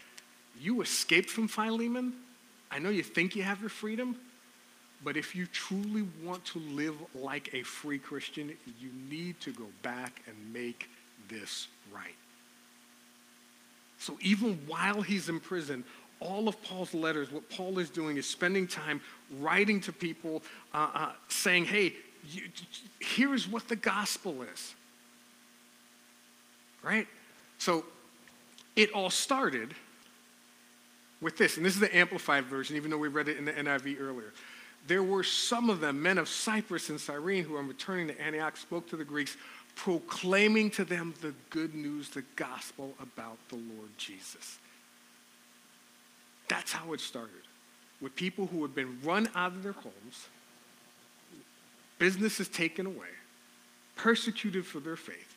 you 0.58 0.80
escaped 0.80 1.28
from 1.28 1.48
Philemon? 1.48 2.14
I 2.72 2.78
know 2.78 2.88
you 2.88 3.02
think 3.02 3.36
you 3.36 3.42
have 3.42 3.60
your 3.60 3.68
freedom, 3.68 4.16
but 5.04 5.16
if 5.16 5.36
you 5.36 5.46
truly 5.46 6.06
want 6.24 6.44
to 6.46 6.58
live 6.58 6.94
like 7.14 7.52
a 7.52 7.62
free 7.62 7.98
Christian, 7.98 8.52
you 8.80 8.90
need 9.10 9.38
to 9.40 9.52
go 9.52 9.66
back 9.82 10.22
and 10.26 10.52
make 10.52 10.88
this 11.28 11.68
right. 11.92 12.14
So 13.98 14.16
even 14.20 14.58
while 14.66 15.02
he's 15.02 15.28
in 15.28 15.38
prison, 15.38 15.84
all 16.18 16.48
of 16.48 16.60
Paul's 16.62 16.94
letters, 16.94 17.30
what 17.30 17.48
Paul 17.50 17.78
is 17.78 17.90
doing 17.90 18.16
is 18.16 18.26
spending 18.26 18.66
time 18.66 19.00
writing 19.38 19.80
to 19.82 19.92
people, 19.92 20.42
uh, 20.72 20.88
uh, 20.94 21.12
saying, 21.28 21.66
hey, 21.66 21.94
you, 22.30 22.42
here's 23.00 23.48
what 23.48 23.68
the 23.68 23.76
gospel 23.76 24.42
is. 24.42 24.74
Right? 26.82 27.06
So 27.58 27.84
it 28.76 28.92
all 28.92 29.10
started 29.10 29.74
with 31.22 31.38
this, 31.38 31.56
and 31.56 31.64
this 31.64 31.74
is 31.74 31.80
the 31.80 31.96
Amplified 31.96 32.44
version, 32.44 32.76
even 32.76 32.90
though 32.90 32.98
we 32.98 33.08
read 33.08 33.28
it 33.28 33.38
in 33.38 33.44
the 33.44 33.52
NIV 33.52 34.00
earlier. 34.00 34.32
There 34.88 35.04
were 35.04 35.22
some 35.22 35.70
of 35.70 35.80
them, 35.80 36.02
men 36.02 36.18
of 36.18 36.28
Cyprus 36.28 36.90
and 36.90 37.00
Cyrene, 37.00 37.44
who 37.44 37.56
on 37.56 37.68
returning 37.68 38.08
to 38.08 38.20
Antioch 38.20 38.56
spoke 38.56 38.88
to 38.90 38.96
the 38.96 39.04
Greeks, 39.04 39.36
proclaiming 39.76 40.70
to 40.72 40.84
them 40.84 41.14
the 41.22 41.32
good 41.50 41.74
news, 41.74 42.10
the 42.10 42.24
gospel 42.34 42.92
about 43.00 43.38
the 43.48 43.54
Lord 43.54 43.90
Jesus. 43.96 44.58
That's 46.48 46.72
how 46.72 46.92
it 46.92 47.00
started, 47.00 47.42
with 48.00 48.16
people 48.16 48.46
who 48.46 48.60
had 48.62 48.74
been 48.74 48.98
run 49.04 49.28
out 49.36 49.52
of 49.52 49.62
their 49.62 49.72
homes, 49.72 50.28
businesses 51.98 52.48
taken 52.48 52.84
away, 52.84 53.06
persecuted 53.94 54.66
for 54.66 54.80
their 54.80 54.96
faith. 54.96 55.36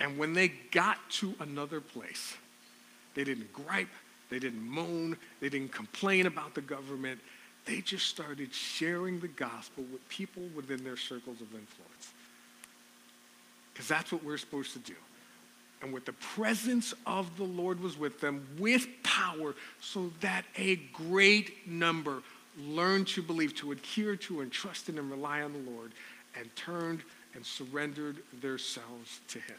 And 0.00 0.16
when 0.16 0.32
they 0.32 0.48
got 0.70 0.96
to 1.10 1.34
another 1.40 1.82
place, 1.82 2.34
they 3.14 3.24
didn't 3.24 3.52
gripe, 3.52 3.90
they 4.30 4.38
didn't 4.38 4.62
moan. 4.62 5.16
They 5.40 5.48
didn't 5.48 5.72
complain 5.72 6.26
about 6.26 6.54
the 6.54 6.60
government. 6.60 7.20
They 7.66 7.80
just 7.80 8.06
started 8.06 8.54
sharing 8.54 9.20
the 9.20 9.28
gospel 9.28 9.84
with 9.92 10.08
people 10.08 10.44
within 10.54 10.82
their 10.82 10.96
circles 10.96 11.40
of 11.40 11.48
influence. 11.48 12.12
Because 13.72 13.88
that's 13.88 14.12
what 14.12 14.24
we're 14.24 14.38
supposed 14.38 14.72
to 14.72 14.78
do. 14.78 14.94
And 15.82 15.92
with 15.92 16.04
the 16.04 16.12
presence 16.12 16.94
of 17.06 17.36
the 17.36 17.44
Lord 17.44 17.80
was 17.80 17.98
with 17.98 18.20
them 18.20 18.46
with 18.58 18.86
power, 19.02 19.54
so 19.80 20.12
that 20.20 20.44
a 20.56 20.76
great 20.92 21.66
number 21.66 22.22
learned 22.58 23.08
to 23.08 23.22
believe, 23.22 23.54
to 23.56 23.72
adhere 23.72 24.16
to, 24.16 24.40
and 24.40 24.52
trust 24.52 24.88
in 24.88 24.98
and 24.98 25.10
rely 25.10 25.42
on 25.42 25.52
the 25.52 25.70
Lord, 25.70 25.92
and 26.38 26.54
turned 26.54 27.02
and 27.34 27.44
surrendered 27.44 28.18
themselves 28.40 29.20
to 29.28 29.38
Him. 29.38 29.56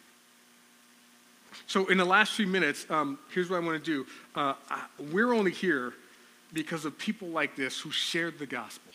So, 1.67 1.87
in 1.87 1.97
the 1.97 2.05
last 2.05 2.33
few 2.33 2.47
minutes, 2.47 2.85
um, 2.89 3.19
here's 3.33 3.49
what 3.49 3.57
I 3.57 3.65
want 3.65 3.83
to 3.83 3.91
do. 3.91 4.05
Uh, 4.35 4.53
I, 4.69 4.83
we're 5.11 5.33
only 5.33 5.51
here 5.51 5.93
because 6.53 6.85
of 6.85 6.97
people 6.97 7.29
like 7.29 7.55
this 7.55 7.79
who 7.79 7.91
shared 7.91 8.39
the 8.39 8.45
gospel. 8.45 8.91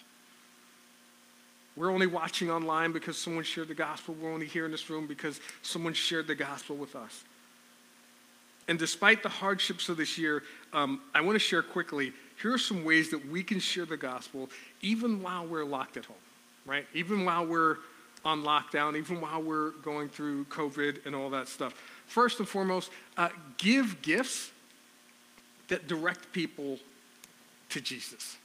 We're 1.76 1.90
only 1.90 2.06
watching 2.06 2.50
online 2.50 2.92
because 2.92 3.18
someone 3.18 3.44
shared 3.44 3.68
the 3.68 3.74
gospel. 3.74 4.16
We're 4.20 4.32
only 4.32 4.46
here 4.46 4.64
in 4.64 4.70
this 4.70 4.88
room 4.88 5.06
because 5.06 5.40
someone 5.62 5.92
shared 5.92 6.26
the 6.26 6.34
gospel 6.34 6.76
with 6.76 6.96
us. 6.96 7.24
And 8.68 8.78
despite 8.78 9.22
the 9.22 9.28
hardships 9.28 9.88
of 9.88 9.96
this 9.96 10.18
year, 10.18 10.42
um, 10.72 11.00
I 11.14 11.20
want 11.20 11.36
to 11.36 11.40
share 11.40 11.62
quickly 11.62 12.12
here 12.40 12.52
are 12.52 12.58
some 12.58 12.84
ways 12.84 13.10
that 13.10 13.30
we 13.30 13.42
can 13.42 13.60
share 13.60 13.86
the 13.86 13.96
gospel 13.96 14.50
even 14.82 15.22
while 15.22 15.46
we're 15.46 15.64
locked 15.64 15.96
at 15.96 16.04
home, 16.04 16.16
right? 16.66 16.86
Even 16.92 17.24
while 17.24 17.46
we're 17.46 17.78
on 18.26 18.42
lockdown, 18.42 18.96
even 18.96 19.20
while 19.20 19.42
we're 19.42 19.70
going 19.82 20.08
through 20.08 20.44
COVID 20.46 21.06
and 21.06 21.14
all 21.14 21.30
that 21.30 21.48
stuff. 21.48 21.74
First 22.06 22.38
and 22.38 22.48
foremost, 22.48 22.90
uh, 23.16 23.28
give 23.56 24.02
gifts 24.02 24.50
that 25.68 25.88
direct 25.88 26.32
people 26.32 26.78
to 27.70 27.80
Jesus. 27.80 28.36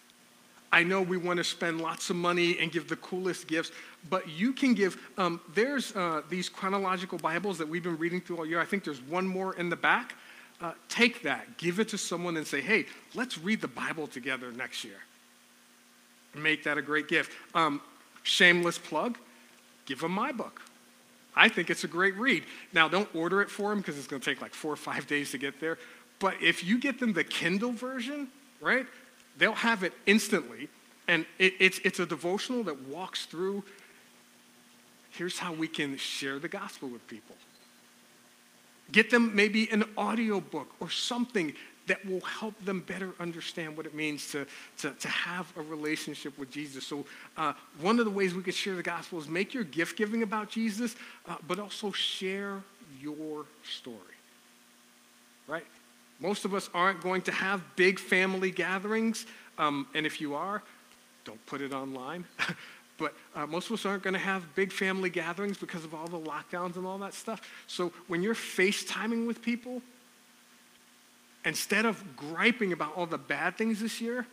I 0.71 0.84
know 0.84 1.01
we 1.01 1.17
want 1.17 1.38
to 1.38 1.43
spend 1.43 1.82
lots 1.82 2.09
of 2.09 2.15
money 2.15 2.57
and 2.59 2.71
give 2.71 2.88
the 2.88 2.95
coolest 2.97 3.47
gifts, 3.47 3.71
but 4.09 4.29
you 4.29 4.53
can 4.53 4.73
give. 4.73 4.97
Um, 5.17 5.41
there's 5.53 5.93
uh, 5.95 6.21
these 6.29 6.47
chronological 6.47 7.17
Bibles 7.17 7.57
that 7.57 7.67
we've 7.67 7.84
been 7.84 7.97
reading 7.97 8.21
through 8.21 8.38
all 8.38 8.45
year. 8.45 8.61
I 8.61 8.65
think 8.65 8.84
there's 8.86 9.01
one 9.01 9.27
more 9.27 9.53
in 9.55 9.69
the 9.69 9.75
back. 9.75 10.15
Uh, 10.61 10.73
take 10.88 11.23
that, 11.23 11.57
give 11.57 11.79
it 11.79 11.89
to 11.89 11.97
someone, 11.97 12.38
and 12.38 12.47
say, 12.47 12.61
hey, 12.61 12.86
let's 13.15 13.38
read 13.38 13.59
the 13.59 13.67
Bible 13.67 14.07
together 14.07 14.51
next 14.51 14.84
year. 14.84 14.99
Make 16.36 16.63
that 16.63 16.77
a 16.77 16.82
great 16.82 17.07
gift. 17.07 17.32
Um, 17.53 17.82
shameless 18.23 18.77
plug 18.77 19.17
give 19.86 20.01
them 20.01 20.11
my 20.11 20.32
book. 20.32 20.61
I 21.36 21.47
think 21.47 21.69
it's 21.69 21.84
a 21.84 21.88
great 21.88 22.15
read. 22.17 22.43
Now, 22.73 22.88
don't 22.88 23.07
order 23.15 23.41
it 23.41 23.49
for 23.49 23.69
them 23.69 23.79
because 23.79 23.97
it's 23.97 24.07
going 24.07 24.21
to 24.21 24.29
take 24.29 24.41
like 24.41 24.53
four 24.53 24.73
or 24.73 24.77
five 24.77 25.07
days 25.07 25.32
to 25.32 25.38
get 25.38 25.59
there. 25.59 25.77
But 26.19 26.36
if 26.41 26.63
you 26.63 26.77
get 26.77 26.99
them 26.99 27.13
the 27.13 27.23
Kindle 27.23 27.71
version, 27.71 28.27
right, 28.59 28.86
they'll 29.38 29.53
have 29.53 29.84
it 29.84 29.93
instantly. 30.05 30.67
And 31.07 31.25
it, 31.39 31.53
it's, 31.59 31.79
it's 31.79 31.99
a 31.99 32.05
devotional 32.05 32.63
that 32.63 32.79
walks 32.88 33.25
through 33.25 33.63
here's 35.11 35.38
how 35.38 35.53
we 35.53 35.67
can 35.67 35.97
share 35.97 36.39
the 36.39 36.47
gospel 36.47 36.89
with 36.89 37.05
people. 37.07 37.36
Get 38.91 39.09
them 39.09 39.36
maybe 39.36 39.69
an 39.69 39.86
audio 39.97 40.39
book 40.39 40.73
or 40.79 40.89
something 40.89 41.53
that 41.92 42.06
will 42.06 42.22
help 42.22 42.54
them 42.64 42.80
better 42.88 43.12
understand 43.20 43.76
what 43.76 43.86
it 43.86 43.94
means 43.94 44.32
to, 44.32 44.48
to, 44.78 44.92
to 44.92 45.10
have 45.10 45.46
a 45.58 45.62
relationship 45.62 46.38
with 46.39 46.50
Jesus. 46.50 46.88
So, 46.88 47.04
uh, 47.36 47.52
one 47.82 48.00
of 48.00 48.06
the 48.06 48.12
ways 48.12 48.34
we 48.34 48.42
could 48.42 48.54
share 48.54 48.76
the 48.76 48.82
gospel 48.82 49.20
is 49.20 49.28
make 49.28 49.54
your 49.54 49.66
gift 49.66 49.98
giving 49.98 50.24
about 50.24 50.50
Jesus, 50.50 50.96
uh, 51.28 51.36
but 51.50 51.60
also 51.60 51.92
share 51.92 52.64
your 53.02 53.44
story. 53.70 53.98
Right? 55.50 55.66
Most 56.22 56.46
of 56.46 56.54
us 56.54 56.70
aren't 56.74 57.02
going 57.02 57.24
to 57.24 57.32
have 57.34 57.62
big 57.76 58.00
family 58.00 58.52
gatherings, 58.52 59.26
um, 59.58 59.86
and 59.94 60.06
if 60.06 60.22
you 60.22 60.34
are, 60.34 60.64
don't 61.26 61.46
put 61.46 61.60
it 61.60 61.74
online. 61.74 62.24
but 62.98 63.14
uh, 63.36 63.46
most 63.48 63.66
of 63.66 63.74
us 63.74 63.86
aren't 63.86 64.04
going 64.04 64.14
to 64.14 64.20
have 64.20 64.56
big 64.56 64.72
family 64.72 65.10
gatherings 65.10 65.58
because 65.58 65.84
of 65.84 65.94
all 65.94 66.08
the 66.08 66.20
lockdowns 66.20 66.78
and 66.78 66.88
all 66.88 67.00
that 67.00 67.14
stuff. 67.14 67.42
So 67.68 67.92
when 68.08 68.24
you're 68.24 68.34
FaceTiming 68.34 69.28
with 69.28 69.42
people, 69.42 69.82
instead 71.46 71.86
of 71.86 72.16
griping 72.16 72.74
about 72.74 72.96
all 72.96 73.06
the 73.06 73.18
bad 73.18 73.58
things 73.58 73.80
this 73.80 74.00
year, 74.02 74.26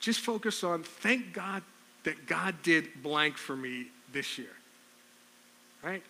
just 0.00 0.20
focus 0.20 0.62
on 0.62 0.82
thank 0.82 1.32
God 1.32 1.62
that 2.04 2.26
God 2.26 2.54
did 2.62 3.02
blank 3.02 3.36
for 3.36 3.56
me 3.56 3.86
this 4.12 4.38
year. 4.38 4.54
Right? 5.82 6.02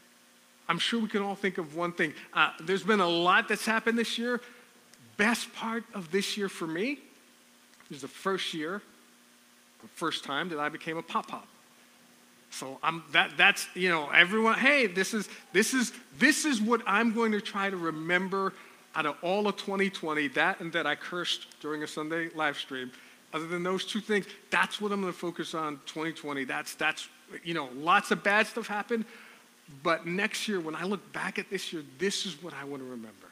I'm 0.69 0.79
sure 0.79 1.01
we 1.01 1.09
can 1.09 1.23
all 1.23 1.35
think 1.35 1.59
of 1.59 1.77
one 1.77 1.93
thing. 1.93 2.13
Uh, 2.33 2.51
there's 2.61 2.83
been 2.83 3.01
a 3.01 3.09
lot 3.09 3.49
that's 3.49 3.65
happened 3.65 3.99
this 3.99 4.19
year. 4.19 4.41
Best 5.17 5.53
part 5.55 5.85
of 5.95 6.11
this 6.11 6.37
year 6.37 6.49
for 6.49 6.67
me 6.67 6.99
is 7.91 8.03
the 8.03 8.09
first 8.09 8.53
year, 8.53 8.83
the 9.81 9.89
first 9.89 10.25
time 10.25 10.49
that 10.49 10.59
I 10.59 10.69
became 10.69 10.97
a 10.97 11.03
pop 11.03 11.29
pop. 11.29 11.47
So 12.51 12.79
I'm 12.83 13.03
that 13.13 13.37
that's 13.37 13.67
you 13.75 13.89
know 13.89 14.09
everyone. 14.11 14.55
Hey, 14.55 14.87
this 14.87 15.15
is 15.15 15.29
this 15.53 15.75
is 15.75 15.93
this 16.19 16.45
is 16.45 16.61
what 16.61 16.81
I'm 16.87 17.13
going 17.13 17.33
to 17.33 17.41
try 17.41 17.71
to 17.71 17.77
remember 17.77 18.55
out 18.97 19.07
of 19.07 19.17
all 19.23 19.47
of 19.47 19.57
2020, 19.57 20.29
that 20.29 20.61
and 20.61 20.73
that 20.73 20.87
I 20.87 20.95
cursed 20.95 21.47
during 21.61 21.83
a 21.83 21.87
Sunday 21.87 22.31
live 22.35 22.57
stream, 22.57 22.91
other 23.33 23.47
than 23.47 23.63
those 23.63 23.85
two 23.85 24.01
things, 24.01 24.27
that's 24.51 24.81
what 24.81 24.91
I'm 24.91 25.03
going 25.03 25.13
to 25.13 25.19
focus 25.19 25.55
on 25.55 25.79
2020. 25.85 26.45
That's, 26.45 26.75
that's, 26.75 27.09
you 27.45 27.53
know, 27.53 27.69
lots 27.75 28.11
of 28.11 28.25
bad 28.25 28.47
stuff 28.47 28.67
happened. 28.67 29.05
But 29.83 30.07
next 30.07 30.49
year, 30.49 30.61
when 30.61 30.75
I 30.75 30.85
look 30.85 31.13
back 31.13 31.39
at 31.39 31.51
this 31.51 31.73
year, 31.73 31.83
this 31.99 32.25
is 32.25 32.43
what 32.43 32.55
I 32.55 32.65
want 32.65 32.83
to 32.83 32.89
remember. 32.89 33.27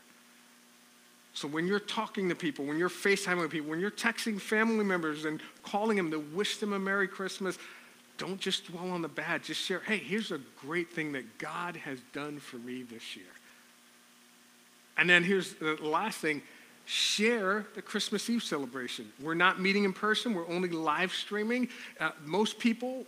So 1.33 1.49
when 1.49 1.67
you're 1.67 1.81
talking 1.81 2.29
to 2.29 2.35
people, 2.35 2.65
when 2.65 2.79
you're 2.79 2.91
FaceTiming 2.91 3.49
people, 3.51 3.71
when 3.71 3.81
you're 3.81 3.91
texting 3.91 4.41
family 4.41 4.85
members 4.85 5.25
and 5.25 5.41
calling 5.63 5.97
them 5.97 6.11
to 6.11 6.19
wish 6.19 6.59
them 6.59 6.75
a 6.75 6.79
Merry 6.79 7.09
Christmas, 7.09 7.59
don't 8.19 8.39
just 8.39 8.67
dwell 8.67 8.91
on 8.91 9.03
the 9.03 9.09
bad. 9.09 9.43
Just 9.43 9.61
share, 9.61 9.81
hey, 9.81 9.97
here's 9.97 10.31
a 10.31 10.41
great 10.61 10.91
thing 10.91 11.13
that 11.13 11.39
God 11.39 11.77
has 11.77 11.99
done 12.13 12.39
for 12.39 12.59
me 12.59 12.83
this 12.83 13.17
year. 13.17 13.25
And 14.97 15.09
then 15.09 15.25
here's 15.25 15.55
the 15.55 15.77
last 15.83 16.19
thing 16.19 16.43
share 16.87 17.65
the 17.75 17.83
Christmas 17.83 18.29
Eve 18.29 18.43
celebration. 18.43 19.11
We're 19.21 19.35
not 19.35 19.61
meeting 19.61 19.85
in 19.85 19.93
person, 19.93 20.35
we're 20.35 20.49
only 20.49 20.69
live 20.69 21.13
streaming. 21.13 21.69
Uh, 21.99 22.11
most 22.25 22.59
people 22.59 23.07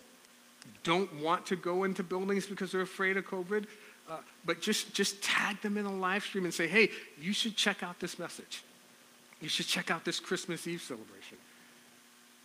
don't 0.82 1.12
want 1.20 1.47
to 1.47 1.57
go 1.57 1.84
into 1.84 2.03
buildings 2.03 2.47
because 2.47 2.72
they're 2.72 2.80
afraid 2.80 3.16
of 3.16 3.26
COVID. 3.26 3.66
Uh, 4.09 4.18
but 4.45 4.61
just, 4.61 4.95
just 4.95 5.20
tag 5.22 5.61
them 5.61 5.76
in 5.76 5.84
a 5.84 5.93
live 5.93 6.22
stream 6.22 6.45
and 6.45 6.55
say, 6.55 6.68
hey, 6.68 6.91
you 7.20 7.32
should 7.32 7.57
check 7.57 7.82
out 7.82 7.99
this 7.99 8.18
message. 8.18 8.62
You 9.41 9.49
should 9.49 9.66
check 9.66 9.91
out 9.91 10.05
this 10.05 10.20
Christmas 10.20 10.66
Eve 10.66 10.80
celebration. 10.80 11.39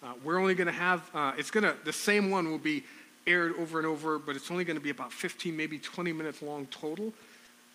Uh, 0.03 0.13
we're 0.23 0.39
only 0.39 0.55
going 0.55 0.67
to 0.67 0.73
have, 0.73 1.09
uh, 1.13 1.33
it's 1.37 1.51
going 1.51 1.63
to, 1.63 1.75
the 1.85 1.93
same 1.93 2.31
one 2.31 2.49
will 2.49 2.57
be 2.57 2.83
aired 3.27 3.53
over 3.59 3.77
and 3.77 3.87
over, 3.87 4.17
but 4.17 4.35
it's 4.35 4.49
only 4.49 4.63
going 4.63 4.77
to 4.77 4.83
be 4.83 4.89
about 4.89 5.13
15, 5.13 5.55
maybe 5.55 5.77
20 5.77 6.11
minutes 6.11 6.41
long 6.41 6.65
total. 6.67 7.13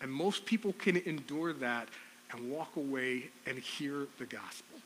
And 0.01 0.11
most 0.11 0.45
people 0.45 0.73
can 0.73 0.97
endure 0.97 1.53
that 1.53 1.87
and 2.31 2.51
walk 2.51 2.75
away 2.75 3.29
and 3.45 3.57
hear 3.57 4.07
the 4.19 4.25
gospel. 4.25 4.77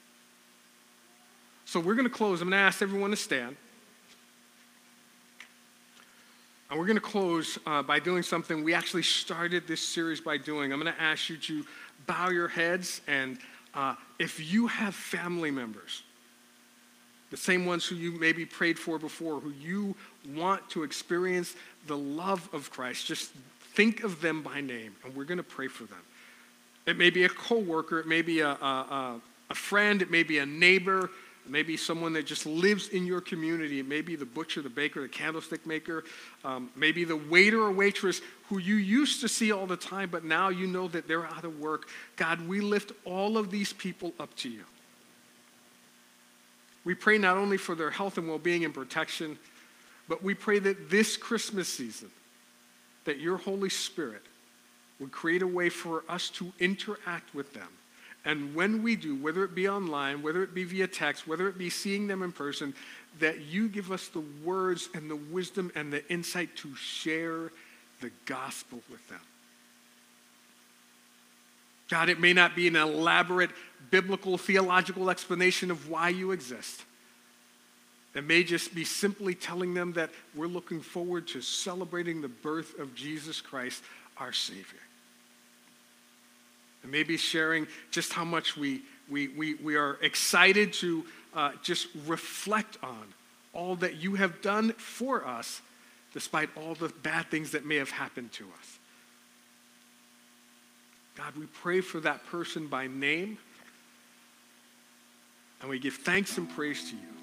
So 1.66 1.80
we're 1.80 1.96
going 1.96 2.08
to 2.08 2.14
close. 2.14 2.42
I'm 2.42 2.50
going 2.50 2.60
to 2.60 2.66
ask 2.66 2.82
everyone 2.82 3.12
to 3.12 3.18
stand. 3.18 3.56
And 6.70 6.80
we're 6.80 6.86
going 6.86 6.98
to 6.98 7.02
close 7.02 7.60
uh, 7.66 7.84
by 7.84 8.00
doing 8.00 8.24
something 8.24 8.64
we 8.64 8.74
actually 8.74 9.04
started 9.04 9.68
this 9.68 9.86
series 9.86 10.22
by 10.22 10.38
doing. 10.38 10.72
I'm 10.72 10.80
going 10.82 10.94
to 10.94 11.02
ask 11.02 11.30
you 11.30 11.38
to 11.38 11.66
bow 12.08 12.30
your 12.30 12.48
heads, 12.48 13.02
and 13.08 13.38
uh, 13.74 13.96
if 14.20 14.40
you 14.54 14.68
have 14.68 14.96
family 14.96 15.52
members, 15.52 16.04
the 17.30 17.38
same 17.38 17.66
ones 17.66 17.86
who 17.86 17.96
you 17.96 18.14
maybe 18.14 18.46
prayed 18.46 18.80
for 18.80 19.00
before, 19.00 19.40
who 19.40 19.52
you 19.52 19.96
want 20.34 20.70
to 20.70 20.84
experience 20.84 21.56
the 21.88 21.98
love 21.98 22.50
of 22.54 22.72
Christ, 22.72 23.06
just 23.06 23.32
Think 23.74 24.04
of 24.04 24.22
them 24.22 24.42
by 24.42 24.62
name, 24.62 24.96
and 25.04 25.16
we're 25.16 25.24
going 25.24 25.38
to 25.38 25.44
pray 25.44 25.68
for 25.68 25.86
them. 25.86 26.02
It 26.86 26.98
may 26.98 27.10
be 27.10 27.24
a 27.24 27.30
coworker, 27.30 28.00
it 28.00 28.08
may 28.08 28.22
be 28.22 28.42
a, 28.42 28.50
a, 28.50 29.22
a 29.50 29.56
friend, 29.56 30.02
it 30.02 30.12
may 30.12 30.24
be 30.24 30.40
a 30.40 30.46
neighbor, 30.46 31.10
it 31.46 31.52
may 31.52 31.64
be 31.64 31.78
someone 31.78 32.14
that 32.14 32.26
just 32.26 32.46
lives 32.46 32.90
in 32.90 33.06
your 33.06 33.22
community. 33.22 33.80
It 33.80 33.88
may 33.88 34.02
be 34.02 34.16
the 34.16 34.26
butcher, 34.26 34.62
the 34.62 34.70
baker, 34.70 35.02
the 35.02 35.08
candlestick 35.08 35.66
maker, 35.66 36.04
um, 36.44 36.70
maybe 36.76 37.04
the 37.04 37.16
waiter 37.16 37.62
or 37.62 37.72
waitress 37.72 38.22
who 38.50 38.60
you 38.60 38.76
used 38.76 39.22
to 39.22 39.28
see 39.28 39.52
all 39.52 39.66
the 39.66 39.78
time, 39.78 40.10
but 40.10 40.24
now 40.24 40.50
you 40.50 40.68
know 40.68 40.88
that 40.90 41.08
they're 41.08 41.26
out 41.26 41.46
of 41.46 41.60
work. 41.60 41.88
God, 42.16 42.48
we 42.48 42.62
lift 42.62 42.92
all 43.06 43.38
of 43.38 43.50
these 43.50 43.74
people 43.74 44.14
up 44.20 44.36
to 44.38 44.50
you. 44.50 44.64
We 46.84 46.96
pray 46.96 47.18
not 47.18 47.38
only 47.38 47.58
for 47.58 47.76
their 47.76 47.92
health 47.92 48.18
and 48.18 48.28
well 48.28 48.40
being 48.40 48.66
and 48.66 48.74
protection, 48.74 49.38
but 50.08 50.24
we 50.24 50.34
pray 50.34 50.60
that 50.60 50.90
this 50.90 51.16
Christmas 51.16 51.68
season, 51.68 52.12
that 53.06 53.20
your 53.20 53.38
Holy 53.38 53.70
Spirit 53.70 54.24
would 55.00 55.12
create 55.12 55.42
a 55.42 55.48
way 55.48 55.70
for 55.70 56.04
us 56.08 56.30
to 56.30 56.52
interact 56.60 57.34
with 57.34 57.54
them. 57.54 57.68
And 58.24 58.54
when 58.54 58.84
we 58.84 58.96
do, 58.96 59.16
whether 59.16 59.44
it 59.44 59.56
be 59.56 59.68
online, 59.68 60.22
whether 60.22 60.44
it 60.44 60.54
be 60.54 60.64
via 60.64 60.88
text, 60.88 61.28
whether 61.28 61.48
it 61.48 61.58
be 61.58 61.72
seeing 61.72 62.06
them 62.06 62.22
in 62.22 62.32
person, 62.32 62.76
that 63.20 63.42
you 63.42 63.68
give 63.68 63.92
us 63.92 64.08
the 64.10 64.24
words 64.44 64.90
and 64.94 65.10
the 65.10 65.16
wisdom 65.16 65.72
and 65.76 65.92
the 65.92 66.08
insight 66.12 66.56
to 66.58 66.76
share 66.76 67.52
the 68.00 68.12
gospel 68.26 68.80
with 68.92 69.08
them. 69.10 69.20
God, 71.90 72.10
it 72.10 72.20
may 72.20 72.32
not 72.32 72.56
be 72.56 72.68
an 72.68 72.76
elaborate 72.76 73.50
biblical 73.90 74.38
theological 74.38 75.10
explanation 75.10 75.72
of 75.72 75.90
why 75.90 76.10
you 76.10 76.32
exist. 76.32 76.84
It 78.14 78.26
may 78.26 78.44
just 78.44 78.76
be 78.76 78.84
simply 78.84 79.34
telling 79.34 79.74
them 79.74 79.94
that 79.94 80.10
we're 80.36 80.48
looking 80.48 80.82
forward 80.82 81.28
to 81.30 81.42
celebrating 81.42 82.22
the 82.22 82.28
birth 82.28 82.78
of 82.78 82.94
Jesus 82.94 83.40
Christ, 83.40 83.84
our 84.18 84.34
Savior. 84.34 84.80
It 86.84 86.90
may 86.90 87.04
be 87.04 87.16
sharing 87.16 87.68
just 87.90 88.12
how 88.12 88.26
much 88.26 88.58
we, 88.58 88.82
we, 89.10 89.30
we, 89.30 89.54
we 89.56 89.76
are 89.78 89.98
excited 90.02 90.74
to 90.74 91.06
uh, 91.34 91.52
just 91.62 91.88
reflect 92.06 92.78
on 92.84 93.14
all 93.54 93.76
that 93.78 93.96
you 93.96 94.16
have 94.16 94.42
done 94.42 94.74
for 94.74 95.26
us, 95.26 95.62
despite 96.14 96.50
all 96.58 96.76
the 96.76 96.90
bad 97.04 97.28
things 97.28 97.52
that 97.52 97.66
may 97.66 97.78
have 97.78 97.92
happened 97.92 98.32
to 98.34 98.46
us. 98.60 98.80
God, 101.16 101.36
we 101.38 101.46
pray 101.46 101.80
for 101.82 102.00
that 102.02 102.26
person 102.26 102.68
by 102.68 102.88
name, 102.88 103.38
and 105.62 105.70
we 105.70 105.80
give 105.80 105.94
thanks 105.94 106.38
and 106.38 106.50
praise 106.50 106.90
to 106.90 106.96
you 106.96 107.21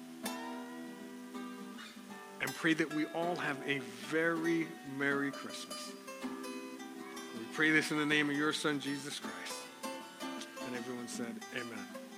and 2.41 2.53
pray 2.55 2.73
that 2.73 2.93
we 2.93 3.05
all 3.07 3.35
have 3.35 3.57
a 3.67 3.79
very 4.07 4.67
Merry 4.97 5.31
Christmas. 5.31 5.91
We 6.23 7.45
pray 7.53 7.71
this 7.71 7.91
in 7.91 7.97
the 7.97 8.05
name 8.05 8.29
of 8.29 8.35
your 8.35 8.53
Son, 8.53 8.79
Jesus 8.79 9.19
Christ. 9.19 9.93
And 10.65 10.75
everyone 10.75 11.07
said, 11.07 11.35
Amen. 11.55 12.08